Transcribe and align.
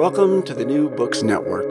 Welcome 0.00 0.42
to 0.44 0.54
the 0.54 0.64
New 0.64 0.88
Books 0.88 1.22
Network. 1.22 1.68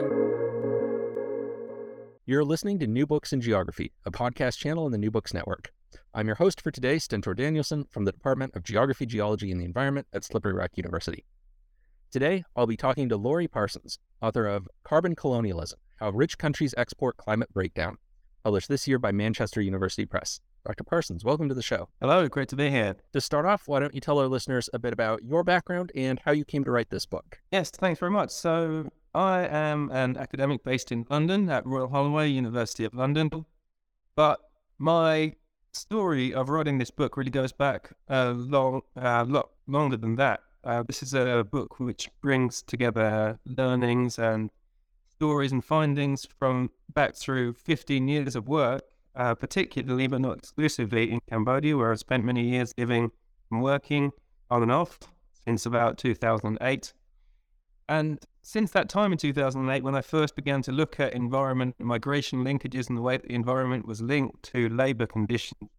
You're 2.26 2.44
listening 2.44 2.78
to 2.78 2.86
New 2.86 3.04
Books 3.04 3.32
in 3.32 3.40
Geography, 3.40 3.90
a 4.06 4.12
podcast 4.12 4.56
channel 4.56 4.86
in 4.86 4.92
the 4.92 4.98
New 4.98 5.10
Books 5.10 5.34
Network. 5.34 5.72
I'm 6.14 6.28
your 6.28 6.36
host 6.36 6.60
for 6.60 6.70
today, 6.70 7.00
Stentor 7.00 7.34
Danielson 7.34 7.86
from 7.90 8.04
the 8.04 8.12
Department 8.12 8.54
of 8.54 8.62
Geography, 8.62 9.04
Geology, 9.04 9.50
and 9.50 9.60
the 9.60 9.64
Environment 9.64 10.06
at 10.12 10.22
Slippery 10.22 10.52
Rock 10.52 10.70
University. 10.76 11.24
Today, 12.12 12.44
I'll 12.54 12.68
be 12.68 12.76
talking 12.76 13.08
to 13.08 13.16
Laurie 13.16 13.48
Parsons, 13.48 13.98
author 14.22 14.46
of 14.46 14.68
Carbon 14.84 15.16
Colonialism 15.16 15.80
How 15.96 16.10
Rich 16.10 16.38
Countries 16.38 16.72
Export 16.76 17.16
Climate 17.16 17.52
Breakdown, 17.52 17.96
published 18.44 18.68
this 18.68 18.86
year 18.86 19.00
by 19.00 19.10
Manchester 19.10 19.60
University 19.60 20.06
Press. 20.06 20.40
Dr. 20.66 20.84
Parsons, 20.84 21.24
welcome 21.24 21.48
to 21.48 21.54
the 21.54 21.62
show. 21.62 21.88
Hello, 22.02 22.28
great 22.28 22.48
to 22.50 22.56
be 22.56 22.68
here. 22.68 22.94
To 23.14 23.20
start 23.20 23.46
off, 23.46 23.66
why 23.66 23.80
don't 23.80 23.94
you 23.94 24.00
tell 24.00 24.18
our 24.18 24.26
listeners 24.26 24.68
a 24.74 24.78
bit 24.78 24.92
about 24.92 25.24
your 25.24 25.42
background 25.42 25.90
and 25.94 26.20
how 26.22 26.32
you 26.32 26.44
came 26.44 26.64
to 26.64 26.70
write 26.70 26.90
this 26.90 27.06
book? 27.06 27.40
Yes, 27.50 27.70
thanks 27.70 27.98
very 27.98 28.12
much. 28.12 28.30
So, 28.30 28.90
I 29.14 29.46
am 29.46 29.90
an 29.90 30.18
academic 30.18 30.62
based 30.62 30.92
in 30.92 31.06
London 31.08 31.48
at 31.48 31.64
Royal 31.64 31.88
Holloway, 31.88 32.28
University 32.28 32.84
of 32.84 32.92
London. 32.92 33.30
But 34.14 34.40
my 34.78 35.32
story 35.72 36.34
of 36.34 36.50
writing 36.50 36.76
this 36.76 36.90
book 36.90 37.16
really 37.16 37.30
goes 37.30 37.52
back 37.52 37.92
a 38.08 38.30
long, 38.30 38.82
uh, 39.00 39.24
lot 39.26 39.50
longer 39.66 39.96
than 39.96 40.16
that. 40.16 40.40
Uh, 40.62 40.82
this 40.82 41.02
is 41.02 41.14
a 41.14 41.42
book 41.42 41.80
which 41.80 42.10
brings 42.20 42.60
together 42.62 43.38
learnings 43.46 44.18
and 44.18 44.50
stories 45.08 45.52
and 45.52 45.64
findings 45.64 46.26
from 46.38 46.70
back 46.92 47.14
through 47.14 47.54
15 47.54 48.08
years 48.08 48.36
of 48.36 48.46
work, 48.46 48.82
uh, 49.14 49.34
particularly 49.34 50.06
but 50.06 50.20
not 50.20 50.38
exclusively 50.38 51.10
in 51.10 51.20
Cambodia, 51.28 51.76
where 51.76 51.92
I 51.92 51.96
spent 51.96 52.24
many 52.24 52.48
years 52.48 52.72
living 52.78 53.10
and 53.50 53.62
working 53.62 54.12
on 54.50 54.62
and 54.62 54.72
off 54.72 54.98
since 55.44 55.66
about 55.66 55.98
2008. 55.98 56.92
And 57.88 58.20
since 58.42 58.70
that 58.70 58.88
time 58.88 59.12
in 59.12 59.18
2008, 59.18 59.82
when 59.82 59.94
I 59.94 60.00
first 60.00 60.36
began 60.36 60.62
to 60.62 60.72
look 60.72 61.00
at 61.00 61.12
environment 61.12 61.74
migration 61.78 62.44
linkages 62.44 62.88
and 62.88 62.96
the 62.96 63.02
way 63.02 63.16
that 63.16 63.26
the 63.26 63.34
environment 63.34 63.86
was 63.86 64.00
linked 64.00 64.42
to 64.52 64.68
labour 64.68 65.06
conditions, 65.06 65.70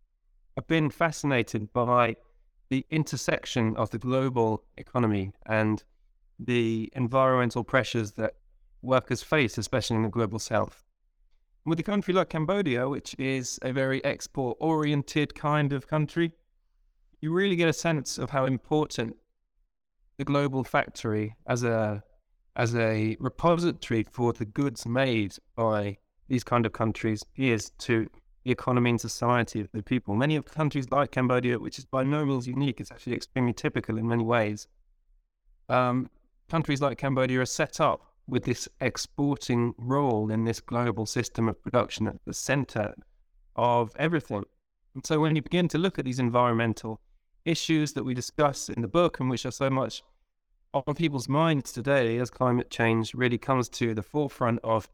I've 0.58 0.68
been 0.68 0.90
fascinated 0.90 1.72
by 1.72 2.18
the 2.70 2.86
intersection 2.90 3.76
of 3.78 3.90
the 3.90 3.98
global 3.98 4.64
economy 4.78 5.32
and 5.46 5.84
the 6.40 6.92
environmental 6.94 7.64
pressures 7.64 8.14
that 8.14 8.36
workers 8.82 9.24
face, 9.24 9.58
especially 9.58 9.98
in 9.98 10.04
the 10.04 10.10
global 10.10 10.40
south. 10.40 10.84
With 11.64 11.80
a 11.80 11.84
country 11.84 12.12
like 12.12 12.30
Cambodia, 12.30 12.90
which 12.90 13.16
is 13.20 13.60
a 13.62 13.72
very 13.72 14.04
export 14.04 14.58
oriented 14.60 15.36
kind 15.36 15.72
of 15.74 15.88
country, 15.88 16.32
you 17.22 17.32
really 17.32 17.56
get 17.56 17.70
a 17.70 17.74
sense 17.74 18.18
of 18.18 18.32
how 18.32 18.46
important 18.46 19.16
the 20.18 20.26
global 20.26 20.64
factory 20.64 21.36
as 21.48 21.64
a 21.64 22.04
as 22.56 22.76
a 22.76 23.16
repository 23.20 24.06
for 24.12 24.34
the 24.34 24.46
goods 24.46 24.86
made 24.86 25.36
by 25.56 25.98
these 26.28 26.44
kind 26.44 26.66
of 26.66 26.74
countries 26.74 27.24
is 27.38 27.70
to 27.78 28.10
the 28.44 28.52
economy 28.52 28.90
and 28.90 29.00
society 29.00 29.62
of 29.62 29.70
the 29.72 29.84
people. 29.84 30.16
Many 30.16 30.36
of 30.36 30.46
countries 30.46 30.90
like 30.92 31.12
Cambodia, 31.12 31.60
which 31.60 31.78
is 31.78 31.86
by 31.86 32.04
no 32.04 32.26
means 32.26 32.48
unique, 32.48 32.82
it's 32.82 32.92
actually 32.92 33.16
extremely 33.16 33.54
typical 33.54 33.98
in 33.98 34.08
many 34.08 34.24
ways. 34.24 34.68
Um, 35.70 36.10
countries 36.50 36.82
like 36.82 36.98
Cambodia 36.98 37.40
are 37.40 37.46
set 37.46 37.80
up 37.80 38.11
with 38.32 38.46
this 38.46 38.70
exporting 38.80 39.76
role 39.78 40.32
in 40.32 40.46
this 40.46 40.62
global 40.62 41.06
system 41.06 41.50
of 41.50 41.62
production 41.62 42.08
at 42.08 42.16
the 42.26 42.34
center 42.34 42.96
of 43.58 43.94
everything. 44.00 44.46
And 44.96 45.06
so 45.06 45.20
when 45.20 45.36
you 45.36 45.42
begin 45.42 45.68
to 45.68 45.78
look 45.78 46.00
at 46.00 46.06
these 46.06 46.18
environmental 46.18 47.02
issues 47.44 47.92
that 47.92 48.06
we 48.06 48.14
discuss 48.14 48.70
in 48.70 48.82
the 48.82 48.88
book 48.88 49.20
and 49.20 49.30
which 49.30 49.46
are 49.46 49.52
so 49.52 49.70
much 49.70 50.02
on 50.74 50.96
people's 50.96 51.28
minds 51.28 51.74
today 51.74 52.18
as 52.20 52.30
climate 52.30 52.70
change 52.70 53.14
really 53.14 53.38
comes 53.38 53.68
to 53.68 53.94
the 53.94 54.02
forefront 54.02 54.62
of 54.64 54.88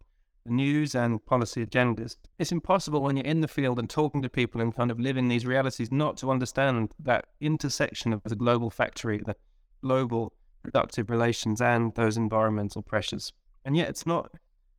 the 0.44 0.52
news 0.52 0.96
and 0.96 1.24
policy 1.28 1.64
agendas. 1.64 2.18
It's 2.40 2.52
impossible 2.52 3.04
when 3.04 3.18
you're 3.18 3.26
in 3.28 3.42
the 3.42 3.48
field 3.48 3.78
and 3.78 3.88
talking 3.88 4.24
to 4.24 4.30
people 4.30 4.62
and 4.62 4.76
kind 4.76 4.90
of 4.90 5.00
living 5.00 5.28
these 5.28 5.46
realities 5.46 5.92
not 5.92 6.18
to 6.18 6.32
understand 6.32 6.92
that 7.04 7.26
intersection 7.40 8.14
of 8.14 8.24
the 8.24 8.36
global 8.36 8.72
factory, 8.72 9.22
the 9.24 9.36
global 9.84 10.34
productive 10.68 11.10
relations, 11.10 11.62
and 11.62 11.96
those 11.96 12.18
environmental 12.18 12.82
pressures. 12.82 13.32
And 13.64 13.78
yet, 13.78 13.88
it's 13.88 14.06
not 14.06 14.32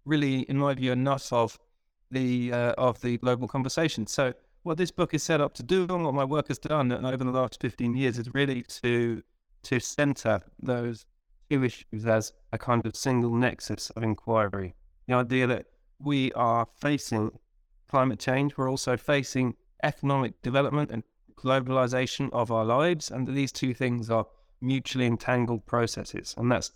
really, 0.05 0.41
in 0.43 0.59
my 0.59 0.75
view, 0.75 0.93
enough 0.93 1.33
of 1.33 1.59
the 2.11 2.53
uh, 2.53 2.73
of 2.77 3.01
the 3.01 3.17
global 3.17 3.49
conversation. 3.49 4.07
So, 4.07 4.35
what 4.65 4.77
this 4.77 4.91
book 4.91 5.15
is 5.15 5.23
set 5.23 5.41
up 5.41 5.55
to 5.55 5.63
do, 5.63 5.87
and 5.89 6.05
what 6.05 6.13
my 6.13 6.25
work 6.25 6.49
has 6.49 6.59
done 6.59 6.93
over 6.93 7.25
the 7.25 7.31
last 7.31 7.59
15 7.63 7.97
years, 7.97 8.19
is 8.19 8.35
really 8.35 8.63
to 8.83 9.23
to 9.63 9.81
center 9.81 10.43
those 10.63 11.07
two 11.49 11.65
issues 11.65 12.05
as 12.05 12.33
a 12.53 12.59
kind 12.59 12.85
of 12.85 12.95
single 12.95 13.35
nexus 13.35 13.89
of 13.91 14.03
inquiry. 14.03 14.75
The 15.07 15.15
idea 15.15 15.47
that 15.47 15.67
we 15.99 16.33
are 16.33 16.67
facing 16.77 17.31
climate 17.89 18.19
change, 18.19 18.59
we're 18.59 18.71
also 18.71 18.99
facing 18.99 19.55
economic 19.83 20.43
development 20.43 20.91
and 20.91 21.03
globalization 21.35 22.29
of 22.33 22.51
our 22.53 22.67
lives, 22.67 23.11
and 23.11 23.27
these 23.27 23.53
two 23.53 23.73
things 23.73 24.11
are 24.11 24.27
mutually 24.61 25.07
entangled 25.07 25.67
processes. 25.67 26.35
And 26.37 26.51
that's 26.51 26.73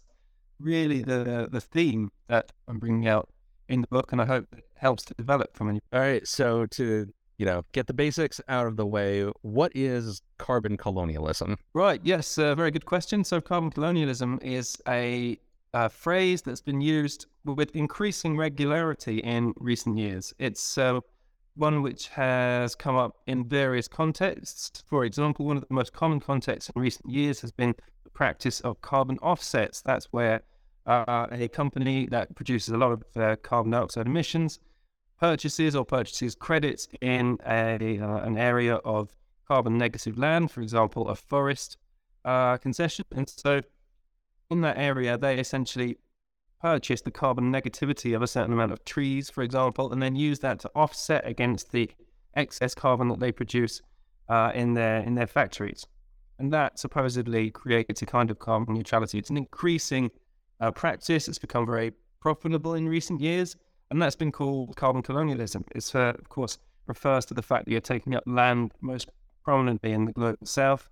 really 0.61 1.03
the 1.03 1.49
the 1.51 1.61
theme 1.61 2.11
that 2.29 2.53
I'm 2.69 2.79
bringing 2.79 3.09
out 3.09 3.29
in 3.69 3.81
the 3.81 3.89
book, 3.89 4.13
and 4.13 4.21
I 4.21 4.27
hope 4.27 4.47
it 4.57 4.65
helps 4.75 5.05
to 5.05 5.15
develop 5.15 5.57
from 5.57 5.71
it. 5.71 5.83
All 5.93 6.01
right, 6.01 6.27
so 6.27 6.67
to 6.67 7.13
you 7.43 7.47
know, 7.47 7.65
get 7.73 7.89
the 7.89 7.93
basics 7.93 8.41
out 8.47 8.69
of 8.69 8.77
the 8.77 8.87
way. 8.87 9.23
What 9.43 9.73
is 9.75 10.23
carbon 10.39 10.77
colonialism? 10.77 11.59
Right. 11.75 12.01
Yes. 12.05 12.39
Uh, 12.39 12.55
very 12.55 12.71
good 12.71 12.85
question. 12.85 13.25
So, 13.25 13.41
carbon 13.41 13.71
colonialism 13.71 14.39
is 14.43 14.81
a, 14.87 15.39
a, 15.75 15.89
phrase 15.89 16.43
that's 16.43 16.61
been 16.61 16.81
used 16.81 17.27
with 17.45 17.75
increasing 17.75 18.37
regularity 18.37 19.19
in 19.19 19.55
recent 19.57 19.99
years. 19.99 20.33
It's 20.39 20.79
uh, 20.79 21.01
one 21.55 21.83
which 21.83 22.09
has 22.09 22.75
come 22.75 22.97
up 22.97 23.19
in 23.27 23.49
various 23.49 23.89
contexts. 23.89 24.83
For 24.87 25.05
example, 25.05 25.47
one 25.47 25.57
of 25.57 25.69
the 25.69 25.75
most 25.75 25.93
common 25.93 26.21
contexts 26.21 26.71
in 26.75 26.81
recent 26.81 27.11
years 27.11 27.41
has 27.41 27.53
been 27.53 27.75
the 28.05 28.11
practice 28.11 28.61
of 28.61 28.81
carbon 28.81 29.19
offsets. 29.19 29.83
That's 29.83 30.07
where 30.07 30.43
uh, 30.87 31.27
a 31.31 31.49
company 31.49 32.07
that 32.07 32.35
produces 32.35 32.71
a 32.71 32.79
lot 32.79 32.93
of 32.93 33.05
uh, 33.17 33.37
carbon 33.43 33.73
dioxide 33.73 34.07
emissions 34.07 34.59
purchases 35.23 35.77
or 35.77 35.85
purchases 35.85 36.35
credits 36.35 36.89
in 37.01 37.39
a, 37.47 37.97
uh, 38.01 38.17
an 38.25 38.37
area 38.37 38.75
of 38.85 39.09
carbon 39.47 39.79
negative 39.79 40.19
land, 40.19 40.51
for 40.51 40.63
example, 40.63 41.09
a 41.09 41.15
forest 41.15 41.77
uh, 42.25 42.57
concession. 42.57 43.05
And 43.15 43.29
so 43.29 43.63
in 44.51 44.63
that 44.63 44.79
area, 44.79 45.17
they 45.17 45.39
essentially 45.39 45.99
purchase 46.63 47.03
the 47.03 47.11
carbon 47.11 47.53
negativity 47.53 48.15
of 48.15 48.23
a 48.23 48.27
certain 48.27 48.53
amount 48.53 48.73
of 48.73 48.85
trees, 48.85 49.29
for 49.29 49.43
example, 49.43 49.93
and 49.93 50.01
then 50.01 50.15
use 50.15 50.39
that 50.39 50.61
to 50.61 50.71
offset 50.77 51.27
against 51.27 51.73
the 51.73 51.91
excess 52.35 52.75
carbon 52.75 53.09
that 53.09 53.19
they 53.19 53.33
produce 53.33 53.83
uh, 54.29 54.53
in 54.55 54.75
their 54.75 54.99
in 54.99 55.15
their 55.15 55.27
factories. 55.27 55.87
And 56.39 56.53
that 56.53 56.79
supposedly 56.79 57.51
creates 57.51 58.01
a 58.03 58.07
kind 58.07 58.31
of 58.31 58.39
carbon 58.39 58.75
neutrality. 58.75 59.19
It's 59.19 59.31
an 59.31 59.37
increasing 59.37 60.11
uh, 60.61 60.71
practice. 60.71 61.29
It's 61.29 61.39
become 61.39 61.67
very 61.67 61.93
profitable 62.21 62.75
in 62.75 62.89
recent 62.89 63.21
years, 63.21 63.57
and 63.91 64.01
that's 64.01 64.17
been 64.17 64.33
called 64.33 64.77
carbon 64.77 65.03
colonialism. 65.03 65.65
It's, 65.75 65.95
uh, 65.95 66.15
of 66.19 66.29
course, 66.29 66.59
refers 66.87 67.25
to 67.27 67.35
the 67.35 67.43
fact 67.43 67.65
that 67.65 67.73
you're 67.73 67.81
taking 67.81 68.15
up 68.15 68.23
land 68.27 68.73
most 68.81 69.11
prominently 69.45 69.93
in 69.93 70.05
the 70.05 70.13
global 70.13 70.47
south 70.47 70.89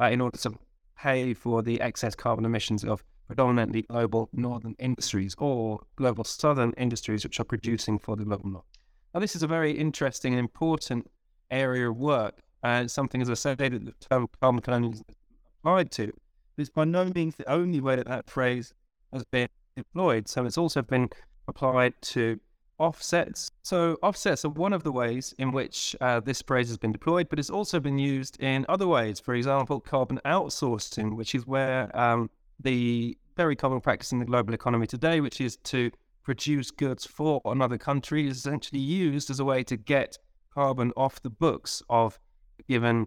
in 0.00 0.20
order 0.20 0.36
to 0.36 0.52
pay 0.98 1.32
for 1.34 1.62
the 1.62 1.80
excess 1.80 2.14
carbon 2.14 2.44
emissions 2.44 2.84
of 2.84 3.02
predominantly 3.26 3.82
global 3.82 4.28
northern 4.32 4.74
industries 4.78 5.34
or 5.38 5.80
global 5.96 6.24
southern 6.24 6.72
industries 6.72 7.24
which 7.24 7.40
are 7.40 7.44
producing 7.44 7.98
for 7.98 8.16
the 8.16 8.24
global 8.24 8.48
north. 8.48 8.64
Now, 9.12 9.20
this 9.20 9.36
is 9.36 9.42
a 9.42 9.46
very 9.46 9.72
interesting 9.72 10.32
and 10.32 10.40
important 10.40 11.10
area 11.50 11.90
of 11.90 11.96
work 11.96 12.40
and 12.62 12.90
something, 12.90 13.20
as 13.22 13.30
I 13.30 13.34
said, 13.34 13.58
that 13.58 13.72
the 13.72 13.94
term 14.00 14.28
carbon 14.40 14.60
colonialism 14.60 15.04
is 15.08 15.16
applied 15.60 15.90
to. 15.92 16.12
It's 16.56 16.70
by 16.70 16.84
no 16.84 17.04
means 17.14 17.36
the 17.36 17.50
only 17.50 17.80
way 17.80 17.96
that 17.96 18.06
that 18.08 18.28
phrase 18.28 18.72
has 19.12 19.24
been 19.24 19.48
deployed. 19.76 20.28
So 20.28 20.44
it's 20.46 20.58
also 20.58 20.82
been 20.82 21.10
applied 21.48 21.94
to 22.02 22.40
offsets. 22.78 23.50
So 23.62 23.98
offsets 24.02 24.44
are 24.44 24.50
one 24.50 24.72
of 24.72 24.82
the 24.82 24.92
ways 24.92 25.34
in 25.38 25.52
which 25.52 25.94
uh, 26.00 26.20
this 26.20 26.42
phrase 26.42 26.68
has 26.68 26.78
been 26.78 26.92
deployed, 26.92 27.28
but 27.28 27.38
it's 27.38 27.50
also 27.50 27.80
been 27.80 27.98
used 27.98 28.40
in 28.40 28.66
other 28.68 28.86
ways. 28.86 29.20
For 29.20 29.34
example, 29.34 29.80
carbon 29.80 30.20
outsourcing, 30.24 31.16
which 31.16 31.34
is 31.34 31.46
where 31.46 31.94
um, 31.98 32.30
the 32.60 33.16
very 33.36 33.56
common 33.56 33.80
practice 33.80 34.12
in 34.12 34.18
the 34.18 34.24
global 34.24 34.54
economy 34.54 34.86
today, 34.86 35.20
which 35.20 35.40
is 35.40 35.56
to 35.64 35.90
produce 36.22 36.70
goods 36.70 37.04
for 37.04 37.40
another 37.44 37.78
country, 37.78 38.28
is 38.28 38.38
essentially 38.38 38.80
used 38.80 39.30
as 39.30 39.40
a 39.40 39.44
way 39.44 39.62
to 39.64 39.76
get 39.76 40.18
carbon 40.52 40.92
off 40.96 41.20
the 41.22 41.30
books 41.30 41.82
of 41.90 42.18
a 42.58 42.62
given 42.64 43.06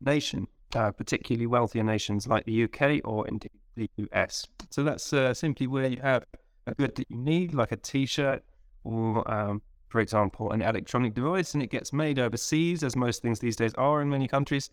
nation, 0.00 0.46
uh, 0.74 0.90
particularly 0.90 1.46
wealthier 1.46 1.84
nations 1.84 2.26
like 2.26 2.44
the 2.44 2.64
UK 2.64 3.00
or 3.04 3.26
indeed 3.28 3.50
the 3.76 3.88
US. 4.12 4.46
So 4.70 4.82
that's 4.82 5.12
uh, 5.12 5.32
simply 5.34 5.66
where 5.66 5.86
you 5.86 6.00
have 6.02 6.24
a 6.66 6.74
good 6.74 6.94
that 6.96 7.06
you 7.08 7.16
need, 7.16 7.54
like 7.54 7.72
a 7.72 7.76
T-shirt 7.76 8.42
or, 8.84 9.28
um, 9.30 9.62
for 9.88 10.00
example, 10.00 10.52
an 10.52 10.62
electronic 10.62 11.14
device, 11.14 11.54
and 11.54 11.62
it 11.62 11.70
gets 11.70 11.92
made 11.92 12.18
overseas, 12.18 12.82
as 12.82 12.96
most 12.96 13.22
things 13.22 13.38
these 13.40 13.56
days 13.56 13.74
are 13.74 14.02
in 14.02 14.08
many 14.08 14.28
countries. 14.28 14.70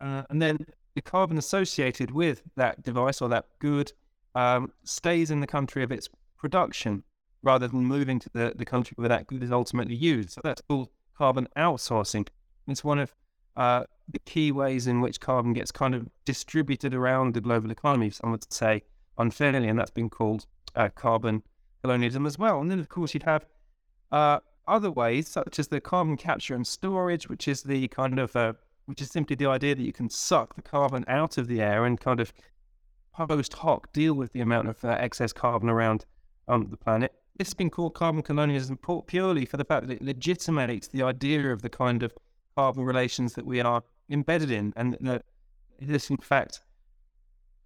Uh, 0.00 0.22
and 0.30 0.40
then 0.40 0.58
the 0.94 1.02
carbon 1.02 1.38
associated 1.38 2.10
with 2.10 2.42
that 2.56 2.82
device 2.82 3.20
or 3.20 3.28
that 3.28 3.46
good 3.58 3.92
um, 4.34 4.72
stays 4.84 5.30
in 5.30 5.40
the 5.40 5.46
country 5.46 5.82
of 5.82 5.92
its 5.92 6.08
production 6.36 7.02
rather 7.42 7.68
than 7.68 7.84
moving 7.84 8.18
to 8.18 8.30
the, 8.32 8.52
the 8.56 8.64
country 8.64 8.94
where 8.96 9.08
that 9.08 9.26
good 9.26 9.42
is 9.42 9.52
ultimately 9.52 9.94
used. 9.94 10.30
So 10.30 10.40
that's 10.42 10.62
called 10.62 10.88
carbon 11.16 11.48
outsourcing. 11.56 12.28
It's 12.68 12.84
one 12.84 12.98
of 12.98 13.14
uh, 13.56 13.84
the 14.08 14.18
key 14.20 14.52
ways 14.52 14.86
in 14.86 15.00
which 15.00 15.20
carbon 15.20 15.52
gets 15.52 15.72
kind 15.72 15.94
of 15.94 16.08
distributed 16.24 16.94
around 16.94 17.34
the 17.34 17.40
global 17.40 17.70
economy, 17.70 18.08
if 18.08 18.14
some 18.14 18.30
would 18.30 18.52
say 18.52 18.82
unfairly, 19.18 19.68
and 19.68 19.78
that's 19.78 19.90
been 19.90 20.10
called 20.10 20.46
uh, 20.74 20.88
carbon 20.94 21.42
colonialism 21.82 22.26
as 22.26 22.38
well. 22.38 22.60
And 22.60 22.70
then, 22.70 22.78
of 22.78 22.88
course, 22.88 23.14
you'd 23.14 23.24
have 23.24 23.46
uh, 24.12 24.40
other 24.66 24.90
ways, 24.90 25.28
such 25.28 25.58
as 25.58 25.68
the 25.68 25.80
carbon 25.80 26.16
capture 26.16 26.54
and 26.54 26.66
storage, 26.66 27.28
which 27.28 27.48
is 27.48 27.62
the 27.62 27.88
kind 27.88 28.18
of 28.18 28.34
uh, 28.36 28.52
which 28.90 29.00
is 29.00 29.08
simply 29.08 29.36
the 29.36 29.46
idea 29.46 29.72
that 29.72 29.84
you 29.84 29.92
can 29.92 30.10
suck 30.10 30.56
the 30.56 30.62
carbon 30.62 31.04
out 31.06 31.38
of 31.38 31.46
the 31.46 31.60
air 31.60 31.84
and 31.84 32.00
kind 32.00 32.18
of 32.18 32.32
post 33.12 33.54
hoc 33.54 33.92
deal 33.92 34.14
with 34.14 34.32
the 34.32 34.40
amount 34.40 34.68
of 34.68 34.84
uh, 34.84 34.88
excess 34.98 35.32
carbon 35.32 35.70
around 35.70 36.04
um, 36.48 36.66
the 36.70 36.76
planet. 36.76 37.12
This 37.36 37.46
has 37.46 37.54
been 37.54 37.70
called 37.70 37.94
carbon 37.94 38.22
colonialism 38.22 38.80
purely 39.06 39.44
for 39.44 39.58
the 39.58 39.64
fact 39.64 39.86
that 39.86 39.94
it 39.94 40.02
legitimates 40.02 40.88
the 40.88 41.04
idea 41.04 41.52
of 41.52 41.62
the 41.62 41.70
kind 41.70 42.02
of 42.02 42.12
carbon 42.56 42.82
relations 42.82 43.34
that 43.34 43.46
we 43.46 43.60
are 43.60 43.80
embedded 44.10 44.50
in, 44.50 44.72
and 44.74 44.96
that 45.02 45.22
this, 45.78 46.10
in 46.10 46.16
fact, 46.16 46.60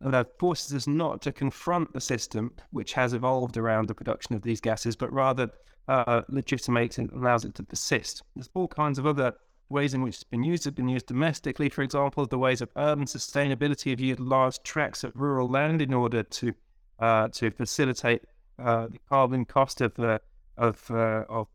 uh, 0.04 0.24
forces 0.38 0.74
us 0.74 0.86
not 0.86 1.22
to 1.22 1.32
confront 1.32 1.90
the 1.94 2.02
system 2.02 2.52
which 2.70 2.92
has 2.92 3.14
evolved 3.14 3.56
around 3.56 3.88
the 3.88 3.94
production 3.94 4.34
of 4.34 4.42
these 4.42 4.60
gases, 4.60 4.94
but 4.94 5.10
rather 5.10 5.48
uh, 5.88 6.20
legitimates 6.28 6.98
and 6.98 7.10
allows 7.12 7.46
it 7.46 7.54
to 7.54 7.62
persist. 7.62 8.22
There's 8.36 8.50
all 8.52 8.68
kinds 8.68 8.98
of 8.98 9.06
other 9.06 9.32
ways 9.74 9.92
in 9.92 10.00
which 10.00 10.14
it's 10.14 10.24
been 10.24 10.44
used. 10.44 10.66
It's 10.66 10.74
been 10.74 10.88
used 10.88 11.06
domestically, 11.06 11.68
for 11.68 11.82
example, 11.82 12.24
the 12.26 12.38
ways 12.38 12.62
of 12.62 12.70
urban 12.76 13.04
sustainability 13.04 13.90
have 13.90 14.00
used 14.00 14.20
large 14.20 14.62
tracts 14.62 15.04
of 15.04 15.12
rural 15.14 15.48
land 15.48 15.82
in 15.82 15.92
order 15.92 16.22
to 16.22 16.54
uh, 17.00 17.28
to 17.28 17.50
facilitate 17.50 18.22
uh, 18.58 18.86
the 18.86 19.00
carbon 19.08 19.44
cost 19.44 19.80
of 19.80 19.98
uh, 19.98 20.18
of 20.56 20.90
uh, 20.90 21.24
of 21.28 21.48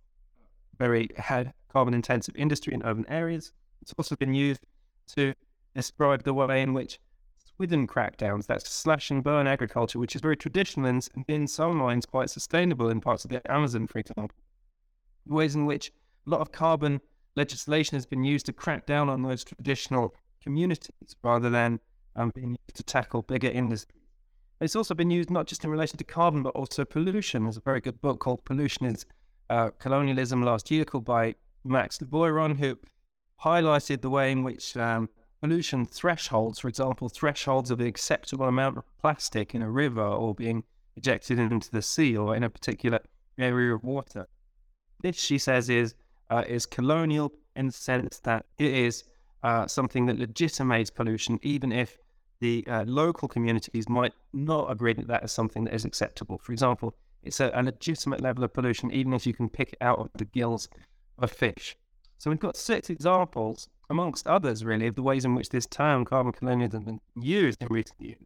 very 0.77 1.09
carbon 1.73 1.93
intensive 1.93 2.35
industry 2.35 2.73
in 2.73 2.83
urban 2.83 3.05
areas. 3.09 3.53
It's 3.81 3.93
also 3.97 4.15
been 4.15 4.33
used 4.33 4.63
to 5.15 5.33
describe 5.73 6.23
the 6.23 6.33
way 6.33 6.61
in 6.61 6.73
which 6.73 6.99
Swidden 7.59 7.87
crackdowns, 7.87 8.45
that's 8.47 8.69
slash 8.69 9.11
and 9.11 9.23
burn 9.23 9.45
agriculture, 9.45 9.99
which 9.99 10.15
is 10.15 10.21
very 10.21 10.37
traditional 10.37 10.85
and 10.87 11.07
in 11.27 11.47
some 11.47 11.75
minds 11.75 12.05
quite 12.05 12.29
sustainable 12.29 12.89
in 12.89 13.01
parts 13.01 13.25
of 13.25 13.31
the 13.31 13.51
Amazon, 13.51 13.87
for 13.87 13.99
example. 13.99 14.37
Ways 15.25 15.55
in 15.55 15.65
which 15.65 15.91
a 16.25 16.29
lot 16.29 16.39
of 16.39 16.51
carbon 16.53 17.01
legislation 17.35 17.95
has 17.95 18.05
been 18.05 18.23
used 18.23 18.45
to 18.47 18.53
crack 18.53 18.85
down 18.85 19.09
on 19.09 19.21
those 19.21 19.43
traditional 19.43 20.15
communities 20.41 21.15
rather 21.23 21.49
than 21.49 21.79
um, 22.15 22.31
being 22.33 22.51
used 22.51 22.75
to 22.75 22.83
tackle 22.83 23.21
bigger 23.21 23.49
industries. 23.49 23.95
It's 24.61 24.75
also 24.75 24.93
been 24.93 25.09
used 25.09 25.29
not 25.29 25.47
just 25.47 25.63
in 25.63 25.69
relation 25.69 25.97
to 25.97 26.03
carbon, 26.03 26.43
but 26.43 26.55
also 26.55 26.83
pollution. 26.83 27.43
There's 27.43 27.57
a 27.57 27.61
very 27.61 27.79
good 27.79 28.01
book 28.01 28.19
called 28.19 28.43
Pollution 28.43 28.87
is 28.87 29.05
uh, 29.49 29.69
Colonialism 29.79 30.43
last 30.43 30.69
year 30.69 30.83
called 30.83 31.05
by 31.05 31.35
Max 31.63 31.99
Liboiron, 31.99 32.57
who 32.57 32.77
highlighted 33.41 34.01
the 34.01 34.09
way 34.09 34.31
in 34.31 34.43
which 34.43 34.75
um, 34.75 35.09
pollution 35.41 35.85
thresholds, 35.85 36.59
for 36.59 36.67
example, 36.67 37.07
thresholds 37.07 37.71
of 37.71 37.77
the 37.77 37.87
acceptable 37.87 38.47
amount 38.47 38.77
of 38.77 38.83
plastic 38.99 39.55
in 39.55 39.61
a 39.61 39.71
river 39.71 40.03
or 40.03 40.35
being 40.35 40.63
ejected 40.97 41.39
into 41.39 41.71
the 41.71 41.81
sea 41.81 42.17
or 42.17 42.35
in 42.35 42.43
a 42.43 42.49
particular 42.49 42.99
area 43.37 43.73
of 43.73 43.83
water. 43.83 44.27
This, 45.01 45.17
she 45.17 45.37
says, 45.37 45.69
is 45.69 45.95
uh, 46.29 46.43
is 46.47 46.65
colonial 46.65 47.31
in 47.55 47.67
the 47.67 47.73
sense 47.73 48.19
that 48.19 48.45
it 48.57 48.73
is 48.73 49.03
uh, 49.43 49.67
something 49.67 50.05
that 50.05 50.19
legitimates 50.19 50.89
pollution, 50.89 51.39
even 51.41 51.71
if 51.71 51.97
the 52.39 52.65
uh, 52.67 52.83
local 52.87 53.27
communities 53.27 53.89
might 53.89 54.13
not 54.33 54.71
agree 54.71 54.93
that 54.93 55.07
that 55.07 55.23
is 55.23 55.31
something 55.31 55.65
that 55.65 55.73
is 55.73 55.85
acceptable. 55.85 56.37
For 56.37 56.51
example, 56.51 56.95
it's 57.23 57.39
a, 57.39 57.51
a 57.53 57.63
legitimate 57.63 58.21
level 58.21 58.43
of 58.43 58.53
pollution, 58.53 58.91
even 58.91 59.13
if 59.13 59.27
you 59.27 59.33
can 59.33 59.49
pick 59.49 59.73
it 59.73 59.77
out 59.81 59.99
of 59.99 60.09
the 60.15 60.25
gills 60.25 60.69
of 61.17 61.25
a 61.25 61.27
fish. 61.27 61.75
So 62.17 62.29
we've 62.29 62.39
got 62.39 62.57
six 62.57 62.89
examples, 62.89 63.69
amongst 63.89 64.27
others, 64.27 64.63
really, 64.63 64.87
of 64.87 64.95
the 64.95 65.01
ways 65.01 65.25
in 65.25 65.35
which 65.35 65.49
this 65.49 65.65
term 65.65 66.05
carbon 66.05 66.31
colonialism 66.31 66.81
has 66.81 66.85
been 66.85 66.99
used 67.15 67.61
in 67.61 67.67
recent 67.69 67.99
years. 67.99 68.25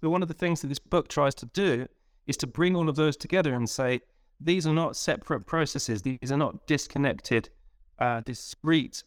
So 0.00 0.10
one 0.10 0.22
of 0.22 0.28
the 0.28 0.34
things 0.34 0.60
that 0.60 0.68
this 0.68 0.78
book 0.78 1.08
tries 1.08 1.34
to 1.36 1.46
do 1.46 1.86
is 2.26 2.36
to 2.38 2.46
bring 2.46 2.76
all 2.76 2.88
of 2.88 2.96
those 2.96 3.16
together 3.16 3.54
and 3.54 3.68
say 3.68 4.00
these 4.40 4.66
are 4.66 4.72
not 4.72 4.96
separate 4.96 5.46
processes. 5.46 6.02
These 6.02 6.32
are 6.32 6.36
not 6.36 6.66
disconnected, 6.66 7.50
uh, 7.98 8.20
discrete 8.20 9.04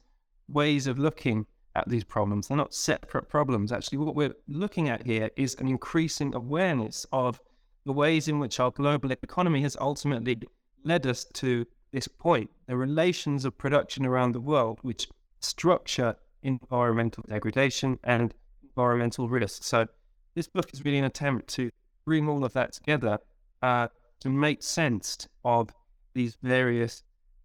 ways 0.48 0.88
of 0.88 1.00
looking 1.00 1.46
at 1.75 1.90
these 1.90 2.04
problems. 2.04 2.48
They're 2.48 2.58
not 2.58 2.74
separate 2.74 3.30
problems. 3.30 3.72
Actually, 3.72 4.00
what 4.00 4.16
we're 4.16 4.36
looking 4.48 4.90
at 4.90 5.06
here 5.06 5.32
is 5.36 5.56
an 5.56 5.68
increasing 5.68 6.36
awareness 6.36 7.06
of 7.12 7.42
the 7.86 7.94
ways 7.94 8.28
in 8.28 8.40
which 8.40 8.60
our 8.60 8.72
global 8.72 9.12
economy 9.12 9.62
has 9.63 9.75
ultimately 9.82 10.40
led 10.84 11.08
us 11.08 11.25
to 11.34 11.66
this 11.92 12.08
point, 12.08 12.50
the 12.68 12.78
relations 12.78 13.46
of 13.46 13.58
production 13.58 14.06
around 14.06 14.34
the 14.34 14.42
world, 14.42 14.80
which 14.82 15.08
structure 15.40 16.16
environmental 16.44 17.24
degradation 17.28 18.00
and 18.04 18.34
environmental 18.63 19.28
risk. 19.28 19.63
So, 19.63 19.88
this 20.36 20.48
book 20.48 20.74
is 20.74 20.84
really 20.84 20.98
an 20.98 21.06
attempt 21.06 21.48
to 21.50 21.70
bring 22.06 22.28
all 22.28 22.44
of 22.44 22.54
that 22.54 22.74
together 22.74 23.20
uh, 23.62 23.88
to 24.24 24.30
make 24.30 24.63
sense 24.63 25.27
of 25.44 25.70
these 26.13 26.38
various 26.42 27.03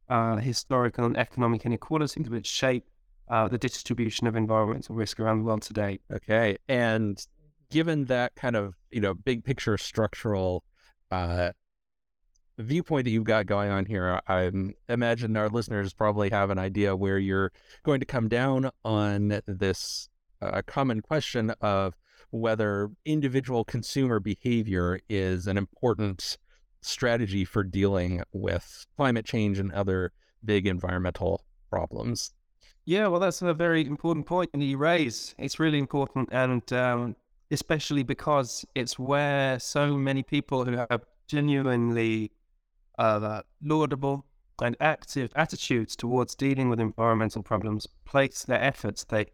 uh, 0.08 0.36
historical 0.36 1.04
and 1.04 1.16
economic 1.16 1.66
inequalities 1.66 2.30
which 2.30 2.46
shape 2.46 2.88
uh, 3.28 3.48
the 3.48 3.58
distribution 3.58 4.28
of 4.28 4.36
environmental 4.36 4.94
risk 4.94 5.18
around 5.18 5.38
the 5.38 5.44
world 5.44 5.60
today. 5.60 5.98
Okay, 6.12 6.56
and 6.68 7.26
given 7.70 8.04
that 8.04 8.34
kind 8.36 8.54
of 8.54 8.74
you 8.92 9.00
know 9.00 9.12
big 9.12 9.44
picture 9.44 9.76
structural 9.76 10.62
uh, 11.10 11.50
viewpoint 12.58 13.04
that 13.04 13.10
you've 13.10 13.24
got 13.24 13.46
going 13.46 13.70
on 13.70 13.84
here, 13.84 14.20
I 14.28 14.50
imagine 14.88 15.36
our 15.36 15.48
listeners 15.48 15.92
probably 15.92 16.30
have 16.30 16.50
an 16.50 16.58
idea 16.60 16.94
where 16.94 17.18
you're 17.18 17.50
going 17.82 17.98
to 17.98 18.06
come 18.06 18.28
down 18.28 18.70
on 18.84 19.40
this 19.46 20.08
uh, 20.40 20.62
common 20.64 21.00
question 21.00 21.50
of 21.60 21.94
whether 22.30 22.90
individual 23.04 23.64
consumer 23.64 24.20
behavior 24.20 25.00
is 25.08 25.48
an 25.48 25.56
important 25.58 26.38
strategy 26.80 27.44
for 27.44 27.62
dealing 27.62 28.22
with 28.32 28.86
climate 28.96 29.24
change 29.24 29.58
and 29.58 29.72
other 29.72 30.12
big 30.44 30.66
environmental 30.66 31.44
problems. 31.70 32.32
Yeah, 32.84 33.08
well, 33.08 33.20
that's 33.20 33.42
a 33.42 33.52
very 33.52 33.86
important 33.86 34.26
point 34.26 34.50
that 34.52 34.62
you 34.62 34.78
raise. 34.78 35.34
It's 35.38 35.60
really 35.60 35.78
important, 35.78 36.30
and 36.32 36.72
um, 36.72 37.16
especially 37.50 38.02
because 38.02 38.64
it's 38.74 38.98
where 38.98 39.58
so 39.58 39.96
many 39.98 40.22
people 40.22 40.64
who 40.64 40.72
have 40.72 41.04
genuinely 41.26 42.32
uh, 42.98 43.42
laudable 43.62 44.24
and 44.60 44.76
active 44.80 45.30
attitudes 45.36 45.94
towards 45.94 46.34
dealing 46.34 46.68
with 46.68 46.80
environmental 46.80 47.42
problems 47.42 47.86
place 48.04 48.42
their 48.44 48.62
efforts. 48.62 49.04
They 49.04 49.26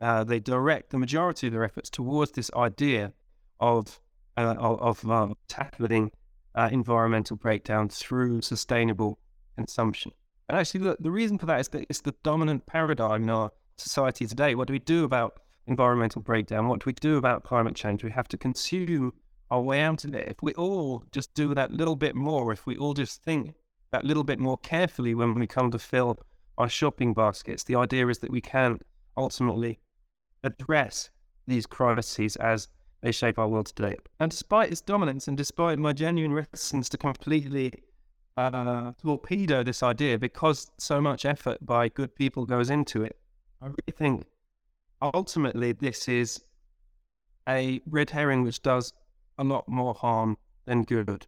uh, 0.00 0.24
they 0.24 0.38
direct 0.38 0.90
the 0.90 0.98
majority 0.98 1.48
of 1.48 1.52
their 1.52 1.64
efforts 1.64 1.90
towards 1.90 2.32
this 2.32 2.50
idea 2.54 3.12
of 3.58 4.00
uh, 4.36 4.54
of, 4.58 5.04
of 5.04 5.10
uh, 5.10 5.34
tackling 5.48 6.12
uh, 6.54 6.68
environmental 6.72 7.36
breakdown 7.36 7.88
through 7.88 8.42
sustainable 8.42 9.18
consumption. 9.56 10.12
And 10.48 10.58
actually, 10.58 10.80
the, 10.80 10.96
the 11.00 11.10
reason 11.10 11.38
for 11.38 11.46
that 11.46 11.60
is 11.60 11.68
that 11.68 11.86
it's 11.88 12.00
the 12.00 12.14
dominant 12.22 12.66
paradigm 12.66 13.22
in 13.22 13.30
our 13.30 13.52
society 13.78 14.26
today. 14.26 14.54
What 14.54 14.66
do 14.66 14.72
we 14.72 14.78
do 14.80 15.04
about 15.04 15.40
environmental 15.66 16.22
breakdown? 16.22 16.68
What 16.68 16.80
do 16.80 16.84
we 16.86 16.92
do 16.92 17.16
about 17.16 17.44
climate 17.44 17.76
change? 17.76 18.02
We 18.02 18.10
have 18.10 18.28
to 18.28 18.36
consume 18.36 19.12
our 19.50 19.60
way 19.60 19.80
out 19.80 20.04
of 20.04 20.14
it. 20.14 20.28
If 20.28 20.42
we 20.42 20.52
all 20.54 21.04
just 21.12 21.34
do 21.34 21.54
that 21.54 21.72
little 21.72 21.96
bit 21.96 22.14
more, 22.14 22.52
if 22.52 22.66
we 22.66 22.76
all 22.76 22.94
just 22.94 23.22
think 23.22 23.54
that 23.92 24.04
little 24.04 24.24
bit 24.24 24.38
more 24.38 24.58
carefully 24.58 25.14
when 25.14 25.34
we 25.34 25.46
come 25.46 25.70
to 25.70 25.78
fill 25.78 26.18
our 26.58 26.68
shopping 26.68 27.14
baskets, 27.14 27.64
the 27.64 27.74
idea 27.76 28.06
is 28.08 28.18
that 28.18 28.30
we 28.30 28.40
can 28.40 28.78
ultimately 29.16 29.80
address 30.44 31.10
these 31.46 31.66
crises 31.66 32.36
as 32.36 32.68
they 33.02 33.12
shape 33.12 33.38
our 33.38 33.48
world 33.48 33.66
today. 33.66 33.96
And 34.18 34.30
despite 34.30 34.70
its 34.70 34.80
dominance 34.80 35.28
and 35.28 35.36
despite 35.36 35.78
my 35.78 35.92
genuine 35.92 36.32
reticence 36.32 36.88
to 36.90 36.98
completely 36.98 37.72
uh, 38.36 38.92
torpedo 39.00 39.62
this 39.62 39.82
idea 39.82 40.18
because 40.18 40.70
so 40.78 41.00
much 41.00 41.24
effort 41.24 41.64
by 41.64 41.88
good 41.88 42.14
people 42.14 42.46
goes 42.46 42.70
into 42.70 43.02
it, 43.02 43.16
I 43.62 43.66
really 43.66 43.92
think 43.96 44.26
ultimately 45.02 45.72
this 45.72 46.08
is 46.08 46.42
a 47.48 47.80
red 47.86 48.10
herring 48.10 48.42
which 48.42 48.62
does 48.62 48.92
a 49.38 49.44
lot 49.44 49.68
more 49.68 49.94
harm 49.94 50.36
than 50.66 50.84
good. 50.84 51.26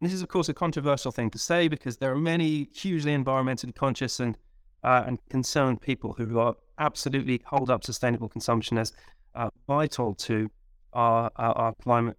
This 0.00 0.12
is, 0.12 0.22
of 0.22 0.28
course, 0.28 0.48
a 0.48 0.54
controversial 0.54 1.12
thing 1.12 1.28
to 1.30 1.38
say 1.38 1.68
because 1.68 1.98
there 1.98 2.10
are 2.10 2.16
many 2.16 2.68
hugely 2.72 3.14
environmentally 3.14 3.74
conscious 3.74 4.18
and 4.20 4.38
uh, 4.82 5.04
and 5.06 5.18
concerned 5.28 5.82
people 5.82 6.14
who 6.14 6.38
are 6.38 6.54
absolutely 6.78 7.42
hold 7.44 7.68
up 7.68 7.84
sustainable 7.84 8.30
consumption 8.30 8.78
as 8.78 8.94
uh, 9.34 9.50
vital 9.66 10.14
to 10.14 10.50
our 10.92 11.30
our, 11.36 11.52
our 11.56 11.74
climate 11.74 12.16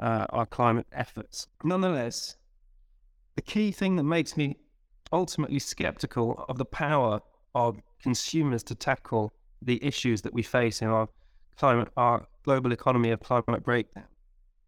uh, 0.00 0.26
our 0.30 0.46
climate 0.46 0.86
efforts. 0.92 1.46
Nonetheless, 1.62 2.36
the 3.36 3.42
key 3.42 3.72
thing 3.72 3.96
that 3.96 4.04
makes 4.04 4.36
me 4.36 4.56
ultimately 5.12 5.58
skeptical 5.58 6.44
of 6.48 6.58
the 6.58 6.64
power 6.64 7.20
of 7.54 7.80
consumers 8.02 8.62
to 8.64 8.74
tackle 8.74 9.32
the 9.62 9.82
issues 9.84 10.22
that 10.22 10.34
we 10.34 10.42
face 10.42 10.82
in 10.82 10.88
our 10.88 11.08
climate, 11.56 11.88
our 11.96 12.26
global 12.44 12.72
economy 12.72 13.10
of 13.10 13.20
climate 13.20 13.62
breakdown, 13.62 14.04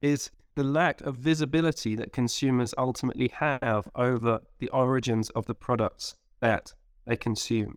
is 0.00 0.30
the 0.54 0.64
lack 0.64 1.00
of 1.02 1.16
visibility 1.16 1.94
that 1.96 2.12
consumers 2.12 2.72
ultimately 2.78 3.28
have 3.28 3.88
over 3.94 4.40
the 4.58 4.68
origins 4.70 5.28
of 5.30 5.44
the 5.46 5.54
products 5.54 6.14
that 6.40 6.72
they 7.06 7.16
consume. 7.16 7.76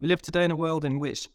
We 0.00 0.08
live 0.08 0.22
today 0.22 0.44
in 0.44 0.52
a 0.52 0.56
world 0.56 0.84
in 0.84 1.00
which 1.00 1.28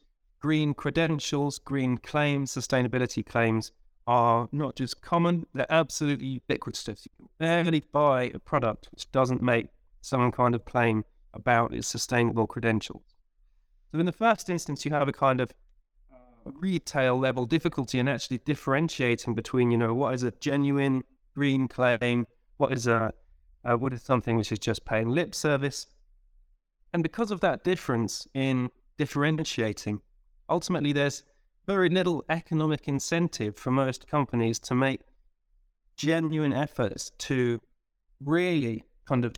green 0.44 0.74
credentials, 0.74 1.58
green 1.58 1.98
claims, 1.98 2.52
sustainability 2.52 3.26
claims 3.26 3.72
are 4.08 4.50
not 4.52 4.76
just 4.76 5.02
common, 5.02 5.46
they're 5.54 5.66
absolutely 5.72 6.28
ubiquitous. 6.28 7.06
You 7.06 7.12
can 7.18 7.30
barely 7.40 7.80
buy 7.80 8.24
a 8.34 8.40
product 8.40 8.90
which 8.92 9.10
doesn't 9.14 9.42
make 9.42 9.68
some 10.02 10.34
kind 10.34 10.54
of 10.54 10.66
claim 10.66 11.06
about 11.34 11.74
its 11.74 11.88
sustainable 11.88 12.46
credentials. 12.46 13.16
So, 13.94 14.00
in 14.00 14.06
the 14.06 14.12
first 14.12 14.50
instance, 14.50 14.84
you 14.84 14.92
have 14.92 15.08
a 15.08 15.14
kind 15.14 15.40
of 15.40 15.54
retail 16.44 17.18
level 17.18 17.46
difficulty 17.46 18.00
in 18.00 18.10
actually 18.10 18.40
differentiating 18.40 19.34
between, 19.36 19.72
you 19.72 19.78
know, 19.78 19.94
what 19.94 20.14
is 20.14 20.24
a 20.24 20.32
genuine 20.42 21.06
green 21.34 21.70
claim, 21.70 22.28
what 22.58 22.74
is 22.74 22.86
a 22.86 23.14
uh, 23.64 23.78
what 23.78 23.94
is 23.94 24.04
something 24.04 24.36
which 24.36 24.52
is 24.52 24.60
just 24.60 24.84
paying 24.84 25.08
lip 25.08 25.34
service, 25.34 25.88
and 26.92 27.02
because 27.02 27.32
of 27.32 27.40
that 27.40 27.64
difference 27.64 28.28
in 28.34 28.70
differentiating, 28.98 30.02
ultimately 30.50 30.94
there's 30.94 31.24
very 31.66 31.90
little 31.90 32.24
economic 32.30 32.88
incentive 32.88 33.58
for 33.58 33.72
most 33.72 34.08
companies 34.08 34.60
to 34.60 34.76
make 34.76 35.02
genuine 35.96 36.54
efforts 36.54 37.12
to 37.18 37.60
really 38.24 38.84
kind 39.06 39.26
of 39.26 39.36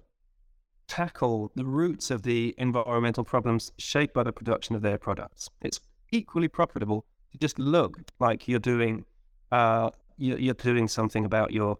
tackle 0.87 1.51
the 1.55 1.65
roots 1.65 2.11
of 2.11 2.23
the 2.23 2.53
environmental 2.57 3.23
problems 3.23 3.71
shaped 3.77 4.13
by 4.13 4.23
the 4.23 4.31
production 4.31 4.75
of 4.75 4.81
their 4.81 4.97
products. 4.97 5.49
It's 5.61 5.79
equally 6.11 6.47
profitable 6.47 7.05
to 7.31 7.37
just 7.37 7.59
look 7.59 7.97
like 8.19 8.47
you're 8.47 8.59
doing 8.59 9.05
uh, 9.51 9.89
you're 10.17 10.53
doing 10.53 10.87
something 10.87 11.25
about 11.25 11.51
your 11.51 11.77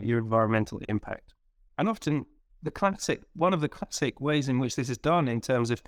your 0.00 0.18
environmental 0.18 0.80
impact. 0.88 1.34
And 1.78 1.88
often 1.88 2.26
the 2.62 2.70
classic 2.70 3.22
one 3.34 3.52
of 3.52 3.60
the 3.60 3.68
classic 3.68 4.20
ways 4.20 4.48
in 4.48 4.58
which 4.58 4.76
this 4.76 4.88
is 4.88 4.98
done 4.98 5.28
in 5.28 5.40
terms 5.40 5.70
of 5.70 5.82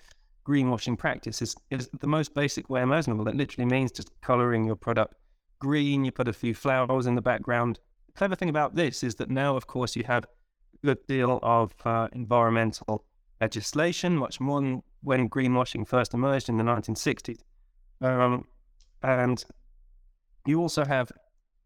greenwashing 0.47 0.97
practice 0.97 1.43
is, 1.43 1.57
is 1.71 1.89
the 2.01 2.07
most 2.07 2.35
basic 2.35 2.71
way 2.71 2.83
imaginable. 2.83 3.25
That 3.25 3.37
literally 3.37 3.69
means 3.69 3.91
just 3.91 4.11
coloring 4.21 4.65
your 4.65 4.77
product 4.77 5.15
green. 5.59 6.05
You 6.05 6.13
put 6.13 6.29
a 6.29 6.33
few 6.33 6.55
flowers 6.55 7.07
in 7.07 7.15
the 7.15 7.23
background. 7.23 7.81
The 8.07 8.13
clever 8.13 8.37
thing 8.37 8.49
about 8.49 8.75
this 8.75 9.03
is 9.03 9.17
that 9.17 9.31
now, 9.31 9.57
of 9.57 9.67
course, 9.67 9.97
you 9.97 10.05
have 10.05 10.25
a 10.25 10.87
good 10.87 11.07
deal 11.07 11.41
of 11.43 11.75
uh, 11.85 12.09
environmental 12.13 13.05
legislation, 13.41 14.17
much 14.17 14.41
more 14.41 14.61
than 14.61 14.83
when 15.03 15.29
greenwashing 15.29 15.87
first 15.87 16.15
emerged 16.15 16.49
in 16.49 16.57
the 16.57 16.65
1960s. 16.65 17.41
Um, 18.01 18.47
and 19.03 19.45
you 20.47 20.61
also 20.61 20.85
have 20.85 21.11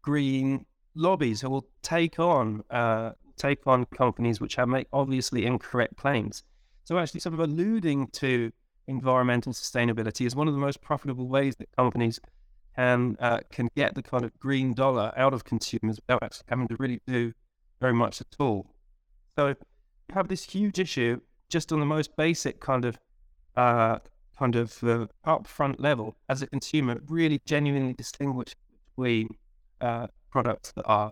green 0.01 0.65
lobbies 0.95 1.41
who 1.41 1.49
will 1.49 1.67
take 1.83 2.19
on 2.19 2.63
uh, 2.69 3.11
take 3.37 3.65
on 3.65 3.85
companies 3.85 4.39
which 4.39 4.55
have 4.55 4.67
make 4.67 4.87
obviously 4.93 5.45
incorrect 5.45 5.97
claims. 5.97 6.43
So 6.83 6.97
actually, 6.97 7.21
sort 7.21 7.33
of 7.33 7.39
alluding 7.39 8.07
to 8.07 8.51
environmental 8.91 9.53
sustainability 9.53 10.25
is 10.25 10.35
one 10.35 10.47
of 10.47 10.53
the 10.53 10.59
most 10.59 10.81
profitable 10.81 11.27
ways 11.27 11.55
that 11.57 11.69
companies 11.75 12.19
can 12.75 13.17
uh, 13.19 13.39
can 13.51 13.69
get 13.75 13.95
the 13.95 14.03
kind 14.03 14.23
of 14.23 14.37
green 14.39 14.73
dollar 14.73 15.11
out 15.17 15.33
of 15.33 15.43
consumers 15.43 15.99
without 16.01 16.23
actually 16.23 16.45
having 16.47 16.67
to 16.67 16.75
really 16.77 17.01
do 17.07 17.33
very 17.79 17.93
much 17.93 18.21
at 18.21 18.27
all. 18.39 18.67
So 19.37 19.47
you 19.47 19.55
have 20.13 20.27
this 20.27 20.43
huge 20.43 20.79
issue 20.79 21.19
just 21.49 21.71
on 21.73 21.79
the 21.79 21.85
most 21.85 22.15
basic 22.15 22.59
kind 22.59 22.85
of 22.85 22.97
uh, 23.55 23.97
kind 24.37 24.55
of 24.55 24.83
uh, 24.83 25.07
upfront 25.25 25.75
level 25.79 26.15
as 26.29 26.41
a 26.41 26.47
consumer, 26.47 27.01
really 27.07 27.41
genuinely 27.45 27.93
distinguish 27.93 28.55
between 28.95 29.27
uh, 29.81 30.07
products 30.29 30.71
that 30.73 30.85
are 30.85 31.11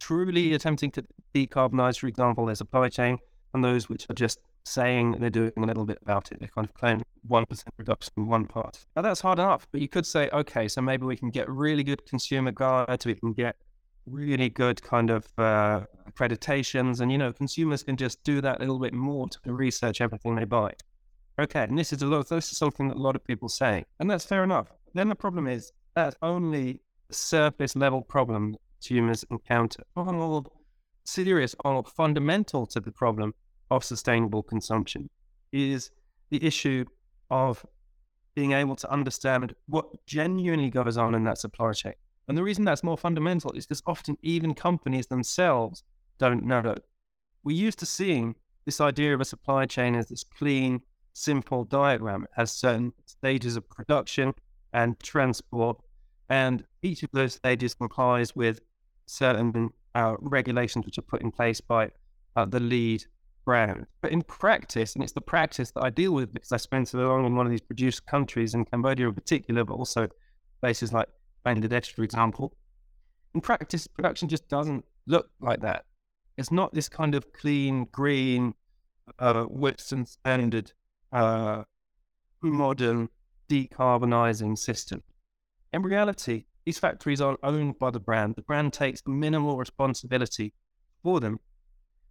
truly 0.00 0.54
attempting 0.54 0.90
to 0.92 1.04
decarbonize, 1.34 1.98
for 1.98 2.06
example, 2.06 2.46
their 2.46 2.54
supply 2.54 2.88
chain, 2.88 3.18
and 3.52 3.64
those 3.64 3.88
which 3.88 4.06
are 4.08 4.14
just 4.14 4.38
saying 4.68 5.16
they're 5.18 5.30
doing 5.30 5.52
a 5.56 5.66
little 5.66 5.84
bit 5.84 5.98
about 6.02 6.30
it. 6.32 6.38
They're 6.40 6.48
kind 6.48 6.66
of 6.66 6.74
claim 6.74 7.02
1% 7.28 7.62
reduction 7.76 8.12
in 8.16 8.26
one 8.26 8.46
part. 8.46 8.86
Now, 8.94 9.02
that's 9.02 9.20
hard 9.20 9.38
enough, 9.38 9.66
but 9.72 9.80
you 9.80 9.88
could 9.88 10.06
say, 10.06 10.28
okay, 10.32 10.68
so 10.68 10.80
maybe 10.80 11.06
we 11.06 11.16
can 11.16 11.30
get 11.30 11.48
really 11.48 11.82
good 11.82 12.04
consumer 12.06 12.52
guides, 12.52 13.06
we 13.06 13.14
can 13.14 13.32
get 13.32 13.56
really 14.06 14.48
good 14.48 14.82
kind 14.82 15.10
of 15.10 15.26
uh, 15.38 15.82
accreditations, 16.10 17.00
and, 17.00 17.12
you 17.12 17.18
know, 17.18 17.32
consumers 17.32 17.82
can 17.82 17.96
just 17.96 18.22
do 18.24 18.40
that 18.40 18.58
a 18.58 18.60
little 18.60 18.78
bit 18.78 18.94
more 18.94 19.28
to 19.28 19.38
research 19.46 20.00
everything 20.00 20.34
they 20.36 20.44
buy. 20.44 20.72
Okay, 21.40 21.64
and 21.64 21.78
this 21.78 21.92
is 21.92 22.02
a 22.02 22.06
lot. 22.06 22.28
This 22.28 22.50
is 22.50 22.58
something 22.58 22.88
that 22.88 22.96
a 22.96 23.00
lot 23.00 23.14
of 23.14 23.24
people 23.24 23.48
say, 23.48 23.84
and 24.00 24.10
that's 24.10 24.24
fair 24.24 24.42
enough. 24.42 24.72
Then 24.94 25.08
the 25.08 25.14
problem 25.14 25.46
is 25.46 25.72
that's 25.94 26.16
only 26.20 26.80
surface 27.10 27.76
level 27.76 28.02
problem 28.02 28.56
consumers 28.80 29.24
encounter. 29.30 29.84
More 29.94 30.44
serious 31.04 31.54
or 31.64 31.84
fundamental 31.84 32.66
to 32.66 32.80
the 32.80 32.90
problem 32.90 33.34
of 33.70 33.84
sustainable 33.84 34.42
consumption 34.42 35.08
is 35.52 35.90
the 36.30 36.44
issue 36.44 36.84
of 37.30 37.64
being 38.34 38.52
able 38.52 38.76
to 38.76 38.90
understand 38.90 39.54
what 39.66 39.86
genuinely 40.06 40.70
goes 40.70 40.96
on 40.96 41.14
in 41.14 41.24
that 41.24 41.38
supply 41.38 41.72
chain. 41.72 41.94
And 42.28 42.36
the 42.36 42.42
reason 42.42 42.64
that's 42.64 42.84
more 42.84 42.98
fundamental 42.98 43.50
is 43.52 43.66
because 43.66 43.82
often 43.86 44.16
even 44.22 44.54
companies 44.54 45.06
themselves 45.06 45.82
don't 46.18 46.44
know. 46.44 46.74
We're 47.42 47.56
used 47.56 47.78
to 47.80 47.86
seeing 47.86 48.36
this 48.64 48.80
idea 48.80 49.14
of 49.14 49.20
a 49.20 49.24
supply 49.24 49.64
chain 49.66 49.94
as 49.94 50.08
this 50.08 50.24
clean, 50.24 50.82
simple 51.14 51.64
diagram. 51.64 52.24
It 52.24 52.30
has 52.34 52.52
certain 52.52 52.92
stages 53.06 53.56
of 53.56 53.68
production 53.70 54.34
and 54.72 54.98
transport, 55.00 55.78
and 56.28 56.64
each 56.82 57.02
of 57.02 57.10
those 57.12 57.34
stages 57.34 57.74
complies 57.74 58.36
with 58.36 58.60
certain 59.06 59.70
uh, 59.94 60.16
regulations 60.20 60.84
which 60.84 60.98
are 60.98 61.02
put 61.02 61.22
in 61.22 61.32
place 61.32 61.60
by 61.60 61.90
uh, 62.36 62.44
the 62.44 62.60
lead 62.60 63.04
brand. 63.48 63.86
But 64.02 64.12
in 64.12 64.20
practice, 64.20 64.94
and 64.94 65.02
it's 65.02 65.14
the 65.14 65.22
practice 65.22 65.70
that 65.70 65.82
I 65.82 65.88
deal 65.88 66.12
with 66.12 66.34
because 66.34 66.52
I 66.52 66.58
spent 66.58 66.86
so 66.86 66.98
long 66.98 67.24
in 67.24 67.34
one 67.34 67.46
of 67.46 67.50
these 67.50 67.62
produced 67.62 68.04
countries, 68.04 68.52
in 68.52 68.66
Cambodia 68.66 69.08
in 69.08 69.14
particular, 69.14 69.64
but 69.64 69.72
also 69.72 70.06
places 70.60 70.92
like 70.92 71.08
Bangladesh, 71.46 71.94
for 71.94 72.02
example. 72.02 72.54
In 73.34 73.40
practice, 73.40 73.86
production 73.86 74.28
just 74.28 74.50
doesn't 74.50 74.84
look 75.06 75.30
like 75.40 75.62
that. 75.62 75.86
It's 76.36 76.52
not 76.52 76.74
this 76.74 76.90
kind 76.90 77.14
of 77.14 77.32
clean, 77.32 77.86
green, 77.90 78.52
uh, 79.18 79.44
Western 79.44 80.04
standard 80.04 80.72
uh, 81.10 81.62
modern 82.42 83.08
decarbonizing 83.48 84.58
system. 84.58 85.02
In 85.72 85.80
reality, 85.80 86.44
these 86.66 86.78
factories 86.78 87.22
aren't 87.22 87.40
owned 87.42 87.78
by 87.78 87.90
the 87.92 88.00
brand. 88.08 88.34
The 88.36 88.42
brand 88.42 88.74
takes 88.74 89.00
minimal 89.06 89.56
responsibility 89.56 90.52
for 91.02 91.18
them. 91.18 91.40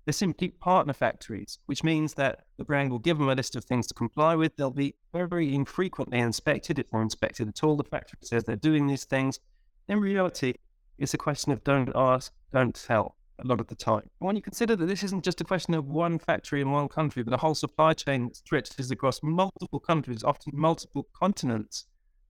They're 0.08 0.14
simply 0.14 0.52
partner 0.52 0.94
factories, 0.94 1.60
which 1.66 1.84
means 1.84 2.14
that 2.14 2.46
the 2.58 2.64
brand 2.64 2.92
will 2.92 3.00
give 3.00 3.18
them 3.18 3.28
a 3.28 3.36
list 3.36 3.58
of 3.58 3.66
things 3.66 3.88
to 3.88 3.94
comply 3.94 4.36
with. 4.36 4.56
They'll 4.56 4.72
be 4.72 4.96
very 5.12 5.54
infrequently 5.54 6.20
inspected, 6.20 6.80
if 6.80 6.90
they're 6.90 7.02
inspected 7.02 7.50
at 7.50 7.62
all. 7.62 7.76
The 7.76 7.84
factory 7.84 8.20
says 8.22 8.46
they're 8.46 8.56
doing 8.56 8.88
these 8.88 9.04
things. 9.04 9.42
In 9.90 10.00
reality, 10.00 10.54
it's 10.98 11.14
a 11.14 11.18
question 11.18 11.52
of 11.52 11.62
don't 11.66 11.92
ask, 11.94 12.32
don't 12.54 12.74
tell 12.74 13.18
a 13.40 13.46
lot 13.46 13.60
of 13.60 13.68
the 13.68 13.76
time. 13.76 14.10
When 14.20 14.38
you 14.38 14.42
consider 14.42 14.78
that 14.78 14.86
this 14.86 15.04
isn't 15.04 15.26
just 15.26 15.42
a 15.42 15.44
question 15.44 15.74
of 15.74 15.90
one 15.90 16.20
factory 16.20 16.62
in 16.62 16.72
one 16.72 16.88
country, 16.88 17.22
but 17.22 17.34
a 17.34 17.38
whole 17.38 17.54
supply 17.54 17.92
chain 17.92 18.28
that 18.28 18.38
stretches 18.38 18.90
across 18.90 19.20
multiple 19.22 19.82
countries, 19.82 20.24
often 20.24 20.54
multiple 20.56 21.10
continents, 21.20 21.86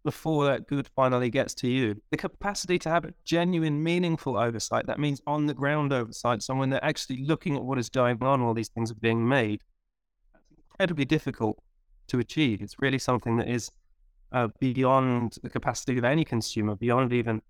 before 0.08 0.46
that 0.46 0.66
good 0.68 0.88
finally 0.96 1.30
gets 1.30 1.54
to 1.54 1.68
you. 1.68 2.02
The 2.12 2.16
capacity 2.16 2.80
to 2.80 2.90
have 2.90 3.04
a 3.04 3.14
genuine, 3.26 3.84
meaningful 3.84 4.38
oversight, 4.38 4.88
that 4.88 5.02
means 5.02 5.22
on 5.28 5.48
the 5.48 5.54
ground 5.54 5.92
oversight, 5.92 6.42
someone 6.42 6.70
that 6.70 6.82
actually 6.82 7.26
looking 7.26 7.58
at 7.58 7.62
what 7.66 7.78
is 7.78 7.90
going 7.90 8.24
on 8.24 8.42
while 8.42 8.54
these 8.54 8.70
things 8.70 8.90
are 8.90 9.02
being 9.02 9.28
made, 9.28 9.64
that's 10.32 10.46
incredibly 10.50 11.04
difficult 11.04 11.62
to 12.08 12.20
achieve. 12.20 12.62
It's 12.62 12.78
really 12.80 13.00
something 13.00 13.36
that 13.36 13.50
is 13.50 13.70
uh, 14.32 14.48
beyond 14.62 15.40
the 15.44 15.50
capacity 15.50 15.98
of 15.98 16.06
any 16.06 16.24
consumer, 16.24 16.78
beyond 16.78 17.12
even 17.12 17.42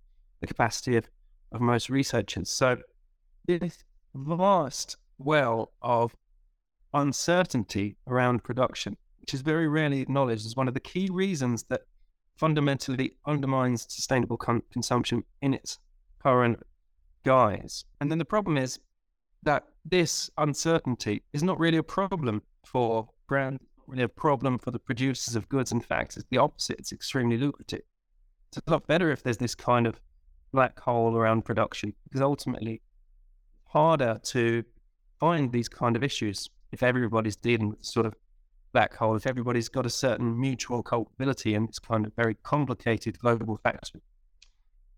the 0.42 0.48
capacity 0.48 0.98
of, 0.98 1.08
of 1.52 1.62
most 1.62 1.92
researchers. 1.92 2.50
So 2.50 2.78
this 3.46 3.84
vast 4.16 4.98
well 5.20 5.74
of 5.84 6.16
uncertainty 6.96 7.98
around 8.08 8.44
production, 8.44 8.98
which 9.22 9.36
is 9.36 9.42
very 9.42 9.68
rarely 9.68 10.02
acknowledged 10.02 10.48
as 10.48 10.56
one 10.56 10.68
of 10.68 10.74
the 10.74 10.80
key 10.80 11.08
reasons 11.12 11.64
that 11.70 11.82
fundamentally 12.38 13.14
undermines 13.26 13.86
sustainable 13.90 14.38
con- 14.38 14.64
consumption 14.72 15.24
in 15.42 15.54
its 15.54 15.80
current 16.22 16.62
guise. 17.26 17.86
And 18.00 18.10
then 18.10 18.18
the 18.18 18.26
problem 18.26 18.58
is 18.58 18.80
that 19.44 19.64
this 19.86 20.30
uncertainty 20.38 21.24
is 21.34 21.44
not 21.44 21.60
really 21.60 21.78
a 21.78 21.84
problem 21.84 22.42
for 22.66 23.10
brands, 23.28 23.64
really 23.88 24.04
a 24.04 24.10
problem 24.10 24.58
for 24.58 24.72
the 24.72 24.80
producers 24.80 25.36
of 25.36 25.50
goods 25.50 25.72
and 25.72 25.84
facts. 25.84 26.18
It's 26.18 26.28
the 26.30 26.38
opposite. 26.38 26.80
It's 26.80 26.92
extremely 26.92 27.38
lucrative. 27.38 27.82
It's 28.50 28.62
a 28.66 28.72
lot 28.72 28.88
better 28.88 29.12
if 29.12 29.24
there's 29.24 29.38
this 29.38 29.56
kind 29.56 29.88
of 29.88 30.00
black 30.54 30.80
hole 30.80 31.16
around 31.16 31.44
production 31.44 31.94
because 32.06 32.22
ultimately 32.22 32.82
harder 33.66 34.20
to 34.24 34.64
find 35.20 35.52
these 35.52 35.68
kind 35.68 35.96
of 35.96 36.04
issues 36.04 36.50
if 36.72 36.84
everybody's 36.84 37.36
dealing 37.36 37.70
with 37.70 37.84
sort 37.84 38.06
of 38.06 38.14
black 38.78 38.96
hole, 38.96 39.16
if 39.16 39.26
everybody's 39.26 39.70
got 39.70 39.88
a 39.88 39.90
certain 39.90 40.40
mutual 40.40 40.84
culpability 40.84 41.56
in 41.56 41.66
this 41.66 41.80
kind 41.80 42.06
of 42.06 42.14
very 42.14 42.36
complicated 42.44 43.18
global 43.18 43.58
factor. 43.64 44.00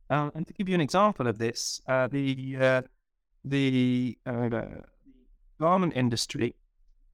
Uh, 0.09 0.29
and 0.35 0.45
to 0.45 0.51
give 0.51 0.67
you 0.67 0.75
an 0.75 0.81
example 0.81 1.27
of 1.27 1.37
this, 1.37 1.79
uh, 1.87 2.05
the 2.09 2.57
uh, 2.59 2.81
the 3.45 4.17
uh, 4.25 4.49
garment 5.61 5.93
industry 5.95 6.55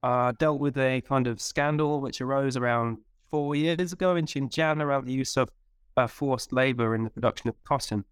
uh, 0.02 0.32
dealt 0.40 0.58
with 0.58 0.76
a 0.76 1.00
kind 1.02 1.28
of 1.28 1.40
scandal 1.40 2.00
which 2.00 2.20
arose 2.20 2.56
around 2.56 2.98
four 3.30 3.54
years 3.54 3.92
ago 3.92 4.16
in 4.16 4.26
Xinjiang 4.26 4.82
around 4.82 5.04
the 5.06 5.12
use 5.12 5.36
of 5.36 5.48
uh, 5.96 6.08
forced 6.08 6.52
labor 6.52 6.96
in 6.96 7.04
the 7.04 7.10
production 7.10 7.48
of 7.48 7.54
cotton 7.62 8.04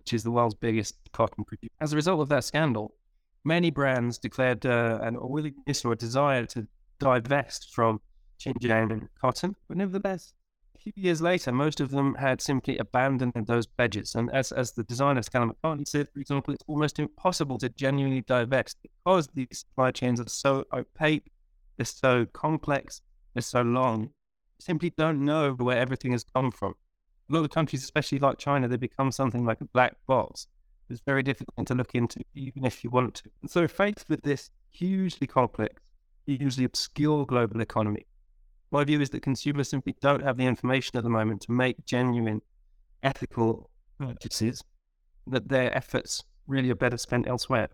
which 0.00 0.12
is 0.12 0.24
the 0.24 0.32
world's 0.32 0.56
biggest 0.56 0.96
cotton 1.12 1.44
producer. 1.44 1.72
As 1.80 1.92
a 1.92 1.96
result 1.96 2.20
of 2.20 2.28
that 2.30 2.42
scandal, 2.42 2.94
many 3.44 3.70
brands 3.70 4.18
declared 4.18 4.64
an, 4.64 5.16
willingness 5.20 5.84
or 5.84 5.92
a 5.92 5.96
desire 5.96 6.44
to 6.46 6.66
divest 6.98 7.74
from 7.74 8.00
Xinjiang 8.40 9.08
cotton. 9.20 9.56
But 9.66 9.76
nevertheless, 9.76 10.32
a 10.74 10.78
few 10.78 10.92
years 10.96 11.20
later, 11.20 11.52
most 11.52 11.80
of 11.80 11.90
them 11.90 12.14
had 12.14 12.40
simply 12.40 12.78
abandoned 12.78 13.34
those 13.46 13.66
pledges. 13.66 14.14
And 14.14 14.30
as, 14.30 14.52
as 14.52 14.72
the 14.72 14.84
designer 14.84 15.22
Stella 15.22 15.52
McCartney 15.52 15.86
said, 15.86 16.08
for 16.12 16.20
example, 16.20 16.54
it's 16.54 16.64
almost 16.66 16.98
impossible 16.98 17.58
to 17.58 17.68
genuinely 17.68 18.22
divest 18.22 18.76
because 18.82 19.28
these 19.34 19.48
supply 19.60 19.90
chains 19.90 20.20
are 20.20 20.28
so 20.28 20.64
opaque, 20.72 21.30
they're 21.76 21.84
so 21.84 22.26
complex, 22.26 23.02
they're 23.34 23.42
so 23.42 23.62
long. 23.62 24.02
You 24.02 24.60
simply 24.60 24.90
don't 24.96 25.24
know 25.24 25.52
where 25.52 25.78
everything 25.78 26.12
has 26.12 26.24
come 26.24 26.50
from 26.50 26.74
a 27.28 27.34
lot 27.34 27.44
of 27.44 27.50
countries, 27.50 27.82
especially 27.82 28.18
like 28.18 28.38
China, 28.38 28.68
they 28.68 28.76
become 28.76 29.12
something 29.12 29.44
like 29.44 29.60
a 29.60 29.66
black 29.66 29.96
box. 30.06 30.46
It's 30.88 31.02
very 31.04 31.22
difficult 31.22 31.66
to 31.66 31.74
look 31.74 31.94
into, 31.94 32.20
even 32.34 32.64
if 32.64 32.82
you 32.82 32.90
want 32.90 33.14
to. 33.16 33.30
And 33.42 33.50
so, 33.50 33.68
faced 33.68 34.08
with 34.08 34.22
this 34.22 34.50
hugely 34.70 35.26
complex, 35.26 35.74
hugely 36.36 36.64
obscure 36.64 37.24
global 37.24 37.60
economy, 37.60 38.06
my 38.70 38.84
view 38.84 39.00
is 39.00 39.10
that 39.10 39.22
consumers 39.22 39.68
simply 39.68 39.96
don't 40.00 40.22
have 40.22 40.36
the 40.36 40.46
information 40.46 40.96
at 40.98 41.04
the 41.04 41.10
moment 41.10 41.42
to 41.42 41.52
make 41.52 41.84
genuine, 41.86 42.42
ethical 43.02 43.70
purchases, 43.98 44.62
that 45.26 45.48
their 45.48 45.74
efforts 45.76 46.24
really 46.46 46.70
are 46.70 46.74
better 46.74 46.98
spent 46.98 47.26
elsewhere. 47.26 47.68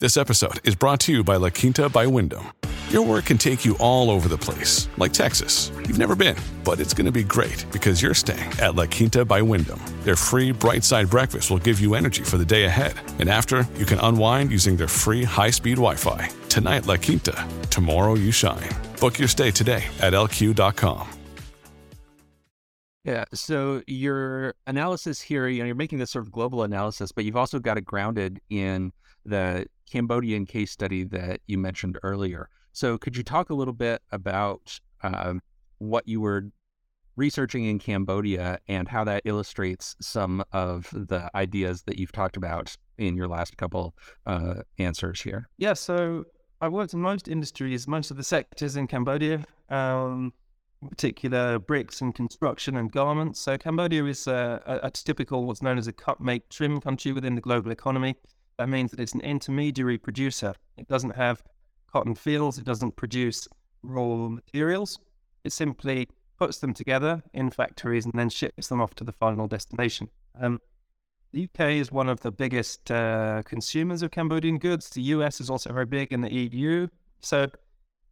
This 0.00 0.16
episode 0.16 0.60
is 0.64 0.74
brought 0.74 1.00
to 1.00 1.12
you 1.12 1.24
by 1.24 1.36
La 1.36 1.50
Quinta 1.50 1.88
by 1.88 2.06
Wyndham. 2.06 2.46
Your 2.90 3.02
work 3.02 3.26
can 3.26 3.36
take 3.36 3.66
you 3.66 3.76
all 3.78 4.10
over 4.10 4.30
the 4.30 4.38
place, 4.38 4.88
like 4.96 5.12
Texas. 5.12 5.70
You've 5.76 5.98
never 5.98 6.16
been, 6.16 6.36
but 6.64 6.80
it's 6.80 6.94
going 6.94 7.04
to 7.04 7.12
be 7.12 7.22
great 7.22 7.66
because 7.70 8.00
you're 8.00 8.14
staying 8.14 8.50
at 8.62 8.76
La 8.76 8.86
Quinta 8.86 9.26
by 9.26 9.42
Wyndham. 9.42 9.78
Their 10.04 10.16
free 10.16 10.52
bright 10.52 10.82
side 10.82 11.10
breakfast 11.10 11.50
will 11.50 11.58
give 11.58 11.80
you 11.80 11.94
energy 11.94 12.22
for 12.22 12.38
the 12.38 12.46
day 12.46 12.64
ahead. 12.64 12.94
And 13.18 13.28
after, 13.28 13.68
you 13.76 13.84
can 13.84 13.98
unwind 13.98 14.50
using 14.50 14.74
their 14.74 14.88
free 14.88 15.22
high 15.22 15.50
speed 15.50 15.74
Wi 15.74 15.96
Fi. 15.96 16.30
Tonight, 16.48 16.86
La 16.86 16.96
Quinta. 16.96 17.46
Tomorrow, 17.68 18.14
you 18.14 18.32
shine. 18.32 18.70
Book 18.98 19.18
your 19.18 19.28
stay 19.28 19.50
today 19.50 19.84
at 20.00 20.14
lq.com. 20.14 21.06
Yeah. 23.04 23.24
So 23.34 23.82
your 23.86 24.54
analysis 24.66 25.20
here, 25.20 25.46
you 25.46 25.58
know, 25.58 25.66
you're 25.66 25.74
making 25.74 25.98
this 25.98 26.10
sort 26.10 26.24
of 26.24 26.32
global 26.32 26.62
analysis, 26.62 27.12
but 27.12 27.26
you've 27.26 27.36
also 27.36 27.58
got 27.58 27.76
it 27.76 27.84
grounded 27.84 28.40
in 28.48 28.92
the 29.26 29.66
Cambodian 29.90 30.46
case 30.46 30.70
study 30.70 31.04
that 31.04 31.40
you 31.46 31.58
mentioned 31.58 31.98
earlier. 32.02 32.48
So, 32.72 32.98
could 32.98 33.16
you 33.16 33.22
talk 33.22 33.50
a 33.50 33.54
little 33.54 33.74
bit 33.74 34.02
about 34.12 34.78
um, 35.02 35.40
what 35.78 36.06
you 36.06 36.20
were 36.20 36.50
researching 37.16 37.64
in 37.64 37.78
Cambodia 37.78 38.60
and 38.68 38.88
how 38.88 39.04
that 39.04 39.22
illustrates 39.24 39.96
some 40.00 40.42
of 40.52 40.88
the 40.92 41.28
ideas 41.34 41.82
that 41.82 41.98
you've 41.98 42.12
talked 42.12 42.36
about 42.36 42.76
in 42.96 43.16
your 43.16 43.26
last 43.26 43.56
couple 43.56 43.94
uh, 44.26 44.62
answers 44.78 45.20
here? 45.20 45.48
Yeah, 45.58 45.74
so 45.74 46.24
I 46.60 46.68
worked 46.68 46.94
in 46.94 47.00
most 47.00 47.28
industries, 47.28 47.88
most 47.88 48.10
of 48.10 48.16
the 48.16 48.22
sectors 48.22 48.76
in 48.76 48.86
Cambodia, 48.86 49.44
um, 49.68 50.32
in 50.80 50.88
particular 50.88 51.58
bricks 51.58 52.00
and 52.00 52.14
construction 52.14 52.76
and 52.76 52.90
garments. 52.90 53.40
So 53.40 53.58
Cambodia 53.58 54.04
is 54.04 54.26
a, 54.28 54.62
a, 54.64 54.86
a 54.86 54.90
typical 54.90 55.44
what's 55.44 55.60
known 55.60 55.76
as 55.76 55.88
a 55.88 55.92
cut, 55.92 56.20
make, 56.20 56.48
trim 56.48 56.80
country 56.80 57.12
within 57.12 57.34
the 57.34 57.40
global 57.40 57.72
economy. 57.72 58.14
That 58.58 58.68
means 58.68 58.92
that 58.92 59.00
it's 59.00 59.14
an 59.14 59.20
intermediary 59.20 59.98
producer. 59.98 60.54
It 60.76 60.88
doesn't 60.88 61.16
have 61.16 61.42
cotton 61.92 62.14
fields. 62.14 62.58
It 62.58 62.64
doesn't 62.64 62.96
produce 62.96 63.48
raw 63.82 64.28
materials. 64.28 64.98
It 65.44 65.52
simply 65.52 66.08
puts 66.38 66.58
them 66.58 66.72
together 66.72 67.22
in 67.32 67.50
factories 67.50 68.04
and 68.04 68.14
then 68.14 68.28
ships 68.28 68.68
them 68.68 68.80
off 68.80 68.94
to 68.94 69.04
the 69.04 69.12
final 69.12 69.46
destination. 69.46 70.08
Um, 70.40 70.60
the 71.32 71.44
UK 71.44 71.72
is 71.72 71.92
one 71.92 72.08
of 72.08 72.20
the 72.20 72.30
biggest 72.30 72.90
uh, 72.90 73.42
consumers 73.44 74.02
of 74.02 74.10
Cambodian 74.10 74.58
goods. 74.58 74.88
The 74.90 75.02
US 75.02 75.40
is 75.40 75.50
also 75.50 75.72
very 75.72 75.86
big 75.86 76.12
in 76.12 76.20
the 76.20 76.32
EU. 76.32 76.88
So 77.20 77.48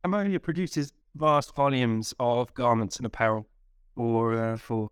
Cambodia 0.03 0.41
produces 0.41 0.93
vast 1.15 1.55
volumes 1.55 2.15
of 2.21 2.53
garments 2.55 2.99
and 2.99 3.07
apparel 3.07 3.47
for 3.95 4.35
uh, 4.35 4.57
for 4.57 4.91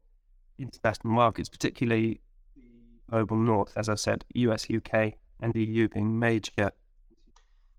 international 0.59 1.13
markets, 1.13 1.49
particularly 1.49 2.21
the 2.57 2.63
global 3.11 3.37
north, 3.37 3.73
as 3.77 3.89
I 3.89 3.97
said, 3.97 4.25
US, 4.35 4.67
UK, 4.71 5.15
and 5.41 5.55
EU 5.55 5.89
being 5.89 6.19
major 6.19 6.71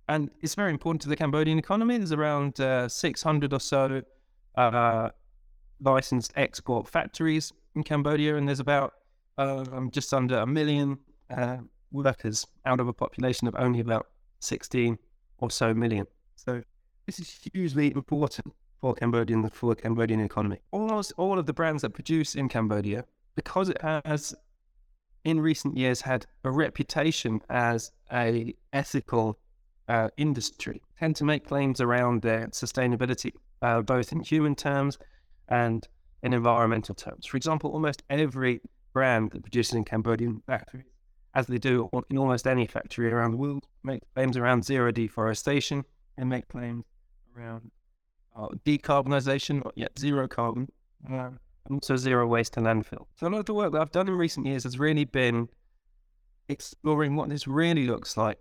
and 0.08 0.30
it's 0.42 0.56
very 0.56 0.72
important 0.72 1.02
to 1.04 1.10
the 1.10 1.16
Cambodian 1.16 1.58
economy. 1.58 1.98
There's 1.98 2.12
around 2.12 2.60
uh, 2.60 2.88
600 2.88 3.54
or 3.54 3.60
so 3.60 4.02
uh, 4.56 5.10
licensed 5.82 6.34
export 6.36 6.88
factories 6.88 7.52
in 7.76 7.84
Cambodia, 7.84 8.38
and 8.38 8.48
there's 8.48 8.60
about 8.60 8.94
uh, 9.38 9.66
just 9.92 10.14
under 10.14 10.40
a 10.40 10.48
million 10.48 10.98
uh, 11.36 11.58
workers 11.92 12.46
out 12.66 12.80
of 12.80 12.88
a 12.88 12.94
population 12.94 13.48
of 13.48 13.56
only 13.58 13.80
about 13.80 14.08
16 14.40 14.98
or 15.40 15.50
so 15.50 15.74
million. 15.74 16.06
So 16.36 16.62
this 17.06 17.20
is 17.20 17.40
hugely 17.54 17.92
important 17.92 18.54
for 18.82 18.94
Cambodian 18.94 19.50
for 19.50 19.76
the 19.76 19.82
Cambodian 19.82 20.20
economy. 20.20 20.60
Almost 20.72 21.14
all 21.18 21.40
of 21.40 21.46
the 21.46 21.54
brands 21.54 21.82
that 21.82 21.92
produce 21.92 22.36
in 22.36 22.48
Cambodia, 22.50 23.06
because 23.36 23.70
it 23.70 23.82
has 23.82 24.36
in 25.24 25.40
recent 25.40 25.76
years 25.76 26.02
had 26.02 26.26
a 26.44 26.52
reputation 26.52 27.42
as 27.50 27.92
a 28.14 28.54
ethical 28.74 29.40
uh, 29.88 30.10
industry 30.18 30.82
tend 31.00 31.16
to 31.18 31.24
make 31.24 31.48
claims 31.48 31.82
around 31.82 32.22
their 32.22 32.48
sustainability, 32.48 33.32
uh, 33.62 33.82
both 33.82 34.12
in 34.12 34.22
human 34.22 34.56
terms 34.56 34.98
and 35.48 35.88
in 36.24 36.34
environmental 36.34 36.96
terms. 36.96 37.26
For 37.26 37.38
example, 37.38 37.72
almost 37.72 38.04
every 38.10 38.62
brand 38.94 39.32
that 39.32 39.44
produces 39.44 39.74
in 39.74 39.84
Cambodian 39.84 40.42
factories, 40.48 40.86
as 41.34 41.48
they 41.48 41.58
do 41.58 41.90
in 42.10 42.18
almost 42.18 42.48
any 42.48 42.66
factory 42.66 43.12
around 43.12 43.32
the 43.32 43.38
world, 43.38 43.66
make 43.84 44.02
claims 44.14 44.38
around 44.38 44.66
zero 44.66 44.92
deforestation 44.92 45.84
and 46.18 46.30
make 46.30 46.48
claims 46.48 46.86
around 47.38 47.70
uh, 48.36 48.48
decarbonization, 48.66 49.64
not 49.64 49.74
yet 49.76 49.98
zero 50.00 50.28
carbon. 50.28 50.68
Uh, 51.12 51.30
and 51.66 51.76
also 51.76 51.96
zero 51.96 52.28
waste 52.28 52.54
to 52.54 52.60
landfill. 52.60 53.06
So 53.16 53.28
a 53.28 53.30
lot 53.30 53.40
of 53.40 53.46
the 53.46 53.54
work 53.54 53.72
that 53.74 53.82
I've 53.82 53.92
done 53.92 54.08
in 54.08 54.16
recent 54.16 54.46
years 54.46 54.64
has 54.64 54.78
really 54.78 55.06
been 55.06 55.50
exploring 56.48 57.16
what 57.16 57.30
this 57.30 57.48
really 57.48 57.88
looks 57.88 58.18
like 58.18 58.38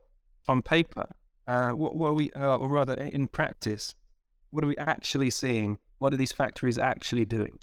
on 0.46 0.62
paper. 0.62 1.08
Uh, 1.46 1.70
what, 1.70 1.94
what 1.94 2.08
are 2.08 2.14
we, 2.14 2.30
uh, 2.32 2.56
or 2.56 2.68
rather 2.68 2.94
in 2.94 3.28
practice, 3.28 3.94
what 4.50 4.64
are 4.64 4.66
we 4.66 4.76
actually 4.76 5.30
seeing? 5.30 5.78
What 5.98 6.12
are 6.12 6.16
these 6.16 6.32
factories 6.32 6.78
actually 6.78 7.24
doing? 7.24 7.58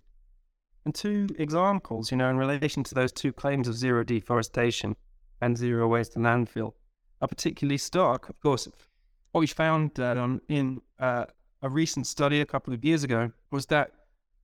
And 0.85 0.95
two 0.95 1.27
examples, 1.37 2.11
you 2.11 2.17
know, 2.17 2.29
in 2.29 2.37
relation 2.37 2.83
to 2.83 2.95
those 2.95 3.11
two 3.11 3.31
claims 3.31 3.67
of 3.67 3.75
zero 3.75 4.03
deforestation 4.03 4.95
and 5.41 5.57
zero 5.57 5.87
waste 5.87 6.13
to 6.13 6.19
landfill 6.19 6.73
are 7.21 7.27
particularly 7.27 7.77
stark. 7.77 8.29
Of 8.29 8.39
course, 8.39 8.67
what 9.31 9.41
we 9.41 9.47
found 9.47 9.99
uh, 9.99 10.37
in 10.47 10.81
uh, 10.99 11.25
a 11.61 11.69
recent 11.69 12.07
study 12.07 12.41
a 12.41 12.45
couple 12.45 12.73
of 12.73 12.83
years 12.83 13.03
ago 13.03 13.31
was 13.51 13.67
that 13.67 13.91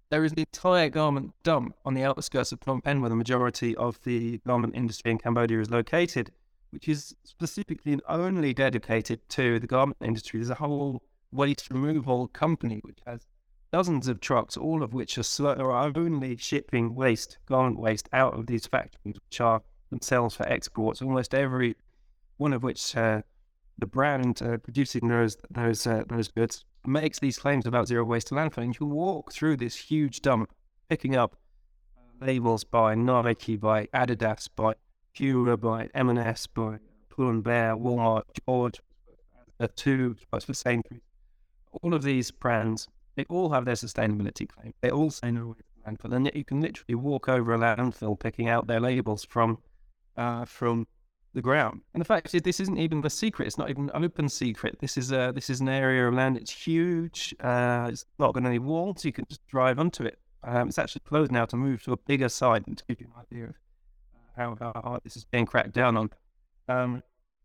there 0.10 0.24
is 0.24 0.32
an 0.32 0.40
entire 0.40 0.90
garment 0.90 1.34
dump 1.44 1.76
on 1.84 1.94
the 1.94 2.04
outskirts 2.04 2.52
of 2.52 2.60
Phnom 2.62 2.84
Penh, 2.84 3.02
where 3.02 3.10
the 3.10 3.16
majority 3.16 3.76
of 3.76 4.02
the 4.04 4.38
garment 4.48 4.76
industry 4.76 5.12
in 5.12 5.18
Cambodia 5.18 5.60
is 5.60 5.70
located, 5.70 6.32
which 6.72 6.88
is 6.88 7.16
specifically 7.24 7.94
and 7.94 8.02
only 8.08 8.54
dedicated 8.54 9.28
to 9.30 9.60
the 9.60 9.68
garment 9.68 9.98
industry. 10.02 10.40
There's 10.40 10.50
a 10.50 10.56
whole 10.56 11.02
waste 11.32 11.70
removal 11.70 12.28
company 12.28 12.80
which 12.84 13.00
has 13.06 13.26
dozens 13.72 14.08
of 14.08 14.20
trucks, 14.20 14.58
all 14.58 14.84
of 14.84 14.94
which 14.94 15.18
are, 15.18 15.24
slow, 15.24 15.54
are 15.54 15.92
only 15.96 16.38
shipping 16.38 16.96
waste, 16.96 17.38
garment 17.46 17.80
waste, 17.80 18.08
out 18.14 18.34
of 18.34 18.48
these 18.48 18.66
factories, 18.68 19.16
which 19.16 19.42
are 19.42 19.62
themselves 19.90 20.36
for 20.36 20.48
exports. 20.48 21.02
Almost 21.02 21.34
every 21.34 21.76
one 22.38 22.54
of 22.54 22.64
which 22.64 22.96
uh, 22.96 23.22
the 23.78 23.88
brand 23.88 24.42
uh, 24.42 24.58
producing 24.58 25.08
those 25.08 25.38
those 25.50 25.86
uh, 25.86 26.04
those 26.08 26.28
goods 26.28 26.64
makes 26.86 27.20
these 27.20 27.38
claims 27.38 27.66
about 27.66 27.88
zero 27.88 28.04
waste 28.04 28.28
to 28.28 28.36
landfill. 28.36 28.64
And 28.64 28.80
you 28.80 28.86
walk 28.86 29.32
through 29.32 29.58
this 29.58 29.76
huge 29.76 30.22
dump, 30.22 30.52
picking 30.90 31.16
up 31.16 31.36
labels 32.22 32.64
by 32.64 32.96
Nike, 32.96 33.56
by 33.56 33.88
Adidas, 33.88 34.50
by 34.56 34.74
Puma, 35.18 35.58
by 35.58 35.90
M&S, 35.94 36.48
by 36.48 36.78
Pull 37.10 37.30
and 37.30 37.44
Bear, 37.44 37.76
Walmart, 37.76 38.24
George, 38.46 38.80
uh, 39.60 39.68
Tube, 39.76 40.20
for 40.30 40.54
Sainsbury's. 40.54 41.02
All 41.82 41.94
of 41.94 42.04
these 42.04 42.32
brands 42.32 42.88
they 43.18 43.26
all 43.30 43.50
have 43.50 43.66
their 43.66 43.76
sustainability 43.76 44.48
claim. 44.48 44.74
They 44.82 44.92
all 44.92 45.10
say 45.10 45.32
no 45.32 45.56
landfill, 45.86 46.14
and 46.14 46.26
yet 46.26 46.36
you 46.36 46.46
can 46.46 46.62
literally 46.62 46.96
walk 46.96 47.28
over 47.28 47.54
a 47.54 47.58
landfill 47.58 48.18
picking 48.18 48.48
out 48.48 48.68
their 48.68 48.80
labels 48.80 49.26
from 49.26 49.58
uh, 50.16 50.46
from 50.46 50.88
the 51.34 51.42
ground. 51.42 51.82
And 51.94 52.02
the 52.02 52.06
fact 52.06 52.34
is, 52.34 52.44
this 52.44 52.60
isn't 52.60 52.78
even 52.78 53.02
the 53.02 53.10
secret. 53.10 53.48
It's 53.48 53.58
not 53.58 53.70
even 53.72 53.90
an 53.90 54.04
open 54.04 54.30
secret. 54.30 54.78
This 54.80 54.98
is 54.98 55.12
a 55.12 55.32
this 55.34 55.50
is 55.50 55.60
an 55.60 55.68
area 55.68 56.08
of 56.08 56.14
land. 56.14 56.38
It's 56.38 56.52
huge. 56.52 57.36
Uh, 57.40 57.90
it's 57.92 58.06
not 58.20 58.36
got 58.36 58.46
any 58.46 58.60
walls. 58.60 59.04
You 59.04 59.12
can 59.12 59.26
just 59.28 59.46
drive 59.48 59.80
onto 59.80 60.04
it. 60.04 60.20
Um, 60.44 60.68
it's 60.68 60.78
actually 60.78 61.02
closed 61.02 61.32
now 61.32 61.46
to 61.46 61.58
move 61.58 61.82
to 61.84 61.94
a 61.94 61.98
bigger 61.98 62.30
site 62.30 62.68
and 62.68 62.78
to 62.78 62.84
give 62.88 63.02
you 63.02 63.08
an 63.08 63.26
idea 63.32 63.50
of 63.50 63.56
how, 64.38 64.56
how 64.60 64.82
hard 64.84 65.02
this 65.04 65.18
is 65.18 65.26
being 65.26 65.46
cracked 65.46 65.74
down 65.74 65.98
on. 65.98 66.10
Um, 66.70 67.04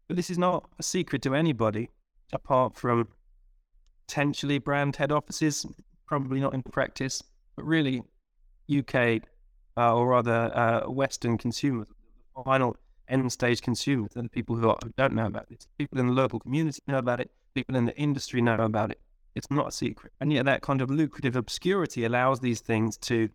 but 0.09 0.17
this 0.17 0.31
is 0.31 0.39
not 0.39 0.69
a 0.79 0.83
secret 0.83 1.23
to 1.23 1.35
anybody 1.35 1.89
apart 2.33 2.77
from 2.77 3.09
potentially 4.07 4.59
brand 4.59 4.97
head 4.97 5.13
offices, 5.13 5.67
probably 6.07 6.41
not 6.41 6.55
in 6.55 6.63
practice, 6.63 7.23
but 7.57 7.65
really 7.65 8.03
UK 8.71 9.23
uh, 9.77 9.95
or 9.95 10.09
rather 10.09 10.51
uh, 10.55 10.91
Western 10.91 11.39
consumers, 11.39 11.89
final 12.45 12.77
end 13.09 13.33
stage 13.33 13.61
consumers, 13.63 14.13
and 14.17 14.27
the 14.27 14.31
people 14.31 14.57
who, 14.57 14.69
are, 14.69 14.77
who 14.83 14.93
don't 14.97 15.15
know 15.15 15.27
about 15.27 15.49
this. 15.49 15.67
People 15.79 15.99
in 15.99 16.07
the 16.09 16.13
local 16.13 16.41
community 16.41 16.83
know 16.87 16.99
about 16.99 17.21
it, 17.21 17.31
people 17.55 17.77
in 17.77 17.85
the 17.87 17.97
industry 17.97 18.41
know 18.41 18.57
about 18.57 18.91
it. 18.91 19.01
It's 19.35 19.51
not 19.51 19.69
a 19.69 19.73
secret. 19.73 20.13
And 20.21 20.33
yet, 20.33 20.45
that 20.45 20.61
kind 20.61 20.83
of 20.83 20.91
lucrative 20.91 21.37
obscurity 21.37 22.05
allows 22.05 22.41
these 22.41 22.61
things 22.61 22.99
to 22.99 23.31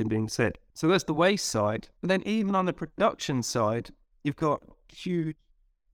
in 0.00 0.08
being 0.08 0.28
said. 0.28 0.58
So 0.74 0.88
that's 0.88 1.04
the 1.04 1.14
waste 1.14 1.46
side. 1.46 1.88
But 2.00 2.08
then, 2.08 2.22
even 2.24 2.54
on 2.54 2.66
the 2.66 2.72
production 2.72 3.42
side, 3.42 3.90
you've 4.22 4.36
got 4.36 4.62
huge 4.88 5.36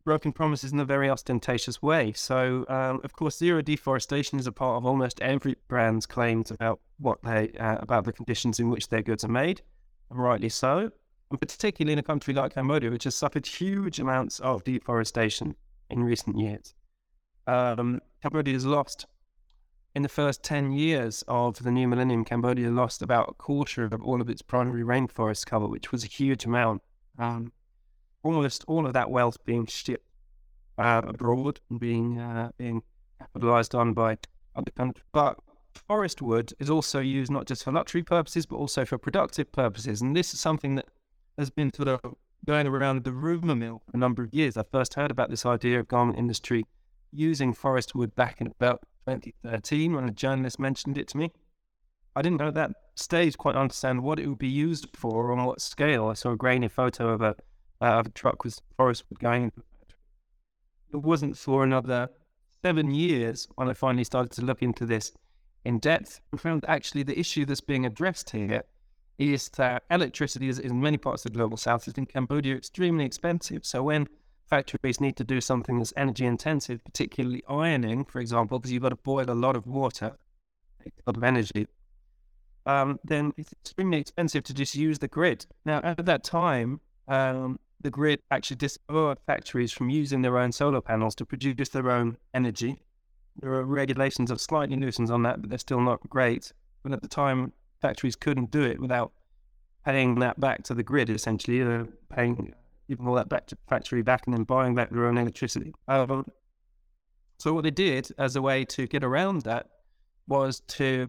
broken 0.04 0.32
promises 0.32 0.72
in 0.72 0.80
a 0.80 0.84
very 0.84 1.10
ostentatious 1.10 1.82
way. 1.82 2.12
So, 2.12 2.64
um, 2.68 3.00
of 3.04 3.12
course, 3.12 3.36
zero 3.36 3.62
deforestation 3.62 4.38
is 4.38 4.46
a 4.46 4.52
part 4.52 4.76
of 4.76 4.86
almost 4.86 5.20
every 5.20 5.56
brand's 5.68 6.06
claims 6.06 6.50
about 6.50 6.80
what 6.98 7.22
they 7.22 7.52
uh, 7.58 7.78
about 7.80 8.04
the 8.04 8.12
conditions 8.12 8.58
in 8.58 8.70
which 8.70 8.88
their 8.88 9.02
goods 9.02 9.24
are 9.24 9.28
made, 9.28 9.62
and 10.10 10.18
rightly 10.18 10.48
so. 10.48 10.90
And 11.30 11.40
particularly 11.40 11.92
in 11.92 11.98
a 11.98 12.02
country 12.02 12.34
like 12.34 12.54
Cambodia, 12.54 12.90
which 12.90 13.04
has 13.04 13.14
suffered 13.14 13.46
huge 13.46 14.00
amounts 14.00 14.40
of 14.40 14.64
deforestation 14.64 15.54
in 15.88 16.02
recent 16.02 16.38
years. 16.38 16.74
Um, 17.46 18.00
Cambodia 18.20 18.54
has 18.54 18.66
lost 18.66 19.06
in 19.94 20.02
the 20.02 20.08
first 20.08 20.42
10 20.42 20.72
years 20.72 21.24
of 21.26 21.62
the 21.62 21.70
new 21.70 21.88
millennium, 21.88 22.24
Cambodia 22.24 22.70
lost 22.70 23.02
about 23.02 23.30
a 23.30 23.34
quarter 23.34 23.84
of 23.84 24.02
all 24.02 24.20
of 24.20 24.30
its 24.30 24.42
primary 24.42 24.82
rainforest 24.82 25.46
cover, 25.46 25.66
which 25.66 25.90
was 25.90 26.04
a 26.04 26.08
huge 26.08 26.44
amount. 26.44 26.82
Um, 27.18 27.52
almost 28.22 28.64
all 28.68 28.86
of 28.86 28.92
that 28.92 29.10
wealth 29.10 29.44
being 29.44 29.66
shipped 29.66 30.06
uh, 30.78 31.02
abroad 31.04 31.60
and 31.70 31.80
being 31.80 32.18
uh, 32.18 32.50
being 32.56 32.82
capitalized 33.18 33.74
on 33.74 33.92
by 33.92 34.18
other 34.54 34.70
countries. 34.70 35.04
But 35.12 35.38
forest 35.74 36.22
wood 36.22 36.52
is 36.58 36.70
also 36.70 37.00
used 37.00 37.30
not 37.30 37.46
just 37.46 37.64
for 37.64 37.72
luxury 37.72 38.02
purposes, 38.02 38.46
but 38.46 38.56
also 38.56 38.84
for 38.84 38.96
productive 38.96 39.50
purposes. 39.52 40.00
And 40.00 40.16
this 40.16 40.32
is 40.32 40.40
something 40.40 40.76
that 40.76 40.86
has 41.36 41.50
been 41.50 41.72
sort 41.72 41.88
of 41.88 42.00
going 42.46 42.66
around 42.66 43.04
the 43.04 43.12
rumor 43.12 43.54
mill 43.54 43.82
for 43.84 43.96
a 43.96 44.00
number 44.00 44.22
of 44.22 44.32
years. 44.32 44.56
I 44.56 44.62
first 44.62 44.94
heard 44.94 45.10
about 45.10 45.30
this 45.30 45.44
idea 45.44 45.80
of 45.80 45.88
garment 45.88 46.18
industry 46.18 46.64
using 47.12 47.52
forest 47.52 47.94
wood 47.94 48.14
back 48.14 48.40
in 48.40 48.46
about 48.46 48.82
2013 49.06 49.94
when 49.94 50.08
a 50.08 50.12
journalist 50.12 50.58
mentioned 50.58 50.98
it 50.98 51.08
to 51.08 51.16
me. 51.16 51.32
I 52.14 52.22
didn't 52.22 52.38
know 52.38 52.48
at 52.48 52.54
that 52.54 52.72
stage 52.94 53.38
quite 53.38 53.54
understand 53.54 54.02
what 54.02 54.18
it 54.18 54.26
would 54.26 54.38
be 54.38 54.48
used 54.48 54.88
for 54.96 55.26
or 55.26 55.32
on 55.32 55.44
what 55.44 55.60
scale. 55.60 56.08
I 56.08 56.14
saw 56.14 56.32
a 56.32 56.36
grainy 56.36 56.68
photo 56.68 57.10
of 57.10 57.22
a 57.22 57.36
uh, 57.80 58.02
the 58.02 58.10
truck 58.10 58.44
with 58.44 58.60
forest 58.76 59.04
wood 59.08 59.20
going. 59.20 59.52
It 60.92 60.96
wasn't 60.96 61.38
for 61.38 61.64
another 61.64 62.10
seven 62.62 62.90
years 62.90 63.48
when 63.54 63.68
I 63.68 63.74
finally 63.74 64.04
started 64.04 64.32
to 64.32 64.44
look 64.44 64.62
into 64.62 64.84
this 64.84 65.12
in 65.64 65.78
depth 65.78 66.20
and 66.30 66.40
found 66.40 66.64
actually 66.68 67.02
the 67.04 67.18
issue 67.18 67.44
that's 67.44 67.60
being 67.60 67.86
addressed 67.86 68.30
here 68.30 68.64
is 69.18 69.48
that 69.50 69.82
electricity 69.90 70.48
is 70.48 70.58
in 70.58 70.80
many 70.80 70.96
parts 70.96 71.24
of 71.24 71.32
the 71.32 71.36
global 71.36 71.56
south 71.56 71.86
is 71.86 71.94
in 71.94 72.06
Cambodia 72.06 72.56
extremely 72.56 73.04
expensive. 73.04 73.64
So 73.64 73.82
when 73.82 74.08
factories 74.50 75.00
need 75.00 75.16
to 75.16 75.24
do 75.24 75.40
something 75.40 75.78
that's 75.78 75.94
energy 75.96 76.26
intensive, 76.26 76.84
particularly 76.84 77.42
ironing, 77.48 78.04
for 78.04 78.20
example, 78.20 78.58
because 78.58 78.72
you've 78.72 78.82
got 78.82 78.90
to 78.90 78.96
boil 78.96 79.30
a 79.30 79.32
lot 79.32 79.56
of 79.56 79.66
water, 79.66 80.16
a 80.84 80.90
lot 81.06 81.16
of 81.16 81.24
energy, 81.24 81.66
um, 82.66 83.00
then 83.04 83.32
it's 83.36 83.52
extremely 83.52 83.98
expensive 83.98 84.44
to 84.44 84.54
just 84.54 84.74
use 84.74 84.98
the 84.98 85.08
grid. 85.08 85.46
Now, 85.64 85.80
at 85.82 86.04
that 86.04 86.24
time, 86.24 86.80
um, 87.08 87.58
the 87.80 87.90
grid 87.90 88.20
actually 88.30 88.56
disallowed 88.56 89.18
factories 89.26 89.72
from 89.72 89.88
using 89.88 90.22
their 90.22 90.38
own 90.38 90.52
solar 90.52 90.80
panels 90.80 91.14
to 91.16 91.24
produce 91.24 91.70
their 91.70 91.90
own 91.90 92.18
energy. 92.34 92.82
There 93.40 93.52
are 93.54 93.64
regulations 93.64 94.30
that 94.30 94.40
slightly 94.40 94.76
loosened 94.76 95.10
on 95.10 95.22
that, 95.22 95.40
but 95.40 95.48
they're 95.48 95.58
still 95.58 95.80
not 95.80 96.00
great. 96.08 96.52
But 96.82 96.92
at 96.92 97.02
the 97.02 97.08
time, 97.08 97.52
factories 97.80 98.16
couldn't 98.16 98.50
do 98.50 98.62
it 98.62 98.80
without 98.80 99.12
paying 99.84 100.16
that 100.16 100.38
back 100.38 100.62
to 100.64 100.74
the 100.74 100.82
grid, 100.82 101.08
essentially, 101.08 101.62
uh, 101.62 101.84
paying 102.14 102.54
giving 102.90 103.06
all 103.06 103.14
that 103.14 103.28
back 103.28 103.46
to 103.46 103.56
factory 103.68 104.02
back 104.02 104.26
and 104.26 104.34
then 104.34 104.42
buying 104.42 104.74
back 104.74 104.90
their 104.90 105.06
own 105.06 105.16
electricity. 105.16 105.72
Um, 105.88 106.26
so 107.38 107.54
what 107.54 107.62
they 107.62 107.70
did 107.70 108.10
as 108.18 108.36
a 108.36 108.42
way 108.42 108.64
to 108.66 108.86
get 108.86 109.04
around 109.04 109.42
that 109.42 109.68
was 110.26 110.60
to 110.78 111.08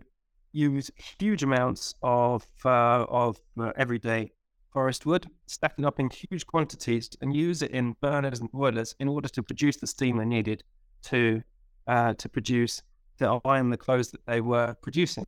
use 0.54 0.92
huge 1.20 1.44
amounts 1.44 1.96
of 2.04 2.46
uh, 2.64 3.06
of 3.10 3.42
uh, 3.60 3.72
everyday 3.76 4.32
forest 4.72 5.06
wood, 5.06 5.28
stack 5.48 5.74
it 5.78 5.86
up 5.86 6.00
in 6.00 6.10
huge 6.10 6.46
quantities, 6.46 7.10
and 7.22 7.36
use 7.36 7.62
it 7.62 7.72
in 7.72 7.96
burners 8.00 8.40
and 8.40 8.52
boilers 8.52 8.96
in 9.00 9.08
order 9.08 9.28
to 9.28 9.44
produce 9.44 9.78
the 9.78 9.88
steam 9.88 10.18
they 10.18 10.26
needed 10.26 10.64
to 11.02 11.42
uh, 11.88 12.14
to 12.14 12.30
produce 12.30 12.84
to 13.18 13.42
iron 13.44 13.70
the 13.72 13.78
clothes 13.78 14.12
that 14.12 14.26
they 14.28 14.40
were 14.40 14.76
producing. 14.82 15.26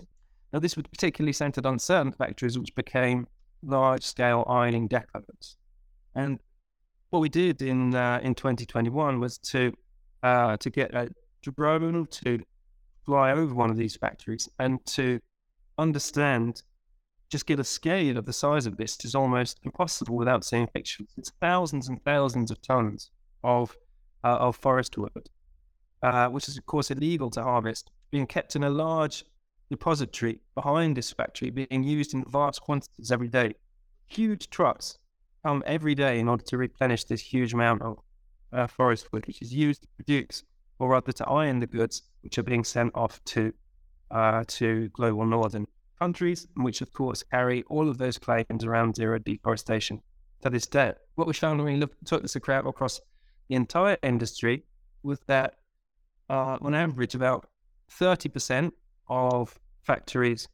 Now, 0.52 0.60
this 0.60 0.76
was 0.76 0.86
particularly 0.88 1.34
centered 1.34 1.66
on 1.66 1.80
certain 1.80 2.12
factories 2.12 2.60
which 2.60 2.76
became 2.76 3.28
large-scale 3.64 4.46
ironing 4.48 4.88
depots. 4.88 5.58
And 6.16 6.40
what 7.10 7.20
we 7.20 7.30
did 7.30 7.62
in 7.62 7.96
uh, 7.96 8.20
in 8.24 8.36
2021 8.36 9.20
was 9.20 9.38
to 9.40 9.74
uh, 10.22 10.58
to 10.58 10.70
get 10.70 10.94
a 10.94 11.10
drone 11.42 12.08
to 12.08 12.40
fly 13.06 13.32
over 13.32 13.54
one 13.54 13.70
of 13.70 13.78
these 13.78 13.96
factories 13.96 14.48
and 14.60 14.84
to 14.86 15.20
understand 15.78 16.64
just 17.30 17.46
get 17.46 17.60
a 17.60 17.64
scale 17.64 18.18
of 18.18 18.26
the 18.26 18.34
size 18.34 18.66
of 18.66 18.78
this 18.78 19.04
is 19.04 19.16
almost 19.16 19.60
impossible 19.64 20.16
without 20.16 20.46
seeing 20.46 20.68
pictures. 20.68 21.08
It's 21.18 21.32
thousands 21.42 21.90
and 21.90 22.04
thousands 22.04 22.52
of 22.52 22.62
tons 22.62 23.10
of 23.44 23.76
uh, 24.24 24.38
of 24.40 24.56
forest 24.56 24.98
wood, 24.98 25.30
uh, 26.02 26.30
which 26.30 26.48
is 26.48 26.58
of 26.58 26.66
course 26.66 26.92
illegal 26.92 27.30
to 27.32 27.44
harvest, 27.44 27.92
being 28.12 28.28
kept 28.28 28.56
in 28.56 28.64
a 28.64 28.70
large 28.70 29.26
depository 29.70 30.40
behind 30.56 30.96
this 30.96 31.12
factory, 31.12 31.50
being 31.50 31.84
used 31.84 32.14
in 32.14 32.24
vast 32.30 32.62
quantities 32.62 33.12
every 33.12 33.28
day. 33.28 33.56
Huge 34.06 34.50
trucks 34.50 35.00
come 35.44 35.64
every 35.66 35.96
day 35.96 36.20
in 36.20 36.28
order 36.28 36.44
to 36.44 36.58
replenish 36.58 37.04
this 37.06 37.22
huge 37.22 37.54
amount 37.54 37.82
of 37.82 38.00
uh, 38.52 38.68
forest 38.68 39.12
wood, 39.12 39.26
which 39.28 39.42
is 39.42 39.54
used 39.54 39.82
to 39.82 39.88
produce, 39.96 40.44
or 40.80 40.90
rather 40.90 41.12
to 41.12 41.28
iron 41.28 41.60
the 41.60 41.68
goods, 41.68 42.04
which 42.22 42.38
are 42.38 42.44
being 42.44 42.64
sent 42.64 42.92
off 42.96 43.24
to 43.26 43.54
uh, 44.12 44.44
to 44.48 44.90
global 44.90 45.26
northern 45.26 45.66
countries, 46.00 46.48
which 46.56 46.82
of 46.82 46.94
course 46.94 47.24
carry 47.24 47.64
all 47.64 47.90
of 47.90 47.98
those 47.98 48.18
claims 48.18 48.64
around 48.64 48.96
zero 48.96 49.18
deforestation 49.18 50.02
to 50.42 50.50
this 50.50 50.68
day. 50.68 50.94
What 51.16 51.28
we 51.28 51.34
found 51.34 51.60
when 51.64 51.74
we 51.74 51.80
looked, 51.80 52.06
took 52.06 52.22
this 52.22 52.36
across 52.36 53.02
the 53.48 53.56
entire 53.56 53.98
industry 54.04 54.66
was 55.02 55.20
that 55.28 55.56
uh, 56.30 56.58
on 56.62 56.74
average, 56.74 57.16
about 57.16 57.50
30% 57.92 58.72
of 59.08 59.60
factories 59.84 60.48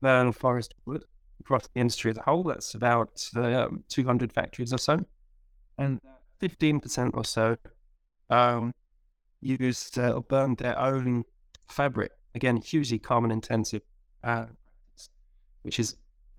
burn 0.00 0.32
forest 0.32 0.74
wood 0.86 1.04
across 1.40 1.68
the 1.68 1.80
industry 1.80 2.10
as 2.10 2.16
a 2.18 2.22
whole. 2.22 2.42
That's 2.42 2.74
about 2.74 3.28
um, 3.36 3.84
200 3.88 4.32
factories 4.32 4.72
or 4.72 4.78
so. 4.78 4.98
And 5.78 6.00
15% 6.40 7.10
or 7.14 7.24
so 7.24 7.56
um, 8.30 8.72
use 9.40 9.90
uh, 9.96 10.10
or 10.10 10.22
burn 10.22 10.54
their 10.56 10.78
own 10.78 11.24
fabric. 11.68 12.12
Again, 12.34 12.56
hugely 12.56 12.98
carbon 12.98 13.30
intensive, 13.30 13.82
uh, 14.24 14.46
which 15.62 15.78
is 15.78 15.96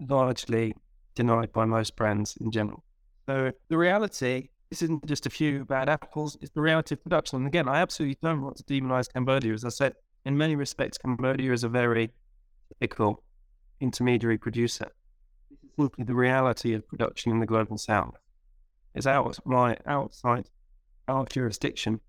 largely 0.07 0.75
denied 1.15 1.51
by 1.51 1.65
most 1.65 1.95
brands 1.95 2.37
in 2.37 2.51
general. 2.51 2.83
So 3.27 3.51
the 3.69 3.77
reality, 3.77 4.49
this 4.69 4.81
isn't 4.81 5.05
just 5.05 5.25
a 5.25 5.29
few 5.29 5.65
bad 5.65 5.89
apples, 5.89 6.37
it's 6.41 6.51
the 6.51 6.61
reality 6.61 6.95
of 6.95 7.03
production. 7.03 7.37
And 7.37 7.47
again, 7.47 7.67
I 7.67 7.79
absolutely 7.79 8.17
don't 8.21 8.41
want 8.41 8.57
to 8.57 8.63
demonize 8.63 9.11
Cambodia. 9.11 9.53
As 9.53 9.65
I 9.65 9.69
said, 9.69 9.93
in 10.25 10.37
many 10.37 10.55
respects, 10.55 10.97
Cambodia 10.97 11.51
is 11.53 11.63
a 11.63 11.69
very 11.69 12.11
typical 12.79 13.23
intermediary 13.79 14.37
producer. 14.37 14.91
This 15.49 15.59
is 15.63 15.69
simply 15.77 16.05
the 16.05 16.15
reality 16.15 16.73
of 16.73 16.87
production 16.87 17.31
in 17.31 17.39
the 17.39 17.45
global 17.45 17.77
south. 17.77 18.15
It's 18.95 19.07
out 19.07 19.37
outside 19.85 20.49
our 21.07 21.25
jurisdiction 21.25 21.99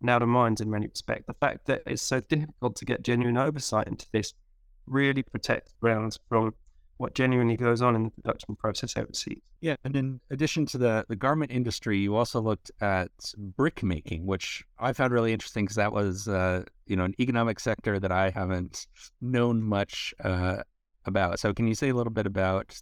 and 0.00 0.10
out 0.10 0.22
of 0.22 0.28
minds 0.28 0.60
in 0.60 0.70
many 0.70 0.86
respects. 0.86 1.24
The 1.26 1.34
fact 1.34 1.66
that 1.66 1.82
it's 1.86 2.02
so 2.02 2.20
difficult 2.20 2.76
to 2.76 2.84
get 2.84 3.02
genuine 3.02 3.36
oversight 3.36 3.88
into 3.88 4.06
this 4.12 4.34
really 4.86 5.22
protects 5.22 5.72
grounds 5.80 6.18
from 6.28 6.54
what 6.98 7.14
genuinely 7.14 7.56
goes 7.56 7.82
on 7.82 7.94
in 7.94 8.04
the 8.04 8.10
production 8.10 8.56
process 8.56 8.96
overseas. 8.96 9.40
Yeah, 9.60 9.76
and 9.84 9.96
in 9.96 10.20
addition 10.30 10.64
to 10.66 10.78
the, 10.78 11.04
the 11.08 11.16
garment 11.16 11.50
industry, 11.50 11.98
you 11.98 12.16
also 12.16 12.40
looked 12.40 12.70
at 12.80 13.10
brick 13.36 13.82
making, 13.82 14.26
which 14.26 14.64
I 14.78 14.92
found 14.92 15.12
really 15.12 15.32
interesting 15.32 15.64
because 15.64 15.76
that 15.76 15.92
was 15.92 16.28
uh, 16.28 16.64
you 16.86 16.96
know 16.96 17.04
an 17.04 17.14
economic 17.20 17.60
sector 17.60 17.98
that 18.00 18.12
I 18.12 18.30
haven't 18.30 18.86
known 19.20 19.62
much 19.62 20.14
uh, 20.24 20.62
about. 21.06 21.40
So 21.40 21.52
can 21.52 21.66
you 21.66 21.74
say 21.74 21.90
a 21.90 21.94
little 21.94 22.12
bit 22.12 22.26
about 22.26 22.80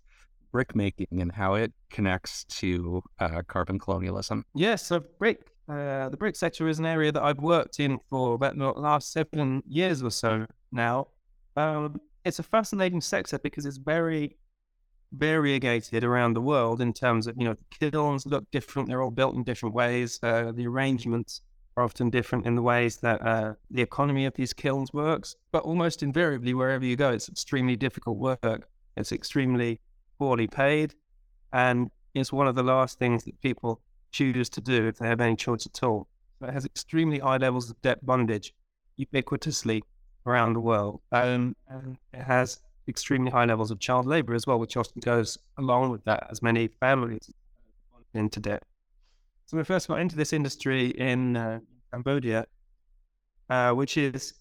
brick 0.53 0.77
making 0.77 1.21
and 1.21 1.33
how 1.33 1.55
it 1.55 1.73
connects 1.91 2.45
to 2.45 3.03
uh, 3.19 3.43
carbon 3.47 3.79
colonialism? 3.79 4.45
Yes, 4.55 4.87
so 4.87 5.01
brick, 5.19 5.49
uh, 5.69 6.09
the 6.09 6.17
brick 6.17 6.37
sector 6.37 6.69
is 6.69 6.79
an 6.79 6.87
area 6.87 7.11
that 7.13 7.23
I've 7.23 7.39
worked 7.39 7.81
in 7.81 7.99
for 8.09 8.35
about 8.35 8.57
the 8.57 8.71
last 8.71 9.13
seven 9.13 9.63
years 9.67 10.03
or 10.03 10.11
so 10.11 10.47
now. 10.71 11.09
Um, 11.57 12.01
it's 12.25 12.39
a 12.39 12.43
fascinating 12.43 13.01
sector 13.01 13.39
because 13.39 13.67
it's 13.67 13.77
very 13.77 14.37
variegated 15.13 16.05
around 16.05 16.35
the 16.35 16.41
world 16.41 16.81
in 16.81 16.93
terms 16.93 17.27
of, 17.27 17.37
you 17.39 17.45
know, 17.45 17.55
the 17.55 17.91
kilns 17.91 18.27
look 18.27 18.51
different. 18.51 18.89
They're 18.89 19.03
all 19.03 19.11
built 19.11 19.35
in 19.35 19.45
different 19.45 19.75
ways. 19.75 20.19
Uh, 20.23 20.53
the 20.53 20.67
arrangements 20.67 21.43
are 21.77 21.85
often 21.85 22.11
different 22.11 22.47
in 22.47 22.55
the 22.55 22.63
ways 22.63 22.99
that 22.99 23.21
uh, 23.27 23.55
the 23.71 23.83
economy 23.83 24.27
of 24.27 24.35
these 24.35 24.53
kilns 24.53 24.93
works. 24.93 25.37
But 25.53 25.65
almost 25.65 26.03
invariably, 26.03 26.55
wherever 26.55 26.85
you 26.85 26.97
go, 26.97 27.11
it's 27.11 27.29
extremely 27.29 27.77
difficult 27.77 28.19
work. 28.19 28.69
It's 28.97 29.13
extremely 29.13 29.81
poorly 30.19 30.47
paid. 30.47 30.95
And 31.53 31.91
it's 32.15 32.33
one 32.33 32.47
of 32.47 32.55
the 32.55 32.63
last 32.63 32.99
things 32.99 33.25
that 33.25 33.41
people 33.41 33.81
choose 34.13 34.49
to 34.51 34.61
do 34.61 34.87
if 34.87 34.99
they 34.99 35.09
have 35.09 35.21
any 35.21 35.37
choice 35.37 35.67
at 35.67 35.83
all. 35.83 36.07
So 36.39 36.47
it 36.47 36.53
has 36.53 36.65
extremely 36.65 37.19
high 37.19 37.39
levels 37.39 37.71
of 37.71 37.81
debt 37.83 38.05
bondage 38.05 38.55
ubiquitously 38.99 39.83
around 40.27 40.53
the 40.53 40.61
world. 40.61 41.01
Um, 41.11 41.57
and 41.69 41.99
it 42.13 42.23
has 42.23 42.61
extremely 42.87 43.31
high 43.31 43.47
levels 43.47 43.71
of 43.71 43.79
child 43.81 44.07
labor 44.07 44.35
as 44.35 44.47
well, 44.47 44.59
which 44.59 44.77
often 44.77 45.01
goes 45.01 45.39
along 45.59 45.91
with 45.91 46.05
that, 46.05 46.29
as 46.31 46.43
many 46.43 46.69
families 46.69 47.31
into 48.15 48.41
debt. 48.41 48.63
So 49.55 49.59
we 49.59 49.63
first 49.63 49.87
got 49.87 50.01
into 50.01 50.17
this 50.17 50.33
industry 50.33 50.89
in 50.89 51.37
uh, 51.37 51.61
Cambodia, 51.93 52.47
uh, 53.49 53.71
which 53.71 53.97
is 53.97 54.35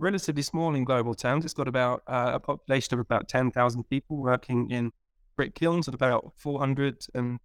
relatively 0.00 0.42
small 0.42 0.74
in 0.74 0.82
global 0.82 1.14
terms. 1.14 1.44
It's 1.44 1.54
got 1.54 1.68
about 1.68 2.02
uh, 2.08 2.32
a 2.34 2.40
population 2.40 2.94
of 2.94 2.98
about 2.98 3.28
10,000 3.28 3.84
people 3.88 4.16
working 4.16 4.72
in 4.72 4.90
brick 5.36 5.54
kilns 5.54 5.86
at 5.86 5.94
about 5.94 6.32
400 6.36 7.06
and 7.14 7.38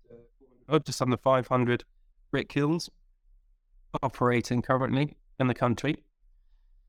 uh, 0.67 0.79
just 0.79 0.99
under 0.99 1.15
500 1.15 1.83
brick 2.31 2.49
kilns 2.49 2.89
operating 4.01 4.63
currently 4.63 5.15
in 5.39 5.45
the 5.45 5.53
country. 5.53 6.03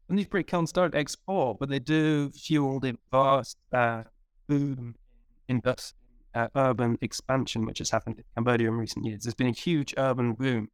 And 0.08 0.18
these 0.18 0.28
brick 0.28 0.46
kilns 0.46 0.72
don't 0.72 0.94
export, 0.94 1.58
but 1.58 1.68
they 1.68 1.78
do 1.78 2.30
fuel 2.30 2.80
the 2.80 2.96
vast 3.10 3.58
uh, 3.70 4.04
boom 4.48 4.94
in 5.46 5.60
this, 5.62 5.92
uh, 6.34 6.48
urban 6.56 6.98
expansion 7.00 7.64
which 7.64 7.78
has 7.78 7.90
happened 7.90 8.18
in 8.18 8.24
Cambodia 8.34 8.68
in 8.68 8.74
recent 8.74 9.04
years. 9.04 9.22
There's 9.22 9.34
been 9.34 9.48
a 9.48 9.52
huge 9.52 9.94
urban 9.96 10.34
boom, 10.34 10.68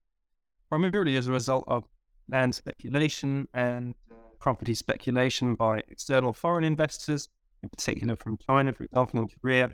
primarily 0.68 1.16
as 1.16 1.26
a 1.26 1.32
result 1.32 1.64
of 1.68 1.84
land 2.28 2.54
speculation 2.54 3.48
and 3.54 3.94
uh, 4.10 4.14
property 4.38 4.74
speculation 4.74 5.54
by 5.54 5.82
external 5.88 6.32
foreign 6.32 6.64
investors, 6.64 7.28
in 7.62 7.68
particular 7.68 8.16
from 8.16 8.38
China, 8.46 8.72
for 8.72 8.84
example, 8.84 9.28
Korea, 9.40 9.70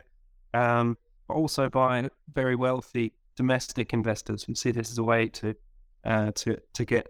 um, 0.55 0.97
but 1.29 1.35
also 1.35 1.69
by 1.69 2.09
very 2.33 2.57
wealthy 2.57 3.13
domestic 3.37 3.93
investors 3.93 4.43
who 4.43 4.55
see 4.55 4.71
this 4.71 4.91
as 4.91 4.99
a 4.99 5.05
way 5.05 5.29
to 5.29 5.55
uh, 6.05 6.33
to 6.33 6.57
to 6.73 6.85
get 6.85 7.09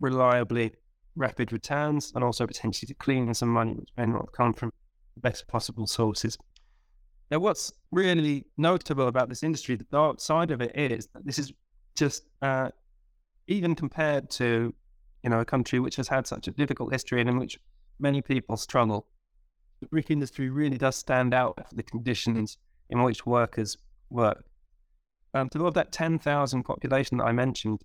reliably 0.00 0.72
rapid 1.16 1.52
returns 1.52 2.12
and 2.14 2.22
also 2.22 2.46
potentially 2.46 2.86
to 2.86 2.94
clean 2.94 3.32
some 3.34 3.48
money 3.48 3.74
which 3.74 3.88
may 3.96 4.06
not 4.06 4.30
come 4.32 4.52
from 4.52 4.70
the 5.14 5.20
best 5.20 5.46
possible 5.48 5.86
sources. 5.86 6.38
Now, 7.30 7.40
what's 7.40 7.72
really 7.90 8.44
notable 8.56 9.08
about 9.08 9.28
this 9.28 9.42
industry, 9.42 9.74
the 9.74 9.84
dark 9.84 10.20
side 10.20 10.50
of 10.50 10.60
it 10.60 10.76
is 10.76 11.08
that 11.08 11.26
this 11.26 11.38
is 11.38 11.52
just, 11.96 12.24
uh, 12.42 12.70
even 13.48 13.74
compared 13.74 14.30
to, 14.30 14.72
you 15.24 15.30
know, 15.30 15.40
a 15.40 15.44
country 15.44 15.80
which 15.80 15.96
has 15.96 16.08
had 16.08 16.26
such 16.26 16.46
a 16.46 16.52
difficult 16.52 16.92
history 16.92 17.20
and 17.20 17.28
in 17.28 17.38
which 17.38 17.58
many 17.98 18.22
people 18.22 18.56
struggle, 18.56 19.06
the 19.80 19.86
brick 19.86 20.10
industry 20.10 20.50
really 20.50 20.78
does 20.78 20.96
stand 20.96 21.34
out 21.34 21.56
for 21.68 21.74
the 21.74 21.82
conditions 21.82 22.58
in 22.90 23.02
which 23.02 23.26
workers 23.26 23.76
work. 24.10 24.44
Um, 25.34 25.48
of 25.54 25.74
that 25.74 25.92
10,000 25.92 26.62
population 26.62 27.18
that 27.18 27.24
I 27.24 27.32
mentioned, 27.32 27.82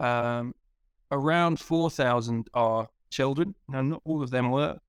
um, 0.00 0.54
around 1.12 1.60
4,000 1.60 2.48
are 2.54 2.88
children. 3.10 3.54
Now, 3.68 3.82
not 3.82 4.02
all 4.04 4.22
of 4.22 4.30
them 4.30 4.50
work 4.50 4.80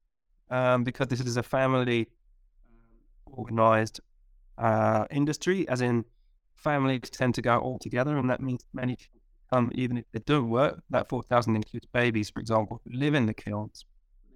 um, 0.49 0.83
because 0.83 1.07
this 1.07 1.19
is 1.19 1.37
a 1.37 1.43
family 1.43 2.07
organized 3.31 3.99
uh, 4.57 5.05
industry, 5.11 5.67
as 5.69 5.81
in 5.81 6.05
families 6.55 7.09
tend 7.11 7.35
to 7.35 7.41
go 7.41 7.57
all 7.59 7.79
together, 7.79 8.17
and 8.17 8.29
that 8.29 8.41
means 8.41 8.65
many 8.73 8.97
come 9.51 9.71
even 9.75 9.97
if 9.97 10.05
they 10.11 10.19
don't 10.19 10.49
work. 10.49 10.81
That 10.89 11.09
4,000 11.09 11.55
includes 11.55 11.85
babies, 11.93 12.29
for 12.29 12.39
example, 12.39 12.81
who 12.83 12.97
live 12.97 13.13
in 13.13 13.25
the 13.25 13.33
kilns 13.33 13.85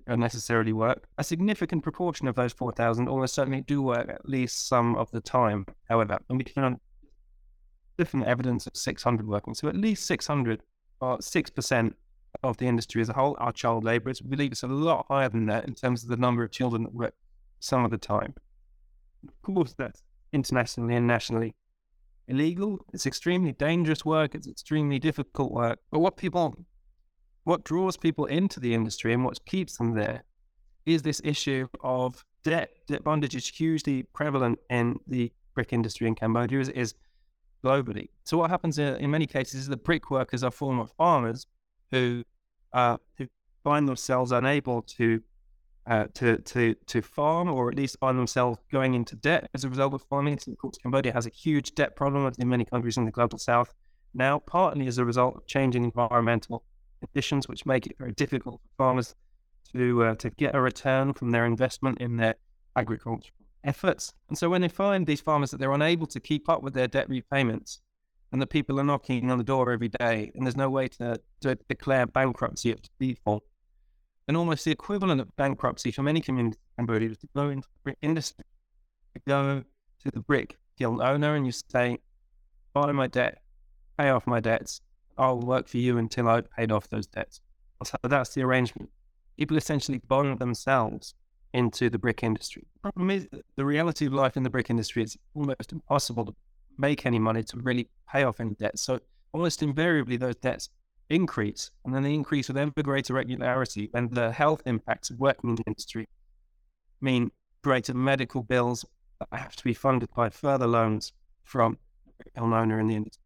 don't 0.08 0.19
necessarily 0.19 0.73
work. 0.73 1.08
A 1.17 1.23
significant 1.23 1.84
proportion 1.84 2.27
of 2.27 2.36
those 2.36 2.54
4,000 2.54 3.08
almost 3.08 3.34
certainly 3.34 3.62
do 3.62 3.82
work 3.82 4.10
at 4.10 4.27
least 4.27 4.67
some 4.67 4.95
of 4.95 5.12
the 5.12 5.21
time, 5.21 5.65
however, 5.89 6.19
and 6.30 6.38
we 6.38 6.51
found 6.51 6.77
different 7.97 8.25
evidence 8.25 8.67
of 8.67 8.75
600 8.75 9.27
working. 9.27 9.54
So 9.54 9.67
at 9.67 9.75
least 9.75 10.06
600 10.06 10.62
or 10.99 11.17
6% 11.17 11.93
of 12.43 12.58
the 12.58 12.65
industry 12.65 13.01
as 13.01 13.10
a 13.10 13.13
whole 13.13 13.36
are 13.39 13.51
child 13.51 13.84
laborers. 13.84 14.21
We 14.21 14.30
believe 14.30 14.51
it's 14.51 14.63
a 14.63 14.67
lot 14.67 15.06
higher 15.10 15.30
than 15.30 15.45
that 15.47 15.65
in 15.65 15.75
terms 15.75 16.04
of 16.04 16.10
the 16.10 16.17
number 16.17 16.43
of 16.43 16.51
children 16.51 16.84
that 16.84 16.93
work 16.93 17.13
some 17.60 17.86
of 17.86 17.91
the 17.91 17.97
time. 17.97 18.34
Of 19.27 19.41
course, 19.41 19.73
that's 19.77 20.03
internationally 20.34 20.95
and 20.95 21.07
nationally 21.07 21.55
illegal. 22.27 22.79
It's 22.93 23.05
extremely 23.05 23.51
dangerous 23.51 24.05
work. 24.05 24.36
It's 24.36 24.47
extremely 24.47 24.99
difficult 24.99 25.51
work. 25.51 25.79
But 25.91 25.99
what 25.99 26.17
people, 26.17 26.55
what 27.43 27.63
draws 27.63 27.97
people 27.97 28.25
into 28.25 28.60
the 28.60 28.73
industry 28.73 29.13
and 29.13 29.25
what 29.25 29.43
keeps 29.45 29.77
them 29.77 29.95
there 29.95 30.23
is 30.86 31.01
this 31.01 31.21
issue 31.23 31.67
of 31.84 32.23
debt. 32.43 32.69
Debt 32.88 33.03
bondage 33.03 33.36
is 33.36 33.47
hugely 33.47 34.03
prevalent 34.13 34.60
in 34.69 34.99
the 35.07 35.31
brick 35.53 35.73
industry 35.73 36.07
in 36.07 36.15
Cambodia. 36.15 36.60
Is, 36.60 36.69
is 36.69 36.95
globally. 37.63 38.10
So 38.23 38.38
what 38.38 38.49
happens 38.49 38.79
in, 38.79 38.95
in 38.95 39.12
many 39.12 39.27
cases 39.27 39.62
is 39.62 39.67
the 39.67 39.77
brick 39.77 40.10
workers 40.10 40.43
are 40.43 40.51
former 40.51 40.88
farmers 40.97 41.45
who 41.91 42.23
uh, 42.73 42.97
who 43.17 43.27
find 43.63 43.88
themselves 43.88 44.31
unable 44.31 44.81
to 44.81 45.21
uh, 45.91 46.06
to 46.13 46.38
to 46.38 46.73
to 46.88 47.01
farm, 47.01 47.49
or 47.49 47.69
at 47.69 47.75
least 47.75 47.99
find 47.99 48.17
themselves 48.17 48.58
going 48.71 48.93
into 48.93 49.15
debt 49.17 49.49
as 49.54 49.65
a 49.65 49.69
result 49.69 49.93
of 49.93 50.01
farming. 50.04 50.39
So 50.39 50.54
of 50.54 50.58
course, 50.58 50.77
Cambodia 50.82 51.12
has 51.12 51.25
a 51.25 51.30
huge 51.30 51.75
debt 51.75 51.97
problem 51.97 52.32
in 52.39 52.47
many 52.47 52.63
countries 52.63 52.97
in 52.97 53.04
the 53.04 53.12
global 53.12 53.38
south 53.38 53.73
now, 54.13 54.39
partly 54.39 54.88
as 54.88 54.97
a 54.97 55.06
result 55.06 55.36
of 55.36 55.45
changing 55.47 55.84
environmental 55.84 56.63
conditions, 57.01 57.49
which 57.49 57.65
make 57.65 57.86
it 57.88 57.97
very 57.97 58.13
difficult 58.13 58.62
for 58.62 58.69
farmers 58.77 59.15
to 59.73 60.04
uh, 60.06 60.15
to 60.15 60.30
get 60.30 60.56
a 60.56 60.62
return 60.62 61.13
from 61.13 61.32
their 61.32 61.45
investment 61.45 61.99
in 61.99 62.15
their 62.15 62.36
agricultural 62.77 63.36
efforts. 63.65 64.13
And 64.30 64.38
so 64.38 64.49
when 64.49 64.62
they 64.62 64.69
find 64.69 65.06
these 65.06 65.21
farmers 65.21 65.51
that 65.51 65.60
they're 65.60 65.73
unable 65.73 66.08
to 66.08 66.19
keep 66.21 66.47
up 66.47 66.63
with 66.63 66.73
their 66.73 66.88
debt 66.88 67.10
repayments 67.10 67.82
and 68.32 68.41
that 68.41 68.47
people 68.47 68.80
are 68.80 68.84
knocking 68.84 69.30
on 69.30 69.38
the 69.38 69.43
door 69.43 69.71
every 69.71 69.89
day 69.89 70.32
and 70.34 70.45
there's 70.45 70.56
no 70.56 70.69
way 70.69 70.88
to, 70.88 71.19
to 71.41 71.56
declare 71.67 72.08
bankruptcy 72.08 72.71
of 72.71 72.80
default, 72.97 73.43
and 74.27 74.38
almost 74.38 74.65
the 74.65 74.71
equivalent 74.71 75.21
of 75.21 75.36
bankruptcy 75.36 75.91
for 75.91 76.03
many 76.03 76.21
communities 76.21 76.57
in 76.77 76.86
Cambodia 76.86 77.10
was 77.10 77.17
to 77.19 77.27
go 77.36 77.49
into 77.49 77.67
the 77.67 77.79
brick 77.84 77.97
industry, 78.01 78.45
go 79.27 79.63
to 80.03 80.12
the 80.12 80.19
brick 80.19 80.57
kiln 80.77 81.01
owner 81.01 81.36
and 81.36 81.45
you 81.45 81.51
say, 81.51 81.97
buy 82.73 82.91
my 82.91 83.07
debt, 83.07 83.41
pay 83.97 84.10
off 84.10 84.25
my 84.25 84.39
debts, 84.39 84.81
I'll 85.17 85.39
work 85.39 85.67
for 85.67 85.77
you 85.77 85.97
until 85.97 86.27
I've 86.27 86.49
paid 86.51 86.71
off 86.71 86.89
those 86.89 87.07
debts. 87.07 87.41
So 87.84 87.97
that's 88.03 88.34
the 88.34 88.43
arrangement. 88.43 88.89
People 89.38 89.57
essentially 89.57 89.99
bond 90.07 90.39
themselves 90.39 91.13
into 91.53 91.89
the 91.89 91.97
brick 91.97 92.23
industry. 92.23 92.65
The 92.75 92.91
problem 92.91 93.12
is 93.12 93.27
the 93.55 93.65
reality 93.65 94.05
of 94.05 94.13
life 94.13 94.38
in 94.38 94.43
the 94.43 94.49
brick 94.49 94.69
industry 94.69 95.03
is 95.03 95.17
almost 95.36 95.71
impossible 95.71 96.25
to 96.25 96.36
make 96.77 97.05
any 97.05 97.19
money 97.19 97.43
to 97.43 97.57
really 97.57 97.89
pay 98.10 98.23
off 98.23 98.39
any 98.39 98.55
debt. 98.55 98.79
So 98.79 98.99
almost 99.34 99.62
invariably 99.62 100.17
those 100.17 100.36
debts 100.36 100.69
increase 101.12 101.71
and 101.84 101.93
then 101.93 102.04
they 102.04 102.13
increase 102.13 102.47
with 102.47 102.58
ever 102.58 102.71
greater 102.84 103.13
regularity 103.13 103.89
and 103.93 104.12
the 104.12 104.32
health 104.32 104.62
impacts 104.65 105.10
of 105.10 105.19
working 105.19 105.50
in 105.52 105.56
the 105.56 105.63
industry 105.67 106.08
mean 107.02 107.32
greater 107.63 107.93
medical 107.93 108.43
bills 108.43 108.86
that 109.19 109.39
have 109.39 109.56
to 109.56 109.63
be 109.63 109.74
funded 109.74 110.10
by 110.15 110.30
further 110.30 110.67
loans 110.67 111.13
from 111.43 111.78
the 112.19 112.39
owner 112.39 112.80
in 112.80 112.88
the 112.88 112.95
industry. 112.95 113.24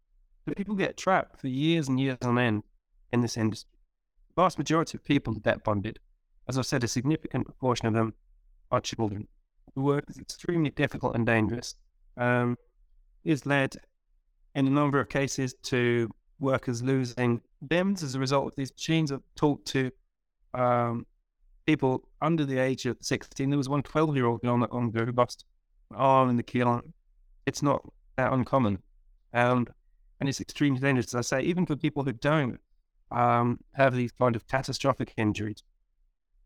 So 0.48 0.54
people 0.54 0.76
get 0.76 0.98
trapped 0.98 1.40
for 1.40 1.48
years 1.48 1.88
and 1.88 2.00
years 2.00 2.18
on 2.22 2.38
end 2.38 2.64
in 3.12 3.22
this 3.22 3.38
industry. 3.38 3.80
The 4.30 4.42
vast 4.42 4.58
majority 4.58 4.98
of 4.98 5.04
people 5.04 5.36
are 5.36 5.40
debt 5.40 5.64
bonded. 5.64 6.00
As 6.48 6.58
I've 6.58 6.66
said, 6.66 6.84
a 6.84 6.88
significant 6.88 7.46
proportion 7.46 7.88
of 7.88 7.94
them 7.94 8.14
are 8.72 8.82
children. 8.82 9.28
The 9.74 9.82
work 9.82 10.06
is 10.10 10.18
extremely 10.18 10.70
difficult 10.70 11.16
and 11.16 11.26
dangerous. 11.26 11.76
Um, 12.18 12.58
is 13.24 13.46
led 13.46 13.76
in 14.54 14.68
a 14.68 14.70
number 14.70 15.00
of 15.00 15.10
cases 15.10 15.56
to 15.64 16.10
workers 16.40 16.84
losing 16.84 17.42
limbs 17.70 18.04
as 18.04 18.16
a 18.16 18.20
result 18.20 18.48
of 18.48 18.56
these 18.56 18.72
machines. 18.72 19.12
I've 19.12 19.22
talked 19.36 19.68
to 19.70 19.92
um, 20.54 21.06
people 21.66 22.08
under 22.22 22.46
the 22.46 22.60
age 22.60 22.86
of 22.86 22.98
16. 23.02 23.50
There 23.50 23.58
was 23.58 23.70
one 23.70 23.84
12 23.84 24.16
year 24.16 24.26
old 24.26 24.42
girl 24.42 24.58
not 24.58 24.74
long 24.74 24.90
ago 24.90 25.06
who 25.06 25.14
arm 25.96 26.30
in 26.30 26.38
the 26.38 26.44
kiln. 26.44 26.94
It's 27.46 27.62
not 27.62 27.82
that 28.18 28.34
uncommon. 28.34 28.80
Um, 29.34 29.68
and 30.20 30.30
it's 30.30 30.42
extremely 30.42 30.80
dangerous, 30.80 31.14
as 31.14 31.32
I 31.32 31.40
say, 31.40 31.46
even 31.46 31.66
for 31.66 31.76
people 31.76 32.04
who 32.04 32.14
don't 32.14 32.60
um, 33.12 33.60
have 33.74 33.94
these 33.94 34.12
kind 34.12 34.36
of 34.36 34.48
catastrophic 34.48 35.14
injuries. 35.18 35.62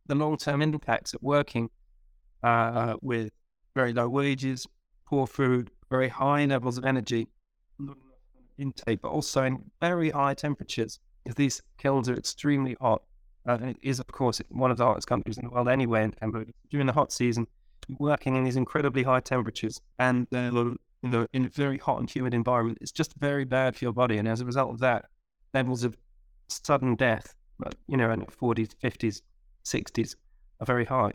The 0.07 0.15
long 0.15 0.37
term 0.37 0.61
impacts 0.61 1.13
of 1.13 1.21
working 1.21 1.69
uh, 2.41 2.95
with 3.01 3.31
very 3.75 3.93
low 3.93 4.09
wages, 4.09 4.67
poor 5.05 5.27
food, 5.27 5.69
very 5.89 6.09
high 6.09 6.45
levels 6.45 6.77
of 6.77 6.85
energy 6.85 7.27
intake, 8.59 9.01
but 9.01 9.09
also 9.09 9.43
in 9.43 9.63
very 9.81 10.09
high 10.09 10.33
temperatures, 10.33 10.99
because 11.23 11.35
these 11.35 11.61
kilns 11.77 12.09
are 12.09 12.15
extremely 12.15 12.75
hot. 12.79 13.01
Uh, 13.47 13.57
and 13.61 13.69
it 13.71 13.77
is, 13.81 13.99
of 13.99 14.07
course, 14.07 14.41
one 14.49 14.69
of 14.69 14.77
the 14.77 14.85
hottest 14.85 15.07
countries 15.07 15.37
in 15.37 15.45
the 15.45 15.49
world 15.49 15.67
anyway 15.67 16.03
in 16.03 16.11
Cambodia. 16.11 16.53
During 16.69 16.87
the 16.87 16.93
hot 16.93 17.11
season, 17.11 17.47
working 17.97 18.35
in 18.35 18.43
these 18.43 18.57
incredibly 18.57 19.03
high 19.03 19.21
temperatures 19.21 19.81
and 19.97 20.27
uh, 20.33 20.51
you 21.01 21.09
know, 21.09 21.27
in 21.33 21.45
a 21.45 21.49
very 21.49 21.77
hot 21.77 21.99
and 21.99 22.09
humid 22.09 22.33
environment, 22.33 22.77
it's 22.81 22.91
just 22.91 23.13
very 23.17 23.45
bad 23.45 23.75
for 23.75 23.85
your 23.85 23.93
body. 23.93 24.17
And 24.17 24.27
as 24.27 24.41
a 24.41 24.45
result 24.45 24.71
of 24.71 24.79
that, 24.79 25.05
levels 25.53 25.83
of 25.83 25.97
sudden 26.47 26.95
death, 26.95 27.33
you 27.87 27.97
know, 27.97 28.11
in 28.11 28.19
the 28.19 28.25
40s, 28.25 28.71
50s, 28.83 29.21
60s 29.63 30.15
are 30.59 30.65
very 30.65 30.85
high. 30.85 31.13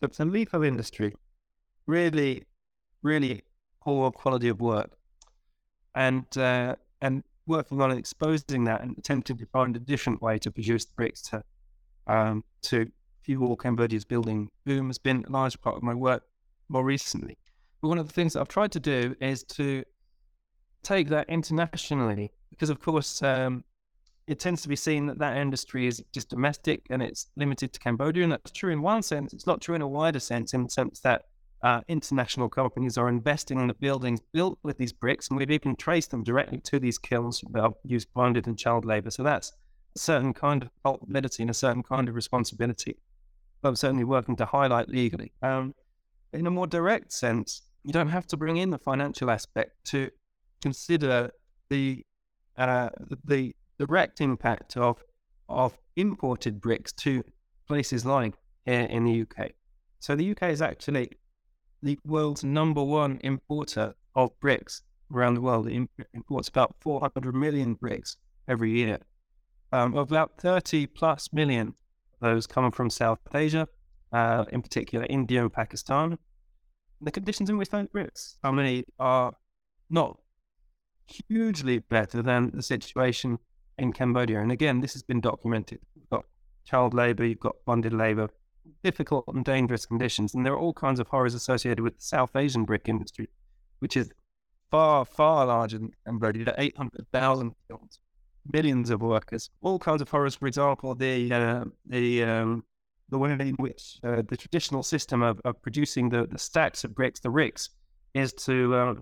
So 0.00 0.06
it's 0.06 0.20
a 0.20 0.24
lethal 0.24 0.62
industry, 0.62 1.14
really, 1.86 2.44
really 3.02 3.42
poor 3.82 4.10
quality 4.10 4.48
of 4.48 4.60
work. 4.60 4.96
And, 5.94 6.26
uh, 6.36 6.76
and 7.00 7.22
working 7.46 7.80
on 7.80 7.90
exposing 7.92 8.64
that 8.64 8.80
and 8.82 8.96
attempting 8.98 9.36
to 9.38 9.46
find 9.46 9.76
a 9.76 9.78
different 9.78 10.22
way 10.22 10.38
to 10.38 10.50
produce 10.50 10.84
the 10.86 10.94
bricks 10.96 11.22
to, 11.22 11.44
um, 12.06 12.42
to 12.62 12.90
fuel 13.22 13.56
Cambodia's 13.56 14.04
building 14.04 14.50
boom 14.64 14.88
has 14.88 14.98
been 14.98 15.24
a 15.26 15.32
large 15.32 15.60
part 15.60 15.76
of 15.76 15.82
my 15.82 15.94
work 15.94 16.24
more 16.68 16.84
recently. 16.84 17.36
But 17.80 17.88
one 17.88 17.98
of 17.98 18.06
the 18.06 18.12
things 18.12 18.32
that 18.32 18.40
I've 18.40 18.48
tried 18.48 18.72
to 18.72 18.80
do 18.80 19.14
is 19.20 19.42
to 19.44 19.84
take 20.82 21.08
that 21.08 21.28
internationally, 21.28 22.32
because 22.50 22.70
of 22.70 22.80
course 22.80 23.22
um, 23.22 23.64
it 24.26 24.38
tends 24.38 24.62
to 24.62 24.68
be 24.68 24.76
seen 24.76 25.06
that 25.06 25.18
that 25.18 25.36
industry 25.36 25.86
is 25.86 26.02
just 26.12 26.30
domestic 26.30 26.86
and 26.90 27.02
it's 27.02 27.28
limited 27.36 27.72
to 27.72 27.80
Cambodia, 27.80 28.22
and 28.22 28.32
that's 28.32 28.50
true 28.50 28.72
in 28.72 28.82
one 28.82 29.02
sense. 29.02 29.32
It's 29.32 29.46
not 29.46 29.60
true 29.60 29.74
in 29.74 29.82
a 29.82 29.88
wider 29.88 30.20
sense, 30.20 30.54
in 30.54 30.64
the 30.64 30.70
sense 30.70 31.00
that 31.00 31.26
uh, 31.64 31.80
international 31.88 32.50
companies 32.50 32.98
are 32.98 33.08
investing 33.08 33.58
in 33.58 33.68
the 33.68 33.74
buildings 33.74 34.20
built 34.34 34.58
with 34.62 34.76
these 34.76 34.92
bricks, 34.92 35.28
and 35.28 35.38
we've 35.38 35.50
even 35.50 35.74
traced 35.74 36.10
them 36.10 36.22
directly 36.22 36.58
to 36.58 36.78
these 36.78 36.98
kilns 36.98 37.42
that 37.52 37.62
have 37.62 37.72
used 37.82 38.12
bonded 38.12 38.46
and 38.46 38.58
child 38.58 38.84
labor. 38.84 39.10
So 39.10 39.22
that's 39.22 39.50
a 39.96 39.98
certain 39.98 40.34
kind 40.34 40.62
of 40.62 40.68
culpability 40.82 41.42
and 41.42 41.48
a 41.48 41.54
certain 41.54 41.82
kind 41.82 42.06
of 42.06 42.14
responsibility. 42.14 42.98
I'm 43.62 43.76
certainly 43.76 44.04
working 44.04 44.36
to 44.36 44.44
highlight 44.44 44.90
legally. 44.90 45.32
Um, 45.40 45.74
in 46.34 46.46
a 46.46 46.50
more 46.50 46.66
direct 46.66 47.14
sense, 47.14 47.62
you 47.82 47.94
don't 47.94 48.10
have 48.10 48.26
to 48.26 48.36
bring 48.36 48.58
in 48.58 48.68
the 48.68 48.78
financial 48.78 49.30
aspect 49.30 49.72
to 49.86 50.10
consider 50.60 51.30
the 51.70 52.04
uh, 52.58 52.90
the 53.24 53.56
direct 53.78 54.20
impact 54.20 54.76
of 54.76 55.02
of 55.48 55.78
imported 55.96 56.60
bricks 56.60 56.92
to 56.92 57.24
places 57.66 58.04
like 58.04 58.34
here 58.66 58.82
in 58.82 59.04
the 59.04 59.22
UK. 59.22 59.52
So 59.98 60.14
the 60.14 60.30
UK 60.32 60.50
is 60.50 60.60
actually 60.60 61.08
the 61.84 61.98
world's 62.04 62.42
number 62.42 62.82
one 62.82 63.20
importer 63.22 63.94
of 64.16 64.30
bricks 64.40 64.82
around 65.12 65.34
the 65.34 65.40
world. 65.40 65.68
It 65.68 65.88
imports 66.12 66.48
about 66.48 66.74
400 66.80 67.34
million 67.34 67.74
bricks 67.74 68.16
every 68.48 68.72
year. 68.72 68.98
Um, 69.72 69.96
about 69.96 70.38
30 70.38 70.86
plus 70.88 71.28
million 71.32 71.74
those 72.20 72.46
coming 72.46 72.70
from 72.72 72.90
South 72.90 73.20
Asia, 73.34 73.68
uh, 74.12 74.44
in 74.50 74.62
particular 74.62 75.06
India 75.08 75.42
and 75.42 75.52
Pakistan 75.52 76.18
the 77.04 77.10
conditions 77.10 77.50
in 77.50 77.58
which 77.58 77.68
those 77.68 77.88
bricks, 77.88 78.38
are 78.42 78.52
made 78.52 78.86
are 78.98 79.32
not 79.90 80.18
hugely 81.28 81.78
better 81.78 82.22
than 82.22 82.50
the 82.54 82.62
situation 82.62 83.38
in 83.78 83.92
Cambodia. 83.92 84.40
And 84.40 84.50
again, 84.50 84.80
this 84.80 84.94
has 84.94 85.02
been 85.02 85.20
documented. 85.20 85.80
You've 85.94 86.08
got 86.10 86.24
child 86.64 86.94
labor, 86.94 87.24
you've 87.24 87.40
got 87.40 87.56
bonded 87.66 87.92
labor, 87.92 88.28
difficult 88.82 89.24
and 89.28 89.44
dangerous 89.44 89.86
conditions. 89.86 90.34
And 90.34 90.44
there 90.44 90.52
are 90.52 90.58
all 90.58 90.72
kinds 90.72 91.00
of 91.00 91.08
horrors 91.08 91.34
associated 91.34 91.82
with 91.82 91.96
the 91.96 92.02
South 92.02 92.34
Asian 92.36 92.64
brick 92.64 92.88
industry, 92.88 93.28
which 93.78 93.96
is 93.96 94.10
far, 94.70 95.04
far 95.04 95.46
larger 95.46 95.78
than 95.78 95.90
Cambodia, 96.06 96.54
800,000 96.56 97.54
millions 98.52 98.90
of 98.90 99.00
workers, 99.00 99.50
all 99.62 99.78
kinds 99.78 100.02
of 100.02 100.08
horrors. 100.08 100.34
For 100.34 100.46
example, 100.46 100.94
the, 100.94 101.32
uh, 101.32 101.64
the 101.86 102.24
um, 102.24 102.64
the 103.10 103.18
way 103.18 103.32
in 103.32 103.54
which 103.56 103.98
uh, 104.02 104.22
the 104.28 104.36
traditional 104.36 104.82
system 104.82 105.22
of, 105.22 105.40
of 105.44 105.60
producing 105.62 106.08
the, 106.08 106.26
the 106.26 106.38
stacks 106.38 106.84
of 106.84 106.94
bricks, 106.94 107.20
the 107.20 107.30
ricks, 107.30 107.70
is 108.14 108.32
to 108.32 108.74
uh, 108.74 108.94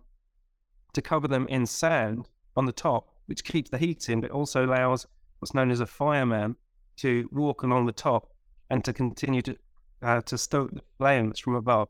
to 0.93 1.03
cover 1.03 1.29
them 1.29 1.47
in 1.49 1.65
sand 1.67 2.29
on 2.57 2.67
the 2.67 2.73
top, 2.73 3.09
which 3.27 3.45
keeps 3.45 3.71
the 3.71 3.79
heat 3.79 4.09
in, 4.09 4.21
but 4.21 4.31
also 4.31 4.67
allows 4.67 5.07
what's 5.39 5.55
known 5.55 5.71
as 5.71 5.81
a 5.81 5.87
fireman 5.87 6.57
to 6.97 7.29
walk 7.33 7.63
along 7.63 7.87
the 7.87 7.93
top 7.93 8.32
and 8.73 8.83
to 8.87 8.93
continue 8.93 9.43
to 9.43 9.55
uh, 10.03 10.23
to 10.23 10.39
stoke 10.39 10.73
the 10.73 10.81
flames 10.99 11.39
from 11.39 11.55
above. 11.55 11.89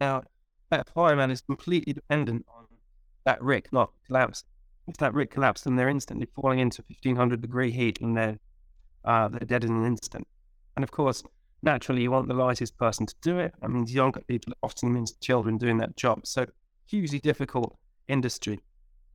Now, 0.00 0.22
that 0.70 0.88
fireman 0.88 1.30
is 1.30 1.42
completely 1.42 1.92
dependent 1.92 2.46
on 2.48 2.64
that 3.24 3.40
rick 3.42 3.70
not 3.70 3.92
collapsing. 4.06 4.48
If 4.88 4.96
that 4.96 5.12
rick 5.12 5.30
collapses, 5.30 5.64
then 5.64 5.76
they're 5.76 5.90
instantly 5.90 6.26
falling 6.34 6.58
into 6.58 6.82
1500 6.88 7.40
degree 7.40 7.70
heat 7.70 8.00
and 8.00 8.16
they're, 8.16 8.38
uh, 9.04 9.28
they're 9.28 9.40
dead 9.40 9.64
in 9.64 9.72
an 9.76 9.84
instant. 9.84 10.26
And 10.76 10.82
of 10.82 10.90
course, 10.90 11.22
naturally 11.62 12.02
you 12.02 12.10
want 12.10 12.28
the 12.28 12.34
lightest 12.34 12.78
person 12.78 13.04
to 13.06 13.14
do 13.20 13.38
it. 13.38 13.52
That 13.60 13.70
means 13.70 13.92
younger 13.92 14.22
people 14.22 14.54
often 14.62 14.92
means 14.92 15.12
children 15.20 15.58
doing 15.58 15.76
that 15.78 15.96
job. 15.96 16.26
So 16.26 16.46
hugely 16.86 17.18
difficult 17.18 17.76
industry. 18.08 18.60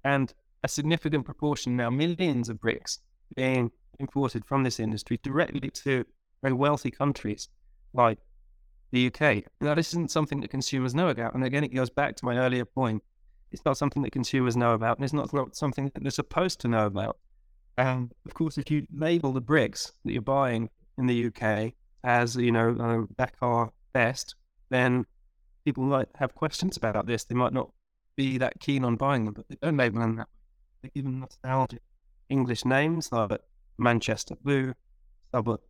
And 0.04 0.32
a 0.64 0.68
significant 0.68 1.26
proportion 1.26 1.76
now, 1.76 1.90
millions 1.90 2.48
of 2.48 2.62
bricks 2.62 3.00
being 3.36 3.72
imported 4.00 4.46
from 4.46 4.64
this 4.64 4.80
industry 4.80 5.20
directly 5.24 5.70
to 5.70 6.06
very 6.42 6.54
wealthy 6.54 6.92
countries 6.92 7.50
like 7.94 8.18
the 8.92 9.08
UK. 9.08 9.44
Now, 9.62 9.76
this 9.76 9.90
isn't 9.90 10.12
something 10.12 10.42
that 10.42 10.50
consumers 10.50 10.94
know 10.94 11.10
about. 11.10 11.34
And 11.34 11.44
again, 11.44 11.64
it 11.64 11.74
goes 11.74 11.90
back 11.90 12.16
to 12.18 12.26
my 12.26 12.38
earlier 12.38 12.66
point. 12.66 13.04
It's 13.52 13.66
not 13.66 13.78
something 13.78 14.02
that 14.04 14.12
consumers 14.12 14.56
know 14.56 14.74
about, 14.74 14.98
and 14.98 15.04
it's 15.04 15.14
not 15.14 15.56
something 15.56 15.92
that 15.94 16.02
they're 16.02 16.12
supposed 16.12 16.60
to 16.62 16.68
know 16.68 16.86
about. 16.86 17.18
And 17.78 18.12
of 18.26 18.34
course, 18.34 18.58
if 18.58 18.70
you 18.70 18.86
label 18.94 19.34
the 19.34 19.42
bricks 19.42 19.92
that 20.06 20.14
you're 20.14 20.22
buying 20.22 20.70
in 20.98 21.08
the 21.08 21.28
UK 21.28 21.74
as 22.04 22.36
you 22.36 22.52
know 22.52 23.08
uh, 23.20 23.26
our 23.42 23.72
best, 23.94 24.36
then 24.70 25.06
people 25.66 25.84
might 25.84 26.08
have 26.16 26.36
questions 26.36 26.78
about 26.78 27.06
this. 27.08 27.24
They 27.24 27.36
might 27.36 27.54
not 27.54 27.72
be 28.16 28.38
that 28.38 28.60
keen 28.60 28.84
on 28.84 28.96
buying 28.96 29.26
them, 29.26 29.34
but 29.34 29.48
they 29.50 29.58
don't 29.62 29.78
label 29.78 30.00
them 30.00 30.16
that 30.18 30.28
way. 30.28 30.84
They 30.84 30.90
give 30.96 31.04
them 31.06 31.20
nostalgic 31.20 31.82
English 32.30 32.66
names 32.66 33.12
like 33.12 33.42
Manchester 33.78 34.36
Blue, 34.44 34.74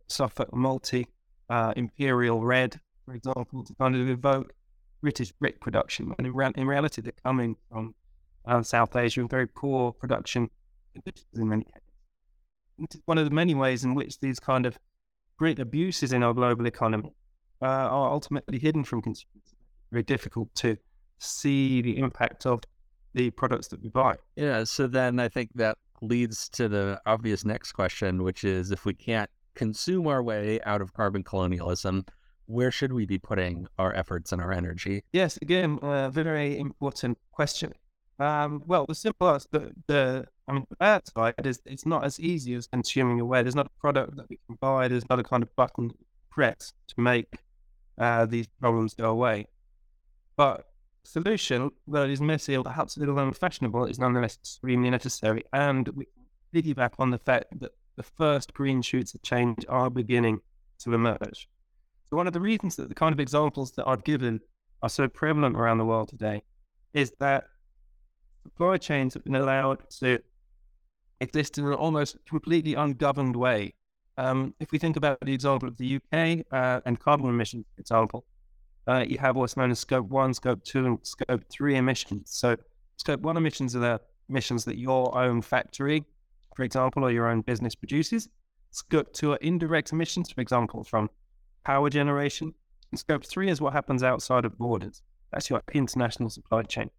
Suffolk 0.08 0.54
Multi, 0.54 1.06
uh, 1.48 1.72
Imperial 1.76 2.42
Red, 2.42 2.80
for 3.04 3.14
example, 3.14 3.64
to 3.64 3.74
kind 3.74 3.94
of 3.94 4.08
evoke 4.08 4.52
British 5.00 5.32
brick 5.32 5.60
production. 5.60 6.14
And 6.18 6.26
in, 6.26 6.32
re- 6.32 6.52
in 6.56 6.66
reality, 6.66 7.02
they're 7.02 7.12
coming 7.24 7.56
from 7.70 7.94
uh, 8.46 8.62
South 8.62 8.96
Asia 8.96 9.20
and 9.20 9.30
very 9.30 9.46
poor 9.46 9.92
production 9.92 10.48
in 10.94 11.48
many 11.48 11.64
cases. 11.64 11.80
It's 12.78 12.96
one 13.04 13.18
of 13.18 13.24
the 13.24 13.34
many 13.34 13.54
ways 13.54 13.84
in 13.84 13.94
which 13.94 14.18
these 14.20 14.40
kind 14.40 14.66
of 14.66 14.78
great 15.36 15.58
abuses 15.58 16.12
in 16.12 16.22
our 16.22 16.34
global 16.34 16.66
economy 16.66 17.14
uh, 17.60 17.66
are 17.66 18.10
ultimately 18.10 18.58
hidden 18.58 18.84
from 18.84 19.02
consumers. 19.02 19.54
Very 19.90 20.02
difficult 20.02 20.54
to 20.56 20.76
see 21.18 21.82
the 21.82 21.98
impact 21.98 22.46
of 22.46 22.60
the 23.14 23.30
products 23.30 23.68
that 23.68 23.82
we 23.82 23.88
buy. 23.88 24.16
Yeah. 24.36 24.64
So 24.64 24.86
then 24.86 25.20
I 25.20 25.28
think 25.28 25.50
that 25.54 25.78
leads 26.00 26.48
to 26.50 26.68
the 26.68 27.00
obvious 27.06 27.44
next 27.44 27.72
question, 27.72 28.22
which 28.22 28.42
is 28.44 28.70
if 28.70 28.84
we 28.84 28.94
can't 28.94 29.30
consume 29.54 30.06
our 30.06 30.22
way 30.22 30.60
out 30.64 30.80
of 30.80 30.92
carbon 30.92 31.22
colonialism, 31.22 32.04
where 32.46 32.70
should 32.70 32.92
we 32.92 33.06
be 33.06 33.18
putting 33.18 33.66
our 33.78 33.94
efforts 33.94 34.32
and 34.32 34.40
our 34.42 34.52
energy? 34.52 35.04
Yes, 35.12 35.38
again, 35.40 35.78
a 35.82 36.10
very 36.10 36.58
important 36.58 37.18
question. 37.30 37.72
Um, 38.18 38.62
well, 38.66 38.84
the 38.86 38.94
simple 38.94 39.28
answer, 39.28 39.48
the, 39.50 39.72
the 39.86 40.26
I 40.48 40.52
mean, 40.52 40.66
the 40.68 40.76
bad 40.76 41.02
side 41.08 41.46
is 41.46 41.60
it's 41.64 41.86
not 41.86 42.04
as 42.04 42.20
easy 42.20 42.54
as 42.54 42.66
consuming 42.66 43.20
away. 43.20 43.42
There's 43.42 43.54
not 43.54 43.66
a 43.66 43.80
product 43.80 44.16
that 44.16 44.28
we 44.28 44.38
can 44.46 44.56
buy. 44.60 44.88
There's 44.88 45.08
not 45.08 45.18
a 45.18 45.22
kind 45.22 45.42
of 45.42 45.54
button 45.56 45.92
press 46.30 46.72
to 46.88 47.00
make 47.00 47.26
uh, 47.98 48.26
these 48.26 48.48
problems 48.60 48.94
go 48.94 49.10
away. 49.10 49.46
But 50.36 50.66
solution 51.04 51.70
that 51.88 52.08
is 52.10 52.20
messy 52.20 52.56
or 52.56 52.62
perhaps 52.62 52.96
a 52.96 53.00
little 53.00 53.18
unfashionable 53.18 53.86
is 53.86 53.98
nonetheless 53.98 54.36
extremely 54.36 54.90
necessary. 54.90 55.44
And 55.52 55.88
we 55.88 56.06
piggyback 56.54 56.92
on 56.98 57.10
the 57.10 57.18
fact 57.18 57.58
that 57.60 57.72
the 57.96 58.02
first 58.02 58.54
green 58.54 58.82
shoots 58.82 59.14
of 59.14 59.22
change 59.22 59.64
are 59.68 59.90
beginning 59.90 60.40
to 60.80 60.94
emerge. 60.94 61.48
So 62.10 62.16
one 62.16 62.26
of 62.26 62.32
the 62.32 62.40
reasons 62.40 62.76
that 62.76 62.88
the 62.88 62.94
kind 62.94 63.12
of 63.12 63.20
examples 63.20 63.72
that 63.72 63.86
I've 63.86 64.04
given 64.04 64.40
are 64.82 64.88
so 64.88 65.08
prevalent 65.08 65.56
around 65.56 65.78
the 65.78 65.84
world 65.84 66.08
today 66.08 66.42
is 66.92 67.12
that 67.20 67.44
supply 68.42 68.76
chains 68.76 69.14
have 69.14 69.24
been 69.24 69.36
allowed 69.36 69.88
to 70.00 70.18
exist 71.20 71.58
in 71.58 71.66
an 71.66 71.74
almost 71.74 72.16
completely 72.28 72.74
ungoverned 72.74 73.36
way. 73.36 73.74
Um, 74.18 74.54
if 74.60 74.72
we 74.72 74.78
think 74.78 74.96
about 74.96 75.20
the 75.20 75.32
example 75.32 75.68
of 75.68 75.76
the 75.78 75.96
UK 75.96 76.44
uh, 76.52 76.80
and 76.84 76.98
carbon 76.98 77.28
emissions, 77.28 77.64
for 77.74 77.80
example, 77.80 78.24
uh, 78.88 79.04
you 79.08 79.16
have 79.18 79.36
what's 79.36 79.56
known 79.56 79.70
as 79.70 79.78
scope 79.78 80.08
one, 80.08 80.34
scope 80.34 80.62
two, 80.64 80.84
and 80.84 80.98
scope 81.02 81.42
three 81.50 81.76
emissions. 81.76 82.30
So, 82.32 82.56
scope 82.96 83.20
one 83.20 83.36
emissions 83.36 83.76
are 83.76 83.78
the 83.78 84.00
emissions 84.28 84.64
that 84.64 84.76
your 84.76 85.16
own 85.16 85.40
factory, 85.40 86.04
for 86.54 86.62
example, 86.62 87.04
or 87.04 87.10
your 87.10 87.28
own 87.28 87.40
business 87.40 87.74
produces. 87.74 88.28
Scope 88.70 89.12
two 89.12 89.32
are 89.32 89.36
indirect 89.36 89.92
emissions, 89.92 90.30
for 90.30 90.40
example, 90.40 90.84
from 90.84 91.10
power 91.64 91.90
generation. 91.90 92.54
And 92.90 92.98
scope 92.98 93.24
three 93.24 93.50
is 93.50 93.60
what 93.60 93.72
happens 93.72 94.02
outside 94.02 94.44
of 94.44 94.58
borders. 94.58 95.02
That's 95.32 95.50
your 95.50 95.62
international 95.72 96.30
supply 96.30 96.62
chain. 96.62 96.90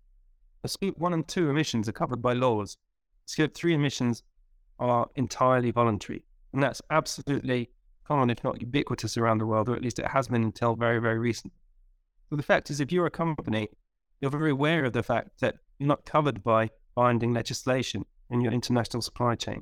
The 0.61 0.69
scope 0.69 0.97
one 0.97 1.13
and 1.13 1.27
two 1.27 1.49
emissions 1.49 1.89
are 1.89 1.93
covered 1.93 2.21
by 2.21 2.33
laws. 2.33 2.77
Scope 3.25 3.53
three 3.53 3.73
emissions 3.73 4.23
are 4.79 5.07
entirely 5.15 5.71
voluntary. 5.71 6.23
And 6.53 6.61
that's 6.61 6.81
absolutely 6.89 7.69
common, 8.05 8.29
if 8.29 8.43
not 8.43 8.61
ubiquitous 8.61 9.17
around 9.17 9.37
the 9.37 9.45
world, 9.45 9.69
or 9.69 9.75
at 9.75 9.81
least 9.81 9.99
it 9.99 10.07
has 10.07 10.27
been 10.27 10.43
until 10.43 10.75
very, 10.75 10.99
very 10.99 11.19
recently. 11.19 11.57
So 12.29 12.35
the 12.35 12.43
fact 12.43 12.69
is, 12.69 12.79
if 12.79 12.91
you're 12.91 13.05
a 13.05 13.11
company, 13.11 13.69
you're 14.21 14.31
very 14.31 14.51
aware 14.51 14.85
of 14.85 14.93
the 14.93 15.03
fact 15.03 15.39
that 15.41 15.55
you're 15.79 15.87
not 15.87 16.05
covered 16.05 16.43
by 16.43 16.69
binding 16.95 17.33
legislation 17.33 18.05
in 18.29 18.41
your 18.41 18.51
international 18.51 19.01
supply 19.01 19.35
chain. 19.35 19.61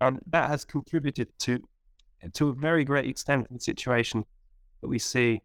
And 0.00 0.20
that 0.26 0.48
has 0.48 0.64
contributed 0.64 1.28
to, 1.40 1.62
to 2.32 2.48
a 2.48 2.52
very 2.52 2.84
great 2.84 3.06
extent 3.06 3.48
the 3.50 3.60
situation 3.60 4.24
that 4.80 4.88
we 4.88 4.98
see 4.98 5.42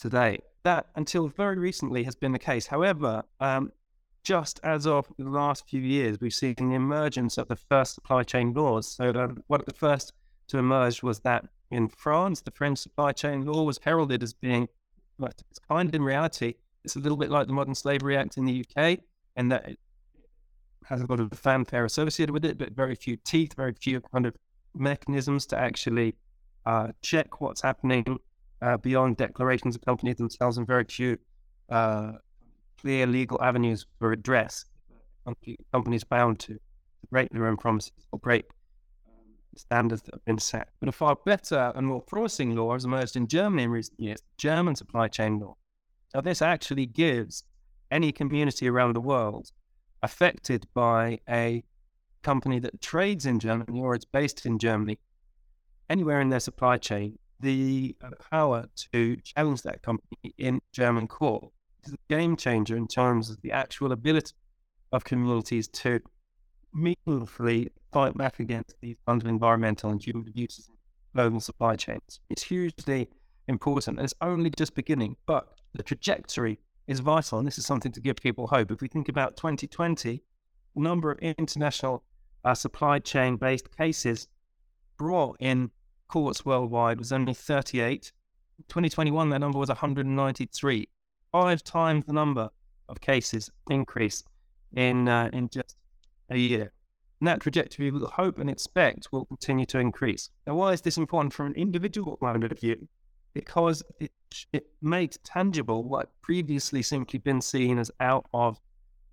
today. 0.00 0.40
That, 0.62 0.88
until 0.94 1.28
very 1.28 1.58
recently, 1.58 2.04
has 2.04 2.14
been 2.14 2.32
the 2.32 2.38
case. 2.38 2.66
However, 2.66 3.22
um, 3.40 3.72
just 4.22 4.60
as 4.62 4.86
of 4.86 5.06
the 5.18 5.28
last 5.28 5.68
few 5.68 5.80
years, 5.80 6.18
we've 6.20 6.34
seen 6.34 6.54
the 6.58 6.74
emergence 6.74 7.38
of 7.38 7.48
the 7.48 7.56
first 7.56 7.94
supply 7.94 8.22
chain 8.22 8.52
laws. 8.52 8.86
So, 8.86 9.08
um, 9.10 9.42
one 9.46 9.60
of 9.60 9.66
the 9.66 9.74
first 9.74 10.12
to 10.48 10.58
emerge 10.58 11.02
was 11.02 11.20
that 11.20 11.46
in 11.70 11.88
France, 11.88 12.40
the 12.40 12.50
French 12.50 12.78
supply 12.78 13.12
chain 13.12 13.44
law 13.44 13.62
was 13.62 13.78
heralded 13.82 14.22
as 14.22 14.32
being, 14.32 14.68
but 15.18 15.42
it's 15.50 15.58
kind 15.58 15.94
in 15.94 16.02
reality, 16.02 16.54
it's 16.84 16.96
a 16.96 16.98
little 16.98 17.16
bit 17.16 17.30
like 17.30 17.46
the 17.46 17.52
Modern 17.52 17.74
Slavery 17.74 18.16
Act 18.16 18.36
in 18.36 18.44
the 18.44 18.64
UK, 18.64 18.98
and 19.36 19.50
that 19.52 19.76
has 20.90 21.00
a 21.00 21.06
lot 21.06 21.20
of 21.20 21.32
fanfare 21.32 21.84
associated 21.84 22.32
with 22.32 22.44
it, 22.44 22.58
but 22.58 22.72
very 22.72 22.94
few 22.94 23.16
teeth, 23.24 23.54
very 23.54 23.72
few 23.72 24.00
kind 24.12 24.26
of 24.26 24.34
mechanisms 24.74 25.46
to 25.46 25.58
actually 25.58 26.14
uh, 26.66 26.88
check 27.00 27.40
what's 27.40 27.62
happening 27.62 28.18
uh, 28.60 28.76
beyond 28.76 29.16
declarations 29.16 29.76
of 29.76 29.82
companies 29.82 30.16
themselves, 30.16 30.58
and 30.58 30.66
very 30.66 30.84
few 30.84 31.16
uh, 31.70 32.12
clear 32.80 33.06
legal 33.06 33.40
avenues 33.42 33.86
for 33.98 34.08
redress. 34.10 34.66
Companies 35.72 36.04
bound 36.04 36.40
to 36.40 36.58
break 37.10 37.30
their 37.30 37.46
own 37.46 37.56
promises 37.56 38.06
or 38.10 38.18
break 38.18 38.46
um, 39.06 39.34
standards 39.56 40.02
that 40.02 40.14
have 40.14 40.24
been 40.24 40.38
set. 40.38 40.68
But 40.80 40.88
a 40.88 40.92
far 40.92 41.16
better 41.24 41.72
and 41.76 41.86
more 41.86 42.02
promising 42.02 42.56
law 42.56 42.72
has 42.72 42.84
emerged 42.84 43.16
in 43.16 43.28
Germany 43.28 43.62
in 43.62 43.70
recent 43.70 44.00
years, 44.00 44.22
German 44.38 44.74
supply 44.74 45.08
chain 45.08 45.38
law. 45.38 45.56
Now, 46.14 46.20
this 46.20 46.42
actually 46.42 46.86
gives 46.86 47.44
any 47.90 48.10
community 48.10 48.68
around 48.68 48.96
the 48.96 49.00
world 49.00 49.52
affected 50.02 50.66
by 50.74 51.20
a 51.28 51.62
company 52.22 52.58
that 52.60 52.80
trades 52.80 53.26
in 53.26 53.38
Germany 53.38 53.80
or 53.80 53.96
is 53.96 54.04
based 54.04 54.46
in 54.46 54.58
Germany, 54.58 54.98
anywhere 55.88 56.20
in 56.20 56.28
their 56.28 56.40
supply 56.40 56.76
chain, 56.76 57.18
the 57.40 57.96
uh, 58.02 58.10
power 58.30 58.66
to 58.92 59.16
challenge 59.16 59.62
that 59.62 59.82
company 59.82 60.34
in 60.36 60.60
German 60.72 61.08
court 61.08 61.52
is 61.84 61.94
a 61.94 61.96
game 62.08 62.36
changer 62.36 62.76
in 62.76 62.86
terms 62.86 63.30
of 63.30 63.40
the 63.42 63.52
actual 63.52 63.92
ability 63.92 64.32
of 64.92 65.04
communities 65.04 65.68
to 65.68 66.00
meaningfully 66.74 67.70
fight 67.92 68.16
back 68.16 68.38
against 68.38 68.74
these 68.80 68.96
kinds 69.06 69.24
of 69.24 69.30
environmental 69.30 69.90
and 69.90 70.04
human 70.04 70.26
abuses 70.28 70.68
in 70.68 70.74
global 71.14 71.40
supply 71.40 71.76
chains. 71.76 72.20
It's 72.28 72.42
hugely 72.42 73.08
important 73.48 73.98
it's 73.98 74.14
only 74.20 74.50
just 74.50 74.74
beginning, 74.74 75.16
but 75.26 75.48
the 75.74 75.82
trajectory 75.82 76.58
is 76.90 77.00
vital. 77.00 77.38
And 77.38 77.46
this 77.46 77.58
is 77.58 77.64
something 77.64 77.92
to 77.92 78.00
give 78.00 78.16
people 78.16 78.48
hope. 78.48 78.70
If 78.70 78.80
we 78.80 78.88
think 78.88 79.08
about 79.08 79.36
2020, 79.36 80.22
the 80.74 80.80
number 80.80 81.12
of 81.12 81.18
international 81.20 82.02
uh, 82.44 82.54
supply 82.54 82.98
chain 82.98 83.36
based 83.36 83.74
cases 83.76 84.28
brought 84.98 85.36
in 85.40 85.70
courts 86.08 86.44
worldwide 86.44 86.98
was 86.98 87.12
only 87.12 87.32
38. 87.32 88.12
2021, 88.68 89.30
that 89.30 89.38
number 89.38 89.58
was 89.58 89.68
193 89.68 90.88
five 91.32 91.62
times 91.62 92.04
the 92.06 92.12
number 92.12 92.50
of 92.88 93.00
cases 93.00 93.50
increase 93.68 94.24
in 94.74 95.08
uh, 95.08 95.30
in 95.32 95.48
just 95.48 95.76
a 96.30 96.36
year. 96.36 96.72
And 97.20 97.28
that 97.28 97.40
trajectory, 97.40 97.90
we 97.90 98.00
hope 98.00 98.38
and 98.38 98.48
expect, 98.48 99.12
will 99.12 99.26
continue 99.26 99.66
to 99.66 99.78
increase. 99.78 100.30
Now, 100.46 100.54
why 100.54 100.72
is 100.72 100.80
this 100.80 100.96
important 100.96 101.34
from 101.34 101.48
an 101.48 101.54
individual 101.54 102.16
point 102.16 102.44
of 102.44 102.58
view? 102.58 102.88
Because 103.32 103.82
it, 104.00 104.12
it 104.52 104.66
makes 104.82 105.18
tangible 105.24 105.84
what 105.84 106.10
previously 106.22 106.82
simply 106.82 107.18
been 107.18 107.40
seen 107.40 107.78
as 107.78 107.90
out 108.00 108.26
of 108.32 108.58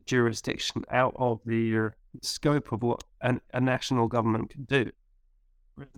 jurisdiction, 0.06 0.84
out 0.92 1.16
of 1.18 1.40
the 1.46 1.78
uh, 1.78 1.90
scope 2.22 2.72
of 2.72 2.82
what 2.82 3.04
an, 3.22 3.42
a 3.54 3.62
national 3.62 4.08
government 4.08 4.50
can 4.50 4.64
do. 4.64 4.92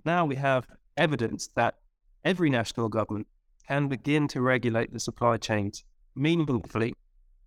Now 0.04 0.26
we 0.26 0.36
have 0.36 0.66
evidence 0.96 1.48
that 1.54 1.76
every 2.24 2.50
national 2.50 2.88
government 2.88 3.26
can 3.66 3.88
begin 3.88 4.28
to 4.28 4.42
regulate 4.42 4.92
the 4.92 5.00
supply 5.00 5.36
chains 5.36 5.84
meaningfully 6.14 6.94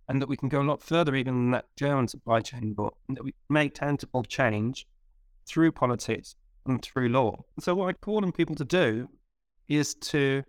and 0.08 0.20
that 0.20 0.28
we 0.28 0.36
can 0.36 0.48
go 0.48 0.60
a 0.60 0.64
lot 0.64 0.82
further 0.82 1.14
even 1.14 1.34
than 1.34 1.50
that 1.52 1.66
German 1.76 2.08
supply 2.08 2.40
chain 2.40 2.74
law, 2.76 2.90
and 3.08 3.16
that 3.16 3.24
we 3.24 3.34
make 3.48 3.74
tangible 3.74 4.22
change 4.22 4.86
through 5.46 5.72
politics 5.72 6.36
and 6.66 6.82
through 6.82 7.08
law. 7.08 7.44
So 7.60 7.74
what 7.74 7.88
I 7.88 7.92
call 7.92 8.24
on 8.24 8.32
people 8.32 8.54
to 8.56 8.64
do 8.64 9.08
is 9.68 9.94
to, 9.94 10.42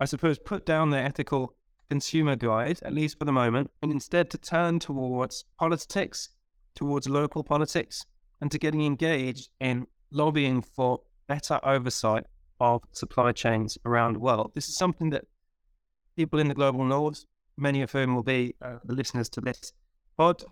I 0.00 0.04
suppose, 0.04 0.38
put 0.38 0.66
down 0.66 0.90
their 0.90 1.04
ethical 1.04 1.54
consumer 1.88 2.36
guide, 2.36 2.80
at 2.82 2.92
least 2.92 3.18
for 3.18 3.24
the 3.24 3.32
moment, 3.32 3.70
and 3.82 3.92
instead 3.92 4.30
to 4.30 4.38
turn 4.38 4.78
towards 4.78 5.44
politics, 5.58 6.30
towards 6.74 7.08
local 7.08 7.42
politics, 7.42 8.04
and 8.40 8.50
to 8.50 8.58
getting 8.58 8.84
engaged 8.84 9.48
in 9.60 9.86
lobbying 10.10 10.62
for 10.62 11.00
better 11.26 11.58
oversight 11.62 12.24
of 12.60 12.82
supply 12.92 13.32
chains 13.32 13.78
around 13.84 14.14
the 14.14 14.20
world. 14.20 14.52
This 14.54 14.68
is 14.68 14.76
something 14.76 15.10
that 15.10 15.24
people 16.16 16.38
in 16.38 16.48
the 16.48 16.54
global 16.54 16.84
north 16.84 17.24
many 17.56 17.82
of 17.82 17.90
whom 17.92 18.14
will 18.14 18.22
be 18.22 18.54
uh, 18.62 18.76
the 18.84 18.94
listeners 18.94 19.28
to 19.30 19.40
this 19.40 19.72
pod, 20.16 20.44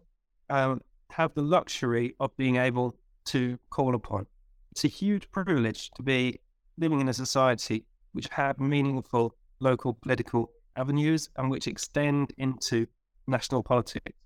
um, 0.51 0.80
have 1.11 1.34
the 1.34 1.42
luxury 1.42 2.14
of 2.20 2.36
being 2.36 2.57
able 2.57 2.97
to 3.26 3.59
call 3.70 3.95
upon. 3.95 4.26
It's 4.72 4.84
a 4.84 4.88
huge 4.88 5.30
privilege 5.30 5.90
to 5.92 6.03
be 6.03 6.40
living 6.76 7.01
in 7.01 7.09
a 7.09 7.14
society 7.14 7.84
which 8.15 8.29
have 8.29 8.59
meaningful 8.59 9.35
local 9.61 9.95
political 9.95 10.51
avenues 10.77 11.29
and 11.37 11.51
which 11.51 11.67
extend 11.67 12.33
into 12.39 12.87
national 13.27 13.62
politics. 13.62 14.17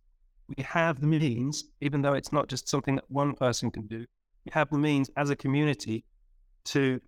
We 0.57 0.63
have 0.63 1.01
the 1.01 1.07
means, 1.07 1.65
even 1.81 2.03
though 2.03 2.15
it's 2.15 2.33
not 2.33 2.49
just 2.49 2.69
something 2.69 2.97
that 2.97 3.11
one 3.11 3.35
person 3.35 3.71
can 3.71 3.87
do, 3.87 4.07
we 4.45 4.53
have 4.53 4.71
the 4.71 4.79
means 4.79 5.11
as 5.17 5.31
a 5.31 5.37
community 5.37 6.05
to 6.67 7.01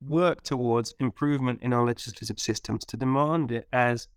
work 0.00 0.42
towards 0.42 0.94
improvement 1.00 1.60
in 1.62 1.72
our 1.72 1.86
legislative 1.86 2.38
systems, 2.38 2.84
to 2.86 2.96
demand 2.96 3.52
it 3.52 3.66
as 3.72 4.08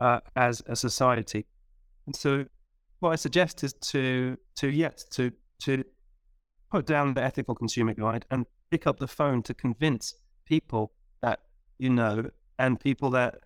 uh, 0.00 0.20
as 0.36 0.62
a 0.66 0.76
society. 0.76 1.46
And 2.06 2.14
so, 2.14 2.44
what 3.00 3.10
I 3.10 3.16
suggest 3.16 3.62
is 3.62 3.72
to 3.92 4.36
to 4.56 4.68
yes 4.68 5.04
to 5.12 5.30
to 5.62 5.84
put 6.72 6.86
down 6.86 7.14
the 7.14 7.22
ethical 7.22 7.54
consumer 7.54 7.94
guide 7.94 8.24
and 8.30 8.46
pick 8.70 8.86
up 8.86 8.98
the 8.98 9.08
phone 9.08 9.42
to 9.44 9.54
convince 9.54 10.14
people 10.44 10.92
you 11.78 11.90
know 11.90 12.30
and 12.58 12.80
people 12.80 13.10
that 13.10 13.40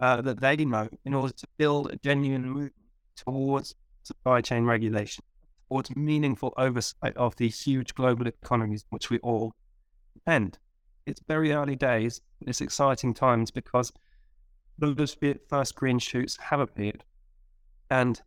uh, 0.00 0.20
that 0.20 0.40
they 0.40 0.56
know 0.64 0.88
in 1.04 1.14
order 1.14 1.32
to 1.32 1.46
build 1.56 1.90
a 1.90 1.96
genuine 1.96 2.48
movement 2.48 2.74
towards 3.16 3.74
supply 4.02 4.40
chain 4.40 4.64
regulation, 4.64 5.24
towards 5.68 5.94
meaningful 5.96 6.54
oversight 6.56 7.16
of 7.16 7.34
these 7.36 7.60
huge 7.62 7.94
global 7.94 8.26
economies 8.26 8.84
which 8.90 9.10
we 9.10 9.18
all 9.18 9.52
depend. 10.14 10.58
It's 11.06 11.20
very 11.26 11.52
early 11.52 11.74
days. 11.74 12.20
It's 12.42 12.60
exciting 12.60 13.14
times 13.14 13.50
because 13.50 13.92
those 14.78 15.16
first 15.48 15.74
green 15.74 15.98
shoots 15.98 16.36
have 16.36 16.60
appeared, 16.60 17.04
and 17.90 18.20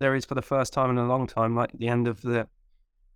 there 0.00 0.14
is 0.14 0.24
for 0.24 0.34
the 0.34 0.42
first 0.42 0.72
time 0.72 0.90
in 0.90 0.98
a 0.98 1.06
long 1.06 1.26
time, 1.26 1.54
like 1.54 1.72
the 1.72 1.88
end 1.88 2.06
of 2.08 2.20
the 2.20 2.48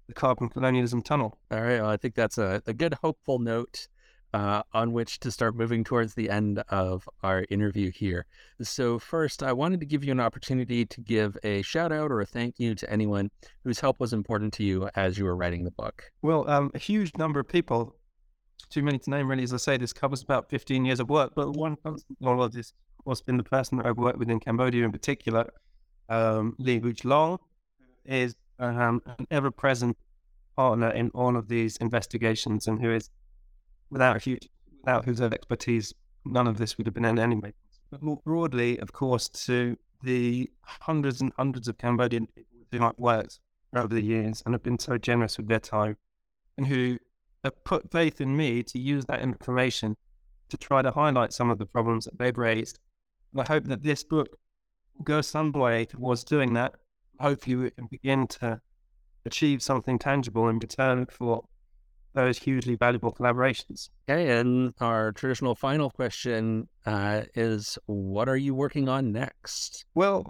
the 0.06 0.14
carbon 0.14 0.48
colonialism 0.48 1.02
tunnel. 1.02 1.38
All 1.50 1.60
right. 1.60 1.80
Well, 1.80 1.90
I 1.90 1.98
think 1.98 2.14
that's 2.14 2.38
a, 2.38 2.62
a 2.66 2.72
good, 2.72 2.94
hopeful 2.94 3.38
note 3.38 3.88
uh, 4.34 4.62
on 4.72 4.92
which 4.92 5.20
to 5.20 5.30
start 5.30 5.56
moving 5.56 5.84
towards 5.84 6.14
the 6.14 6.28
end 6.28 6.62
of 6.68 7.08
our 7.22 7.46
interview 7.50 7.90
here. 7.90 8.26
So, 8.60 8.98
first, 8.98 9.42
I 9.42 9.52
wanted 9.52 9.80
to 9.80 9.86
give 9.86 10.04
you 10.04 10.12
an 10.12 10.20
opportunity 10.20 10.84
to 10.84 11.00
give 11.00 11.36
a 11.42 11.62
shout 11.62 11.92
out 11.92 12.10
or 12.10 12.20
a 12.20 12.26
thank 12.26 12.58
you 12.58 12.74
to 12.74 12.90
anyone 12.90 13.30
whose 13.64 13.80
help 13.80 14.00
was 14.00 14.12
important 14.12 14.52
to 14.54 14.64
you 14.64 14.88
as 14.96 15.18
you 15.18 15.24
were 15.24 15.36
writing 15.36 15.64
the 15.64 15.70
book. 15.70 16.04
Well, 16.22 16.48
um, 16.48 16.70
a 16.74 16.78
huge 16.78 17.16
number 17.16 17.40
of 17.40 17.48
people, 17.48 17.96
too 18.70 18.82
many 18.82 18.98
to 18.98 19.10
name 19.10 19.28
really, 19.28 19.44
as 19.44 19.54
I 19.54 19.58
say, 19.58 19.76
this 19.76 19.92
covers 19.92 20.22
about 20.22 20.50
15 20.50 20.84
years 20.84 21.00
of 21.00 21.08
work, 21.08 21.32
but 21.34 21.56
one 21.56 21.76
of 21.84 22.52
this 22.52 22.72
has 23.06 23.22
been 23.22 23.38
the 23.38 23.44
person 23.44 23.78
that 23.78 23.86
I've 23.86 23.98
worked 23.98 24.18
with 24.18 24.30
in 24.30 24.40
Cambodia 24.40 24.84
in 24.84 24.92
particular, 24.92 25.50
um, 26.08 26.54
Lee 26.58 26.78
Booch 26.78 27.04
Long, 27.04 27.38
is 28.04 28.34
um, 28.58 29.00
an 29.18 29.26
ever 29.30 29.50
present 29.50 29.96
partner 30.56 30.90
in 30.90 31.10
all 31.10 31.36
of 31.36 31.48
these 31.48 31.76
investigations 31.76 32.66
and 32.66 32.80
who 32.80 32.90
is 32.90 33.10
without 33.90 34.22
huge, 34.22 34.48
without 34.80 35.04
whose 35.04 35.20
expertise, 35.20 35.94
none 36.24 36.46
of 36.46 36.58
this 36.58 36.76
would 36.76 36.86
have 36.86 36.94
been 36.94 37.04
in 37.04 37.18
anyway. 37.18 37.52
But 37.90 38.02
more 38.02 38.20
broadly, 38.24 38.78
of 38.78 38.92
course, 38.92 39.28
to 39.46 39.76
the 40.02 40.50
hundreds 40.62 41.20
and 41.20 41.32
hundreds 41.36 41.68
of 41.68 41.78
Cambodian 41.78 42.26
people 42.26 42.66
who 42.70 42.78
have 42.78 42.94
worked 42.98 43.40
over 43.74 43.94
the 43.94 44.02
years 44.02 44.42
and 44.44 44.54
have 44.54 44.62
been 44.62 44.78
so 44.78 44.98
generous 44.98 45.36
with 45.36 45.48
their 45.48 45.60
time 45.60 45.96
and 46.56 46.66
who 46.66 46.98
have 47.44 47.64
put 47.64 47.90
faith 47.90 48.20
in 48.20 48.36
me 48.36 48.62
to 48.62 48.78
use 48.78 49.04
that 49.06 49.20
information 49.20 49.96
to 50.48 50.56
try 50.56 50.82
to 50.82 50.90
highlight 50.90 51.32
some 51.32 51.50
of 51.50 51.58
the 51.58 51.66
problems 51.66 52.04
that 52.04 52.18
they've 52.18 52.36
raised. 52.36 52.78
And 53.32 53.42
I 53.42 53.44
hope 53.44 53.64
that 53.64 53.82
this 53.82 54.04
book 54.04 54.28
will 54.96 55.04
go 55.04 55.20
some 55.20 55.52
way 55.52 55.84
towards 55.84 56.24
doing 56.24 56.54
that. 56.54 56.74
Hopefully, 57.20 57.56
we 57.56 57.70
can 57.70 57.86
begin 57.86 58.26
to 58.28 58.60
achieve 59.24 59.62
something 59.62 59.98
tangible 59.98 60.48
in 60.48 60.58
return 60.58 61.06
for 61.06 61.44
those 62.18 62.36
hugely 62.36 62.74
valuable 62.74 63.12
collaborations. 63.12 63.90
Okay, 64.08 64.36
and 64.38 64.74
our 64.80 65.12
traditional 65.12 65.54
final 65.54 65.88
question 65.88 66.68
uh, 66.84 67.22
is 67.34 67.78
what 67.86 68.28
are 68.28 68.36
you 68.36 68.56
working 68.56 68.88
on 68.88 69.12
next? 69.12 69.84
Well, 69.94 70.26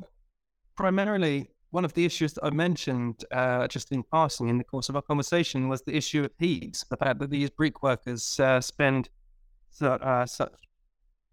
primarily, 0.77 1.49
one 1.71 1.87
of 1.87 1.95
the 1.95 2.05
issues 2.05 2.35
that 2.35 2.45
I 2.45 2.51
mentioned 2.51 3.25
uh, 3.33 3.69
just 3.69 3.91
in 3.91 4.03
passing 4.03 4.49
in 4.51 4.59
the 4.59 4.65
course 4.65 4.91
of 4.91 4.97
our 4.97 5.03
conversation 5.03 5.71
was 5.71 5.81
the 5.81 5.97
issue 5.97 6.25
of 6.25 6.31
heat, 6.39 6.85
the 6.91 6.97
fact 6.99 7.21
that 7.21 7.31
these 7.31 7.49
brick 7.49 7.83
workers 7.83 8.39
uh, 8.39 8.61
spend 8.61 9.09
so, 9.71 9.93
uh, 9.93 10.27
such 10.27 10.53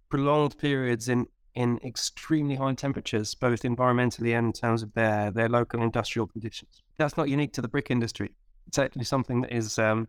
prolonged 0.09 0.57
periods 0.57 1.09
in, 1.09 1.25
in 1.55 1.79
extremely 1.83 2.55
high 2.55 2.75
temperatures, 2.75 3.35
both 3.35 3.63
environmentally 3.63 4.37
and 4.37 4.47
in 4.47 4.53
terms 4.53 4.83
of 4.83 4.93
their, 4.93 5.31
their 5.31 5.49
local 5.49 5.81
industrial 5.81 6.27
conditions. 6.27 6.81
That's 6.97 7.17
not 7.17 7.27
unique 7.27 7.51
to 7.53 7.61
the 7.61 7.67
brick 7.67 7.91
industry. 7.91 8.31
It's 8.67 8.79
actually 8.79 9.03
something 9.03 9.41
that 9.41 9.53
is 9.53 9.77
um, 9.77 10.07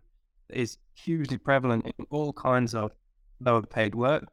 is 0.49 0.77
hugely 0.93 1.37
prevalent 1.37 1.85
in 1.85 2.05
all 2.09 2.33
kinds 2.33 2.73
of 2.73 2.91
lower 3.39 3.61
paid 3.61 3.95
work. 3.95 4.25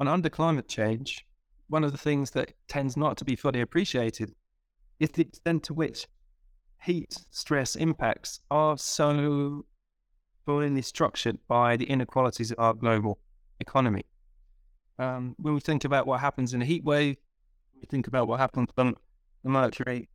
And 0.00 0.08
under 0.08 0.28
climate 0.28 0.68
change, 0.68 1.24
one 1.68 1.84
of 1.84 1.92
the 1.92 1.98
things 1.98 2.30
that 2.32 2.52
tends 2.68 2.96
not 2.96 3.16
to 3.18 3.24
be 3.24 3.36
fully 3.36 3.60
appreciated 3.60 4.34
is 5.00 5.10
the 5.10 5.22
extent 5.22 5.62
to 5.64 5.74
which 5.74 6.06
heat 6.82 7.16
stress 7.30 7.76
impacts 7.76 8.40
are 8.50 8.76
so 8.76 9.64
fully 10.44 10.82
structured 10.82 11.38
by 11.48 11.76
the 11.76 11.84
inequalities 11.84 12.50
of 12.50 12.58
our 12.58 12.74
global 12.74 13.18
economy. 13.60 14.04
Um, 14.98 15.34
when 15.38 15.54
we 15.54 15.60
think 15.60 15.84
about 15.84 16.06
what 16.06 16.20
happens 16.20 16.54
in 16.54 16.62
a 16.62 16.64
heat 16.64 16.84
wave, 16.84 17.16
we 17.80 17.86
think 17.86 18.06
about 18.06 18.28
what 18.28 18.40
happens 18.40 18.68
when 18.74 18.94
the 19.42 19.50
mercury 19.50 20.08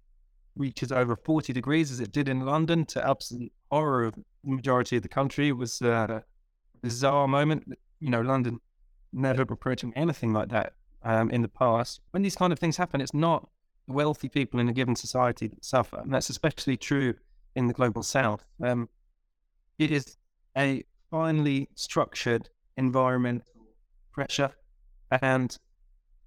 reaches 0.55 0.91
over 0.91 1.15
40 1.15 1.53
degrees, 1.53 1.91
as 1.91 1.99
it 1.99 2.11
did 2.11 2.29
in 2.29 2.41
London, 2.41 2.85
to 2.85 3.07
absolute 3.07 3.51
horror 3.71 4.05
of 4.05 4.15
the 4.15 4.23
majority 4.43 4.97
of 4.97 5.03
the 5.03 5.09
country. 5.09 5.51
Was 5.51 5.81
uh, 5.81 6.07
a 6.09 6.23
bizarre 6.81 7.27
moment. 7.27 7.65
You 7.99 8.09
know, 8.09 8.21
London 8.21 8.59
never 9.13 9.41
approaching 9.41 9.93
anything 9.95 10.33
like 10.33 10.49
that 10.49 10.73
um, 11.03 11.29
in 11.31 11.41
the 11.41 11.47
past. 11.47 12.01
When 12.11 12.23
these 12.23 12.35
kind 12.35 12.53
of 12.53 12.59
things 12.59 12.77
happen, 12.77 13.01
it's 13.01 13.13
not 13.13 13.49
wealthy 13.87 14.29
people 14.29 14.59
in 14.59 14.69
a 14.69 14.73
given 14.73 14.95
society 14.95 15.47
that 15.47 15.63
suffer. 15.63 15.99
And 15.99 16.13
that's 16.13 16.29
especially 16.29 16.77
true 16.77 17.15
in 17.55 17.67
the 17.67 17.73
global 17.73 18.03
south. 18.03 18.45
Um, 18.61 18.89
it 19.79 19.91
is 19.91 20.17
a 20.57 20.83
finely 21.09 21.69
structured 21.75 22.49
environmental 22.75 23.45
pressure 24.11 24.51
and 25.21 25.57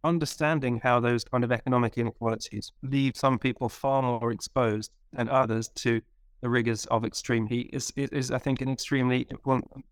understanding 0.02 0.80
how 0.82 1.00
those 1.00 1.24
kind 1.24 1.44
of 1.44 1.52
economic 1.52 1.98
inequalities 1.98 2.72
leave 2.82 3.16
some 3.16 3.38
people 3.38 3.68
far 3.68 4.02
more 4.02 4.32
exposed 4.32 4.90
than 5.12 5.28
others 5.28 5.68
to 5.74 6.00
the 6.40 6.50
rigors 6.50 6.86
of 6.86 7.04
extreme 7.04 7.46
heat 7.46 7.70
is, 7.72 7.92
is 7.96 8.30
I 8.30 8.38
think, 8.38 8.60
an 8.60 8.70
extremely 8.70 9.26
important, 9.30 9.84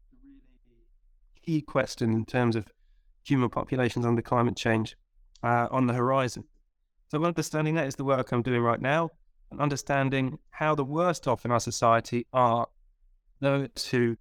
key 1.44 1.60
question 1.60 2.12
in 2.12 2.24
terms 2.24 2.56
of 2.56 2.66
human 3.24 3.50
populations 3.50 4.06
under 4.06 4.22
climate 4.22 4.56
change 4.56 4.96
uh, 5.42 5.68
on 5.70 5.86
the 5.86 5.94
horizon. 5.94 6.44
So, 7.10 7.22
understanding 7.24 7.74
that 7.74 7.86
is 7.86 7.96
the 7.96 8.04
work 8.04 8.32
I'm 8.32 8.42
doing 8.42 8.62
right 8.62 8.80
now, 8.80 9.10
and 9.50 9.60
understanding 9.60 10.38
how 10.50 10.74
the 10.74 10.84
worst 10.84 11.26
off 11.26 11.44
in 11.44 11.50
our 11.50 11.60
society 11.60 12.26
are 12.32 12.66
those 13.40 13.88
who 13.90 14.16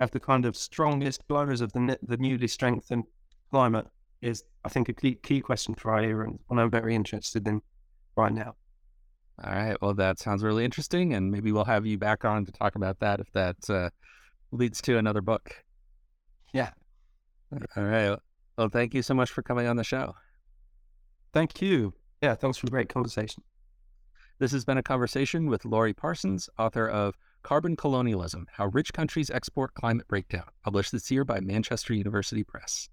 have 0.00 0.10
the 0.10 0.20
kind 0.20 0.44
of 0.44 0.56
strongest 0.56 1.26
blowers 1.28 1.60
of 1.60 1.72
the, 1.72 1.98
the 2.02 2.16
newly 2.16 2.48
strengthened 2.48 3.04
climate 3.50 3.86
is, 4.20 4.44
I 4.64 4.68
think, 4.68 4.88
a 4.88 4.92
key, 4.92 5.14
key 5.14 5.40
question 5.40 5.74
for 5.74 5.92
our 5.92 6.00
era 6.00 6.26
and 6.26 6.38
one 6.46 6.58
I'm 6.58 6.70
very 6.70 6.94
interested 6.94 7.46
in 7.46 7.62
right 8.16 8.32
now. 8.32 8.54
All 9.44 9.52
right. 9.52 9.76
Well, 9.80 9.94
that 9.94 10.18
sounds 10.18 10.42
really 10.42 10.64
interesting. 10.64 11.14
And 11.14 11.30
maybe 11.30 11.52
we'll 11.52 11.64
have 11.64 11.86
you 11.86 11.96
back 11.98 12.24
on 12.24 12.44
to 12.44 12.52
talk 12.52 12.74
about 12.74 12.98
that 13.00 13.20
if 13.20 13.30
that 13.32 13.70
uh, 13.70 13.90
leads 14.50 14.80
to 14.82 14.98
another 14.98 15.20
book. 15.20 15.64
Yeah. 16.52 16.70
All 17.76 17.84
right. 17.84 18.18
Well, 18.56 18.68
thank 18.68 18.94
you 18.94 19.02
so 19.02 19.14
much 19.14 19.30
for 19.30 19.42
coming 19.42 19.66
on 19.66 19.76
the 19.76 19.84
show. 19.84 20.14
Thank 21.32 21.62
you. 21.62 21.94
Yeah, 22.20 22.34
thanks 22.34 22.58
for 22.58 22.66
a 22.66 22.70
great 22.70 22.88
conversation. 22.88 23.44
This 24.40 24.50
has 24.52 24.64
been 24.64 24.78
a 24.78 24.82
conversation 24.82 25.46
with 25.46 25.64
Laurie 25.64 25.94
Parsons, 25.94 26.48
author 26.58 26.88
of 26.88 27.16
Carbon 27.42 27.76
Colonialism 27.76 28.46
How 28.52 28.66
Rich 28.66 28.92
Countries 28.92 29.30
Export 29.30 29.74
Climate 29.74 30.08
Breakdown, 30.08 30.44
published 30.64 30.92
this 30.92 31.10
year 31.10 31.24
by 31.24 31.40
Manchester 31.40 31.94
University 31.94 32.42
Press. 32.42 32.88